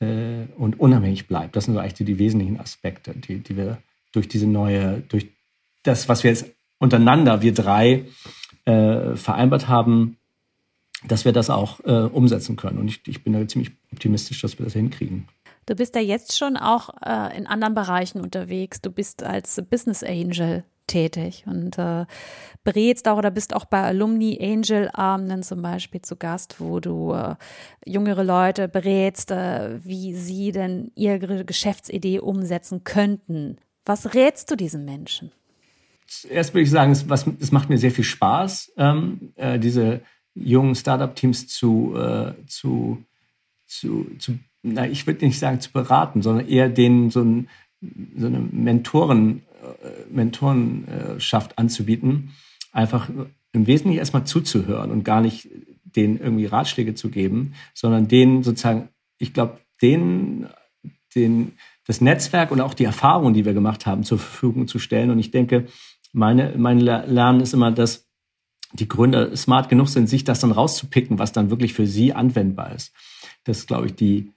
äh, 0.00 0.46
und 0.56 0.80
unabhängig 0.80 1.28
bleibt. 1.28 1.56
Das 1.56 1.64
sind 1.64 1.74
so 1.74 1.80
eigentlich 1.80 1.94
die, 1.94 2.04
die 2.04 2.18
wesentlichen 2.18 2.58
Aspekte, 2.58 3.14
die, 3.14 3.38
die 3.38 3.56
wir 3.56 3.78
durch 4.12 4.28
diese 4.28 4.46
neue, 4.46 5.02
durch 5.08 5.28
das, 5.82 6.08
was 6.08 6.24
wir 6.24 6.30
jetzt 6.30 6.46
untereinander, 6.78 7.42
wir 7.42 7.54
drei, 7.54 8.06
äh, 8.64 9.16
vereinbart 9.16 9.68
haben, 9.68 10.16
dass 11.06 11.24
wir 11.24 11.32
das 11.32 11.48
auch 11.48 11.80
äh, 11.84 11.92
umsetzen 11.92 12.56
können. 12.56 12.78
Und 12.78 12.88
ich, 12.88 13.00
ich 13.06 13.22
bin 13.24 13.32
da 13.32 13.46
ziemlich 13.46 13.70
optimistisch, 13.92 14.40
dass 14.42 14.58
wir 14.58 14.64
das 14.64 14.74
hinkriegen. 14.74 15.28
Du 15.66 15.74
bist 15.74 15.94
ja 15.94 16.00
jetzt 16.00 16.36
schon 16.36 16.56
auch 16.56 16.90
äh, 17.04 17.36
in 17.36 17.46
anderen 17.46 17.74
Bereichen 17.74 18.20
unterwegs. 18.20 18.80
Du 18.80 18.90
bist 18.90 19.22
als 19.22 19.62
Business 19.70 20.02
Angel 20.02 20.64
tätig 20.90 21.44
und 21.46 21.78
äh, 21.78 22.06
berätst 22.64 23.08
auch 23.08 23.18
oder 23.18 23.30
bist 23.30 23.54
auch 23.54 23.64
bei 23.64 23.82
Alumni 23.82 24.38
Angel 24.40 24.90
Abenden 24.92 25.42
zum 25.42 25.62
Beispiel 25.62 26.02
zu 26.02 26.16
Gast, 26.16 26.56
wo 26.58 26.80
du 26.80 27.12
äh, 27.12 27.36
jüngere 27.86 28.24
Leute 28.24 28.68
berätst, 28.68 29.30
äh, 29.30 29.78
wie 29.84 30.14
sie 30.14 30.52
denn 30.52 30.90
ihre 30.94 31.44
Geschäftsidee 31.44 32.20
umsetzen 32.20 32.84
könnten. 32.84 33.56
Was 33.86 34.14
rätst 34.14 34.50
du 34.50 34.56
diesen 34.56 34.84
Menschen? 34.84 35.32
Erst 36.28 36.54
würde 36.54 36.62
ich 36.62 36.70
sagen, 36.70 36.92
es, 36.92 37.08
was, 37.08 37.26
es 37.40 37.52
macht 37.52 37.70
mir 37.70 37.78
sehr 37.78 37.92
viel 37.92 38.04
Spaß, 38.04 38.72
ähm, 38.76 39.32
äh, 39.36 39.58
diese 39.58 40.00
jungen 40.34 40.74
Startup-Teams 40.74 41.46
zu, 41.46 41.94
äh, 41.96 42.32
zu, 42.46 43.04
zu, 43.66 44.10
zu, 44.18 44.38
na, 44.62 44.86
ich 44.86 45.06
würde 45.06 45.24
nicht 45.24 45.38
sagen 45.38 45.60
zu 45.60 45.72
beraten, 45.72 46.20
sondern 46.22 46.48
eher 46.48 46.68
denen 46.68 47.10
so, 47.10 47.22
ein, 47.22 47.48
so 48.16 48.26
eine 48.26 48.40
Mentoren, 48.40 49.42
Mentorenschaft 50.10 51.58
anzubieten, 51.58 52.32
einfach 52.72 53.08
im 53.52 53.66
Wesentlichen 53.66 53.98
erstmal 53.98 54.24
zuzuhören 54.24 54.90
und 54.90 55.04
gar 55.04 55.20
nicht 55.20 55.48
denen 55.84 56.18
irgendwie 56.18 56.46
Ratschläge 56.46 56.94
zu 56.94 57.10
geben, 57.10 57.54
sondern 57.74 58.08
denen 58.08 58.42
sozusagen, 58.42 58.88
ich 59.18 59.32
glaube, 59.32 59.58
denen 59.82 60.48
den, 61.14 61.52
das 61.86 62.00
Netzwerk 62.00 62.50
und 62.52 62.60
auch 62.60 62.74
die 62.74 62.84
Erfahrungen, 62.84 63.34
die 63.34 63.44
wir 63.44 63.54
gemacht 63.54 63.86
haben, 63.86 64.04
zur 64.04 64.18
Verfügung 64.18 64.68
zu 64.68 64.78
stellen. 64.78 65.10
Und 65.10 65.18
ich 65.18 65.30
denke, 65.30 65.66
meine, 66.12 66.54
mein 66.56 66.78
Lernen 66.78 67.40
ist 67.40 67.54
immer, 67.54 67.72
dass 67.72 68.08
die 68.72 68.88
Gründer 68.88 69.36
smart 69.36 69.68
genug 69.68 69.88
sind, 69.88 70.08
sich 70.08 70.22
das 70.22 70.40
dann 70.40 70.52
rauszupicken, 70.52 71.18
was 71.18 71.32
dann 71.32 71.50
wirklich 71.50 71.74
für 71.74 71.86
sie 71.86 72.12
anwendbar 72.12 72.72
ist. 72.72 72.92
Das 73.44 73.58
ist, 73.58 73.66
glaube 73.66 73.86
ich, 73.86 73.94
die, 73.94 74.32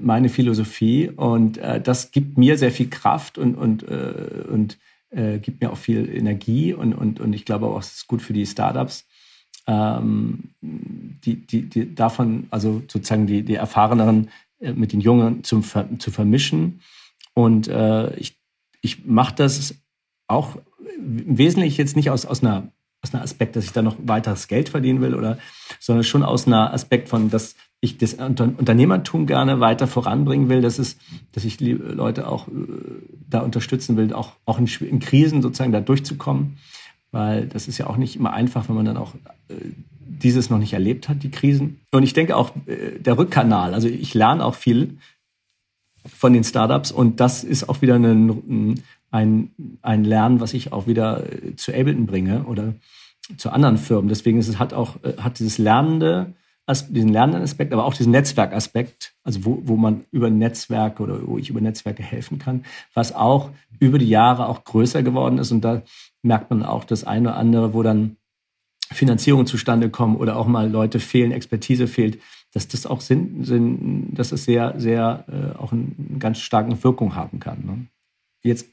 meine 0.00 0.28
Philosophie 0.28 1.10
und 1.10 1.58
äh, 1.58 1.80
das 1.80 2.10
gibt 2.10 2.38
mir 2.38 2.56
sehr 2.58 2.72
viel 2.72 2.88
Kraft 2.88 3.38
und, 3.38 3.54
und, 3.54 3.82
äh, 3.82 4.44
und 4.50 4.78
äh, 5.10 5.38
gibt 5.38 5.60
mir 5.60 5.70
auch 5.70 5.76
viel 5.76 6.08
Energie 6.08 6.72
und, 6.72 6.94
und, 6.94 7.20
und 7.20 7.32
ich 7.32 7.44
glaube 7.44 7.66
auch, 7.66 7.80
es 7.80 7.94
ist 7.94 8.06
gut 8.06 8.22
für 8.22 8.32
die 8.32 8.46
Startups, 8.46 9.06
ähm, 9.66 10.54
die, 10.60 11.46
die, 11.46 11.62
die 11.68 11.94
davon, 11.94 12.46
also 12.50 12.82
sozusagen 12.88 13.26
die, 13.26 13.42
die 13.42 13.54
Erfahreneren 13.54 14.30
äh, 14.60 14.72
mit 14.72 14.92
den 14.92 15.00
Jungen 15.00 15.44
zum, 15.44 15.62
zu 15.98 16.10
vermischen. 16.10 16.80
Und 17.34 17.68
äh, 17.68 18.14
ich, 18.16 18.38
ich 18.80 19.04
mache 19.04 19.34
das 19.34 19.74
auch 20.26 20.56
im 20.96 21.36
Wesentlichen 21.36 21.76
jetzt 21.78 21.96
nicht 21.96 22.10
aus, 22.10 22.24
aus 22.24 22.42
einer 22.42 22.72
aus 23.02 23.14
einem 23.14 23.22
Aspekt, 23.22 23.56
dass 23.56 23.64
ich 23.64 23.72
da 23.72 23.82
noch 23.82 23.96
weiteres 24.00 24.48
Geld 24.48 24.68
verdienen 24.68 25.00
will 25.00 25.14
oder, 25.14 25.38
sondern 25.78 26.02
schon 26.02 26.22
aus 26.22 26.46
einem 26.46 26.54
Aspekt 26.54 27.08
von, 27.08 27.30
dass 27.30 27.54
ich 27.86 27.98
das 27.98 28.14
Unternehmertum 28.14 29.26
gerne 29.26 29.60
weiter 29.60 29.86
voranbringen 29.86 30.48
will, 30.48 30.60
dass 30.60 30.78
es, 30.78 30.98
dass 31.32 31.44
ich 31.44 31.60
Leute 31.60 32.28
auch 32.28 32.48
äh, 32.48 32.52
da 33.28 33.40
unterstützen 33.40 33.96
will, 33.96 34.12
auch, 34.12 34.32
auch 34.44 34.58
in, 34.58 34.66
in 34.66 35.00
Krisen 35.00 35.42
sozusagen 35.42 35.72
da 35.72 35.80
durchzukommen, 35.80 36.58
weil 37.10 37.46
das 37.46 37.68
ist 37.68 37.78
ja 37.78 37.86
auch 37.86 37.96
nicht 37.96 38.16
immer 38.16 38.32
einfach, 38.32 38.68
wenn 38.68 38.76
man 38.76 38.84
dann 38.84 38.96
auch 38.96 39.14
äh, 39.48 39.54
dieses 39.98 40.50
noch 40.50 40.58
nicht 40.58 40.72
erlebt 40.72 41.08
hat, 41.08 41.22
die 41.22 41.30
Krisen. 41.30 41.80
Und 41.90 42.02
ich 42.02 42.12
denke 42.12 42.36
auch 42.36 42.50
äh, 42.66 42.98
der 42.98 43.16
Rückkanal, 43.16 43.74
also 43.74 43.88
ich 43.88 44.12
lerne 44.14 44.44
auch 44.44 44.54
viel 44.54 44.98
von 46.04 46.32
den 46.32 46.44
Startups 46.44 46.92
und 46.92 47.20
das 47.20 47.42
ist 47.42 47.68
auch 47.68 47.82
wieder 47.82 47.96
ein, 47.96 48.82
ein, 49.10 49.50
ein 49.82 50.04
Lernen, 50.04 50.40
was 50.40 50.54
ich 50.54 50.72
auch 50.72 50.86
wieder 50.86 51.24
zu 51.56 51.72
Ableton 51.72 52.06
bringe 52.06 52.44
oder 52.44 52.74
zu 53.36 53.50
anderen 53.50 53.76
Firmen. 53.76 54.08
Deswegen 54.08 54.38
ist 54.38 54.46
es 54.46 54.60
hat 54.60 54.72
auch 54.72 54.96
hat 55.18 55.40
dieses 55.40 55.58
lernende 55.58 56.32
diesen 56.88 57.10
lernenden 57.10 57.42
Aspekt, 57.42 57.72
aber 57.72 57.84
auch 57.84 57.94
diesen 57.94 58.12
Netzwerkaspekt, 58.12 59.14
also 59.22 59.44
wo, 59.44 59.60
wo 59.62 59.76
man 59.76 60.04
über 60.10 60.30
Netzwerke 60.30 61.02
oder 61.02 61.26
wo 61.26 61.38
ich 61.38 61.48
über 61.48 61.60
Netzwerke 61.60 62.02
helfen 62.02 62.38
kann, 62.38 62.64
was 62.92 63.14
auch 63.14 63.50
über 63.78 63.98
die 63.98 64.08
Jahre 64.08 64.48
auch 64.48 64.64
größer 64.64 65.02
geworden 65.02 65.38
ist. 65.38 65.52
Und 65.52 65.60
da 65.62 65.82
merkt 66.22 66.50
man 66.50 66.64
auch 66.64 66.84
das 66.84 67.04
eine 67.04 67.28
oder 67.28 67.36
andere, 67.36 67.74
wo 67.74 67.82
dann 67.82 68.16
Finanzierungen 68.92 69.46
zustande 69.46 69.90
kommen 69.90 70.16
oder 70.16 70.36
auch 70.36 70.46
mal 70.46 70.70
Leute 70.70 71.00
fehlen, 71.00 71.32
Expertise 71.32 71.86
fehlt, 71.86 72.20
dass 72.52 72.68
das 72.68 72.86
auch 72.86 73.00
Sinn, 73.00 73.44
Sinn 73.44 74.14
dass 74.14 74.32
es 74.32 74.44
sehr, 74.44 74.74
sehr 74.78 75.24
äh, 75.28 75.58
auch 75.58 75.72
eine 75.72 75.86
ganz 76.18 76.38
starke 76.38 76.82
Wirkung 76.82 77.14
haben 77.14 77.40
kann. 77.40 77.64
Ne? 77.64 77.86
Jetzt 78.42 78.68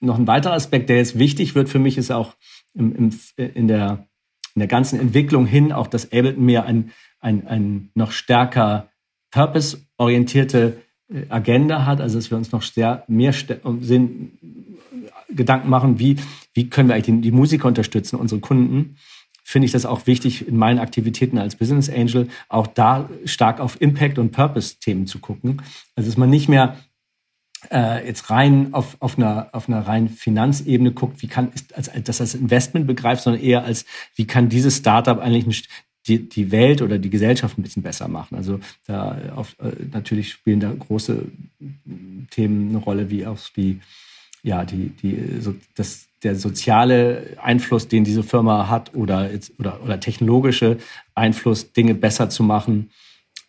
noch 0.00 0.18
ein 0.18 0.26
weiterer 0.26 0.54
Aspekt, 0.54 0.88
der 0.88 0.98
jetzt 0.98 1.18
wichtig 1.18 1.54
wird 1.54 1.68
für 1.68 1.78
mich, 1.78 1.98
ist 1.98 2.10
auch 2.10 2.34
im, 2.74 2.94
im, 2.94 3.18
in, 3.36 3.68
der, 3.68 4.06
in 4.54 4.60
der 4.60 4.68
ganzen 4.68 5.00
Entwicklung 5.00 5.46
hin, 5.46 5.72
auch 5.72 5.86
dass 5.86 6.06
Ableton 6.12 6.44
mehr 6.44 6.64
ein, 6.66 6.92
ein, 7.24 7.46
ein 7.46 7.90
noch 7.94 8.12
stärker 8.12 8.88
purpose-orientierte 9.30 10.76
äh, 11.12 11.22
Agenda 11.28 11.86
hat, 11.86 12.00
also 12.00 12.18
dass 12.18 12.30
wir 12.30 12.38
uns 12.38 12.52
noch 12.52 12.62
sehr, 12.62 13.04
mehr 13.08 13.32
Sinn, 13.32 14.32
Gedanken 15.28 15.68
machen, 15.68 15.98
wie, 15.98 16.16
wie 16.52 16.68
können 16.68 16.88
wir 16.88 16.94
eigentlich 16.94 17.16
die, 17.16 17.20
die 17.22 17.32
Musiker 17.32 17.66
unterstützen, 17.66 18.16
unsere 18.16 18.40
Kunden, 18.40 18.96
finde 19.42 19.66
ich 19.66 19.72
das 19.72 19.84
auch 19.84 20.06
wichtig 20.06 20.46
in 20.46 20.56
meinen 20.56 20.78
Aktivitäten 20.78 21.38
als 21.38 21.56
Business 21.56 21.90
Angel, 21.90 22.28
auch 22.48 22.66
da 22.66 23.08
stark 23.24 23.60
auf 23.60 23.80
Impact 23.80 24.18
und 24.18 24.30
Purpose-Themen 24.30 25.06
zu 25.06 25.18
gucken. 25.18 25.62
Also 25.96 26.08
dass 26.08 26.16
man 26.16 26.30
nicht 26.30 26.48
mehr 26.48 26.76
äh, 27.70 28.06
jetzt 28.06 28.30
rein 28.30 28.72
auf, 28.72 28.96
auf, 29.00 29.18
einer, 29.18 29.48
auf 29.52 29.68
einer 29.68 29.80
rein 29.80 30.08
Finanzebene 30.08 30.92
guckt, 30.92 31.22
wie 31.22 31.26
kann, 31.26 31.52
ist, 31.52 31.74
als, 31.74 31.90
das 32.04 32.20
als 32.20 32.34
Investment 32.34 32.86
begreift, 32.86 33.22
sondern 33.22 33.42
eher 33.42 33.64
als, 33.64 33.84
wie 34.14 34.26
kann 34.26 34.48
dieses 34.48 34.76
Startup 34.76 35.18
eigentlich 35.18 35.46
die, 36.06 36.28
die 36.28 36.50
Welt 36.50 36.82
oder 36.82 36.98
die 36.98 37.10
Gesellschaft 37.10 37.58
ein 37.58 37.62
bisschen 37.62 37.82
besser 37.82 38.08
machen. 38.08 38.36
Also 38.36 38.60
da 38.86 39.16
auf, 39.34 39.56
äh, 39.60 39.72
natürlich 39.92 40.30
spielen 40.30 40.60
da 40.60 40.72
große 40.72 41.26
Themen 42.30 42.70
eine 42.70 42.78
Rolle, 42.78 43.10
wie 43.10 43.26
auch 43.26 43.38
wie 43.54 43.80
ja 44.42 44.64
die 44.64 44.90
die 44.90 45.40
so, 45.40 45.54
das 45.74 46.06
der 46.22 46.36
soziale 46.36 47.36
Einfluss, 47.42 47.88
den 47.88 48.04
diese 48.04 48.22
Firma 48.22 48.68
hat 48.68 48.94
oder 48.94 49.30
oder 49.58 49.82
oder 49.82 50.00
technologische 50.00 50.78
Einfluss, 51.14 51.72
Dinge 51.72 51.94
besser 51.94 52.28
zu 52.30 52.42
machen. 52.42 52.90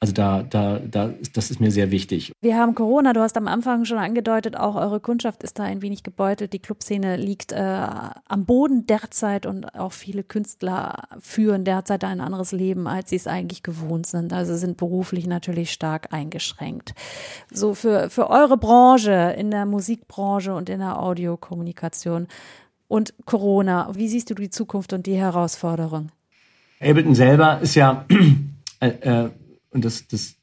Also 0.05 0.13
da, 0.13 0.43
da, 0.43 0.77
da, 0.77 1.15
das 1.33 1.49
ist 1.49 1.59
mir 1.59 1.71
sehr 1.71 1.89
wichtig. 1.89 2.31
Wir 2.39 2.57
haben 2.57 2.75
Corona, 2.75 3.11
du 3.11 3.21
hast 3.21 3.37
am 3.37 3.47
Anfang 3.47 3.85
schon 3.85 3.97
angedeutet, 3.97 4.55
auch 4.55 4.75
eure 4.75 4.99
Kundschaft 4.99 5.41
ist 5.41 5.57
da 5.57 5.63
ein 5.63 5.81
wenig 5.81 6.03
gebeutelt. 6.03 6.53
Die 6.53 6.59
Clubszene 6.59 7.17
liegt 7.17 7.51
äh, 7.51 7.87
am 8.27 8.45
Boden 8.45 8.85
derzeit 8.85 9.47
und 9.47 9.73
auch 9.73 9.93
viele 9.93 10.23
Künstler 10.23 11.07
führen 11.19 11.65
derzeit 11.65 12.03
ein 12.03 12.21
anderes 12.21 12.51
Leben, 12.51 12.85
als 12.85 13.09
sie 13.09 13.15
es 13.15 13.25
eigentlich 13.25 13.63
gewohnt 13.63 14.05
sind. 14.05 14.31
Also 14.31 14.55
sind 14.55 14.77
beruflich 14.77 15.25
natürlich 15.25 15.71
stark 15.71 16.13
eingeschränkt. 16.13 16.93
So 17.51 17.73
für, 17.73 18.11
für 18.11 18.29
eure 18.29 18.57
Branche, 18.57 19.33
in 19.35 19.49
der 19.49 19.65
Musikbranche 19.65 20.53
und 20.53 20.69
in 20.69 20.81
der 20.81 21.01
Audiokommunikation 21.01 22.27
und 22.87 23.15
Corona, 23.25 23.89
wie 23.95 24.07
siehst 24.07 24.29
du 24.29 24.35
die 24.35 24.51
Zukunft 24.51 24.93
und 24.93 25.07
die 25.07 25.15
Herausforderung? 25.15 26.11
Ableton 26.79 27.15
selber 27.15 27.59
ist 27.59 27.73
ja 27.73 28.05
äh, 28.79 28.89
äh, 28.89 29.29
und 29.75 29.85
das, 29.85 30.07
das 30.07 30.35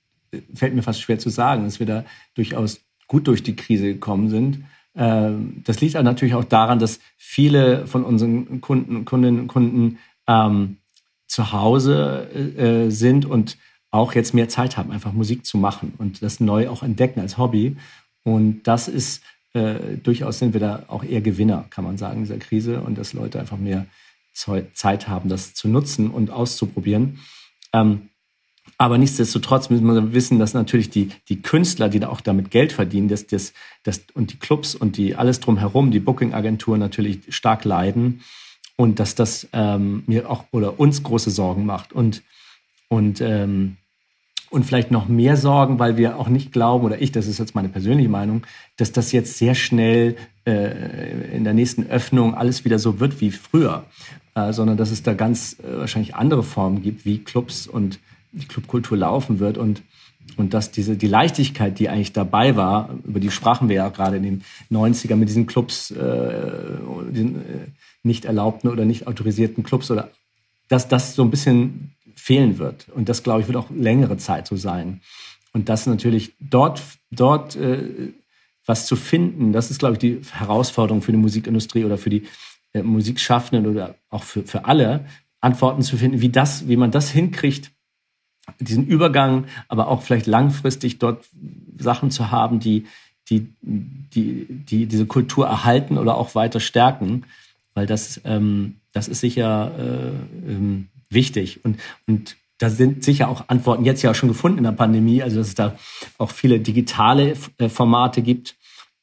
fällt 0.54 0.74
mir 0.74 0.82
fast 0.82 1.00
schwer 1.00 1.18
zu 1.18 1.30
sagen, 1.30 1.64
dass 1.64 1.80
wir 1.80 1.86
da 1.86 2.04
durchaus 2.34 2.80
gut 3.08 3.26
durch 3.26 3.42
die 3.42 3.56
Krise 3.56 3.86
gekommen 3.86 4.28
sind. 4.28 4.64
Ähm, 4.94 5.62
das 5.64 5.80
liegt 5.80 5.94
natürlich 5.94 6.34
auch 6.34 6.44
daran, 6.44 6.78
dass 6.78 7.00
viele 7.16 7.86
von 7.86 8.04
unseren 8.04 8.60
Kunden, 8.60 9.04
Kundinnen 9.04 9.40
und 9.40 9.48
Kunden 9.48 9.98
ähm, 10.28 10.76
zu 11.26 11.52
Hause 11.52 12.28
äh, 12.56 12.90
sind 12.90 13.24
und 13.24 13.56
auch 13.90 14.14
jetzt 14.14 14.34
mehr 14.34 14.48
Zeit 14.48 14.76
haben, 14.76 14.90
einfach 14.90 15.12
Musik 15.12 15.44
zu 15.44 15.58
machen 15.58 15.94
und 15.98 16.22
das 16.22 16.40
neu 16.40 16.68
auch 16.68 16.82
entdecken 16.82 17.20
als 17.20 17.36
Hobby. 17.36 17.76
Und 18.22 18.62
das 18.64 18.88
ist 18.88 19.22
äh, 19.54 19.96
durchaus 20.02 20.38
sind 20.38 20.52
wir 20.54 20.60
da 20.60 20.84
auch 20.88 21.04
eher 21.04 21.20
Gewinner, 21.20 21.66
kann 21.70 21.84
man 21.84 21.98
sagen, 21.98 22.22
dieser 22.22 22.38
Krise 22.38 22.80
und 22.80 22.96
dass 22.96 23.12
Leute 23.12 23.40
einfach 23.40 23.58
mehr 23.58 23.86
Zeit 24.32 25.08
haben, 25.08 25.28
das 25.28 25.52
zu 25.52 25.68
nutzen 25.68 26.10
und 26.10 26.30
auszuprobieren. 26.30 27.18
Ähm, 27.74 28.08
aber 28.78 28.98
nichtsdestotrotz 28.98 29.70
müssen 29.70 29.86
wir 29.86 30.12
wissen, 30.12 30.38
dass 30.38 30.54
natürlich 30.54 30.90
die, 30.90 31.10
die 31.28 31.40
Künstler, 31.40 31.88
die 31.88 32.00
da 32.00 32.08
auch 32.08 32.20
damit 32.20 32.50
Geld 32.50 32.72
verdienen, 32.72 33.08
dass 33.08 33.26
das, 33.26 33.52
das, 33.84 34.02
und 34.14 34.32
die 34.32 34.38
Clubs 34.38 34.74
und 34.74 34.96
die 34.96 35.14
alles 35.14 35.40
drumherum, 35.40 35.90
die 35.90 36.00
Booking-Agenturen 36.00 36.80
natürlich 36.80 37.20
stark 37.28 37.64
leiden 37.64 38.22
und 38.76 38.98
dass 38.98 39.14
das 39.14 39.48
ähm, 39.52 40.02
mir 40.06 40.28
auch 40.28 40.46
oder 40.50 40.80
uns 40.80 41.02
große 41.02 41.30
Sorgen 41.30 41.64
macht. 41.64 41.92
Und, 41.92 42.22
und, 42.88 43.20
ähm, 43.20 43.76
und 44.50 44.64
vielleicht 44.64 44.90
noch 44.90 45.06
mehr 45.06 45.36
Sorgen, 45.36 45.78
weil 45.78 45.96
wir 45.96 46.18
auch 46.18 46.28
nicht 46.28 46.52
glauben, 46.52 46.84
oder 46.84 47.00
ich, 47.00 47.12
das 47.12 47.26
ist 47.26 47.38
jetzt 47.38 47.54
meine 47.54 47.68
persönliche 47.68 48.08
Meinung, 48.08 48.44
dass 48.76 48.90
das 48.90 49.12
jetzt 49.12 49.38
sehr 49.38 49.54
schnell 49.54 50.16
äh, 50.44 51.36
in 51.36 51.44
der 51.44 51.54
nächsten 51.54 51.86
Öffnung 51.86 52.34
alles 52.34 52.64
wieder 52.64 52.78
so 52.78 52.98
wird 52.98 53.20
wie 53.20 53.30
früher, 53.30 53.84
äh, 54.34 54.52
sondern 54.52 54.76
dass 54.76 54.90
es 54.90 55.04
da 55.04 55.14
ganz 55.14 55.56
äh, 55.60 55.78
wahrscheinlich 55.78 56.16
andere 56.16 56.42
Formen 56.42 56.82
gibt, 56.82 57.04
wie 57.04 57.18
Clubs 57.18 57.66
und 57.68 58.00
Clubkultur 58.48 58.96
laufen 58.96 59.38
wird 59.38 59.58
und 59.58 59.82
und 60.36 60.54
dass 60.54 60.70
diese, 60.70 60.96
die 60.96 61.08
Leichtigkeit, 61.08 61.78
die 61.78 61.88
eigentlich 61.88 62.12
dabei 62.12 62.56
war, 62.56 62.90
über 63.04 63.20
die 63.20 63.30
sprachen 63.30 63.68
wir 63.68 63.76
ja 63.76 63.88
gerade 63.88 64.16
in 64.16 64.22
den 64.22 64.44
90ern 64.70 65.16
mit 65.16 65.28
diesen 65.28 65.46
Clubs, 65.46 65.90
äh, 65.90 66.78
diesen 67.10 67.36
äh, 67.36 67.66
nicht 68.02 68.24
erlaubten 68.24 68.68
oder 68.68 68.84
nicht 68.84 69.06
autorisierten 69.06 69.62
Clubs, 69.62 69.90
oder 69.90 70.10
dass 70.68 70.88
das 70.88 71.14
so 71.14 71.22
ein 71.22 71.30
bisschen 71.30 71.94
fehlen 72.14 72.58
wird. 72.58 72.88
Und 72.94 73.08
das, 73.08 73.22
glaube 73.22 73.42
ich, 73.42 73.46
wird 73.46 73.56
auch 73.56 73.70
längere 73.70 74.16
Zeit 74.16 74.46
so 74.46 74.56
sein. 74.56 75.00
Und 75.52 75.68
das 75.68 75.86
natürlich 75.86 76.32
dort, 76.40 76.82
dort 77.10 77.56
äh, 77.56 78.12
was 78.64 78.86
zu 78.86 78.96
finden, 78.96 79.52
das 79.52 79.70
ist, 79.70 79.80
glaube 79.80 79.94
ich, 79.94 79.98
die 79.98 80.20
Herausforderung 80.30 81.02
für 81.02 81.12
die 81.12 81.18
Musikindustrie 81.18 81.84
oder 81.84 81.98
für 81.98 82.10
die 82.10 82.22
äh, 82.72 82.82
Musikschaffenden 82.82 83.66
oder 83.66 83.96
auch 84.08 84.22
für, 84.22 84.44
für 84.44 84.64
alle, 84.64 85.04
Antworten 85.40 85.82
zu 85.82 85.96
finden, 85.96 86.20
wie 86.20 86.28
das, 86.28 86.68
wie 86.68 86.76
man 86.76 86.92
das 86.92 87.10
hinkriegt, 87.10 87.72
diesen 88.64 88.86
Übergang, 88.86 89.46
aber 89.68 89.88
auch 89.88 90.02
vielleicht 90.02 90.26
langfristig 90.26 90.98
dort 90.98 91.24
Sachen 91.78 92.10
zu 92.10 92.30
haben, 92.30 92.60
die, 92.60 92.86
die, 93.28 93.52
die, 93.62 94.46
die 94.48 94.86
diese 94.86 95.06
Kultur 95.06 95.46
erhalten 95.46 95.98
oder 95.98 96.16
auch 96.16 96.34
weiter 96.34 96.60
stärken, 96.60 97.24
weil 97.74 97.86
das, 97.86 98.20
ähm, 98.24 98.76
das 98.92 99.08
ist 99.08 99.20
sicher 99.20 99.72
äh, 99.78 100.50
ähm, 100.50 100.88
wichtig. 101.08 101.64
Und, 101.64 101.78
und 102.06 102.36
da 102.58 102.70
sind 102.70 103.02
sicher 103.02 103.28
auch 103.28 103.48
Antworten 103.48 103.84
jetzt 103.84 104.02
ja 104.02 104.14
schon 104.14 104.28
gefunden 104.28 104.58
in 104.58 104.64
der 104.64 104.72
Pandemie, 104.72 105.22
also 105.22 105.38
dass 105.38 105.48
es 105.48 105.54
da 105.54 105.76
auch 106.18 106.30
viele 106.30 106.60
digitale 106.60 107.34
äh, 107.58 107.68
Formate 107.68 108.22
gibt, 108.22 108.56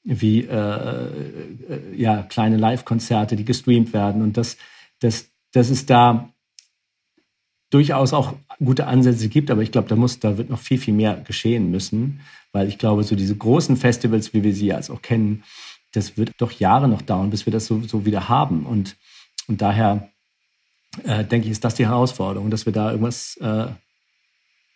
wie 0.04 0.42
äh, 0.42 0.56
äh, 0.56 1.96
ja, 1.96 2.24
kleine 2.24 2.58
Live-Konzerte, 2.58 3.36
die 3.36 3.46
gestreamt 3.46 3.94
werden. 3.94 4.22
Und 4.22 4.38
das, 4.38 4.58
das, 5.00 5.30
das 5.52 5.70
ist 5.70 5.90
da 5.90 6.30
durchaus 7.70 8.14
auch 8.14 8.34
gute 8.64 8.88
Ansätze 8.88 9.30
gibt, 9.30 9.52
aber 9.52 9.62
ich 9.62 9.72
glaube, 9.72 9.88
da 9.88 9.96
muss, 9.96 10.20
da 10.20 10.38
wird 10.38 10.50
noch 10.50 10.60
viel, 10.60 10.78
viel 10.78 10.94
mehr 10.94 11.16
geschehen 11.16 11.72
müssen, 11.72 12.22
weil 12.52 12.68
ich 12.68 12.78
glaube, 12.78 13.04
so 13.04 13.16
diese 13.16 13.36
großen 13.36 13.78
Festivals, 13.78 14.34
wie 14.34 14.44
wir 14.44 14.54
sie 14.54 14.68
jetzt 14.68 14.90
auch 14.90 15.02
kennen, 15.02 15.44
das 15.92 16.18
wird 16.18 16.32
doch 16.38 16.52
Jahre 16.52 16.88
noch 16.88 17.02
dauern, 17.02 17.30
bis 17.30 17.46
wir 17.46 17.54
das 17.54 17.66
so, 17.66 17.82
so 17.82 18.06
wieder 18.06 18.30
haben. 18.30 18.66
Und, 18.66 18.96
und 19.48 19.62
daher 19.62 20.10
äh, 21.04 21.24
denke 21.24 21.46
ich, 21.46 21.52
ist 21.52 21.64
das 21.64 21.76
die 21.76 21.88
Herausforderung, 21.88 22.50
dass 22.50 22.66
wir 22.66 22.74
da 22.74 22.92
irgendwas, 22.92 23.38
äh, 23.38 23.68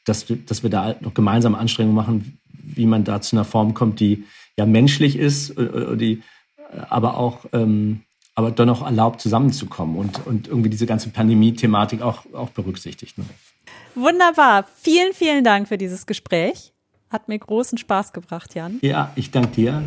dass, 0.05 0.25
dass 0.45 0.63
wir 0.63 0.69
da 0.69 0.95
noch 1.01 1.13
gemeinsame 1.13 1.57
Anstrengungen 1.57 1.95
machen, 1.95 2.39
wie 2.47 2.85
man 2.85 3.03
da 3.03 3.21
zu 3.21 3.35
einer 3.35 3.45
Form 3.45 3.73
kommt, 3.73 3.99
die 3.99 4.23
ja 4.57 4.65
menschlich 4.65 5.17
ist, 5.17 5.51
äh, 5.51 5.63
äh 5.63 5.97
die 5.97 6.21
äh, 6.71 6.79
aber 6.89 7.17
auch 7.17 7.45
ähm, 7.53 8.01
aber 8.35 8.51
dann 8.51 8.69
auch 8.69 8.83
erlaubt, 8.83 9.21
zusammenzukommen 9.21 9.97
und, 9.97 10.25
und 10.25 10.47
irgendwie 10.47 10.69
diese 10.69 10.85
ganze 10.85 11.09
Pandemie-Thematik 11.09 12.01
auch, 12.01 12.23
auch 12.33 12.49
berücksichtigt. 12.49 13.17
Ne? 13.17 13.25
Wunderbar. 13.95 14.65
Vielen, 14.75 15.13
vielen 15.13 15.43
Dank 15.43 15.67
für 15.67 15.77
dieses 15.77 16.05
Gespräch. 16.05 16.73
Hat 17.09 17.27
mir 17.27 17.37
großen 17.37 17.77
Spaß 17.77 18.11
gebracht, 18.11 18.55
Jan. 18.55 18.79
Ja, 18.81 19.11
ich 19.15 19.29
danke 19.29 19.49
dir. 19.49 19.83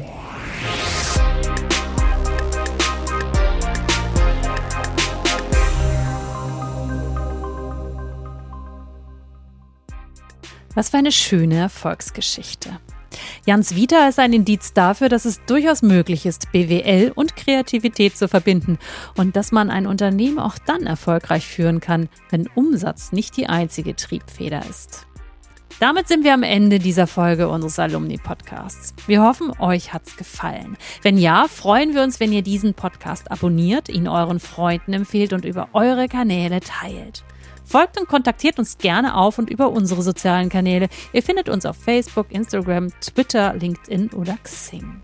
Was 10.77 10.91
für 10.91 10.99
eine 10.99 11.11
schöne 11.11 11.57
Erfolgsgeschichte. 11.57 12.79
Jans 13.47 13.75
Vita 13.75 14.09
ist 14.09 14.19
ein 14.19 14.33
Indiz 14.33 14.73
dafür, 14.73 15.09
dass 15.09 15.25
es 15.25 15.41
durchaus 15.47 15.83
möglich 15.83 16.27
ist, 16.27 16.51
BWL 16.53 17.13
und 17.15 17.37
Kreativität 17.37 18.17
zu 18.17 18.29
verbinden 18.29 18.79
und 19.17 19.37
dass 19.37 19.53
man 19.53 19.71
ein 19.71 19.87
Unternehmen 19.87 20.39
auch 20.39 20.59
dann 20.67 20.87
erfolgreich 20.87 21.47
führen 21.47 21.81
kann, 21.81 22.09
wenn 22.31 22.49
Umsatz 22.55 23.13
nicht 23.13 23.37
die 23.37 23.49
einzige 23.49 23.95
Triebfeder 23.97 24.63
ist. 24.69 25.07
Damit 25.79 26.09
sind 26.09 26.25
wir 26.25 26.33
am 26.33 26.43
Ende 26.43 26.79
dieser 26.79 27.07
Folge 27.07 27.51
unseres 27.51 27.79
Alumni-Podcasts. 27.79 28.95
Wir 29.07 29.23
hoffen, 29.23 29.53
euch 29.59 29.93
hat's 29.93 30.17
gefallen. 30.17 30.79
Wenn 31.03 31.19
ja, 31.19 31.49
freuen 31.49 31.95
wir 31.95 32.03
uns, 32.03 32.19
wenn 32.19 32.33
ihr 32.33 32.41
diesen 32.41 32.73
Podcast 32.73 33.31
abonniert, 33.31 33.91
ihn 33.91 34.09
euren 34.09 34.41
Freunden 34.41 34.95
empfehlt 34.95 35.35
und 35.35 35.45
über 35.45 35.69
eure 35.75 36.09
Kanäle 36.09 36.61
teilt. 36.61 37.25
Folgt 37.67 38.01
und 38.01 38.09
kontaktiert 38.09 38.61
uns 38.61 38.79
gerne 38.79 39.17
auf 39.17 39.39
und 39.39 39.51
über 39.51 39.71
unsere 39.71 40.03
sozialen 40.03 40.49
Kanäle. 40.49 40.89
Ihr 41.13 41.23
findet 41.23 41.49
uns 41.49 41.67
auf 41.67 41.77
Facebook, 41.77 42.31
Instagram, 42.31 42.93
Twitter, 43.01 43.55
LinkedIn 43.55 44.11
oder 44.11 44.37
Xing. 44.43 45.03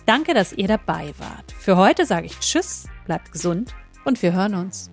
Danke, 0.07 0.35
dass 0.35 0.53
ihr 0.53 0.69
dabei 0.69 1.15
wart. 1.19 1.51
Für 1.59 1.79
heute 1.79 2.05
sage 2.05 2.27
ich 2.27 2.39
Tschüss, 2.41 2.85
bleibt 3.07 3.33
gesund 3.33 3.75
und 4.05 4.21
wir 4.23 4.35
hören 4.35 4.55
uns. 4.55 4.91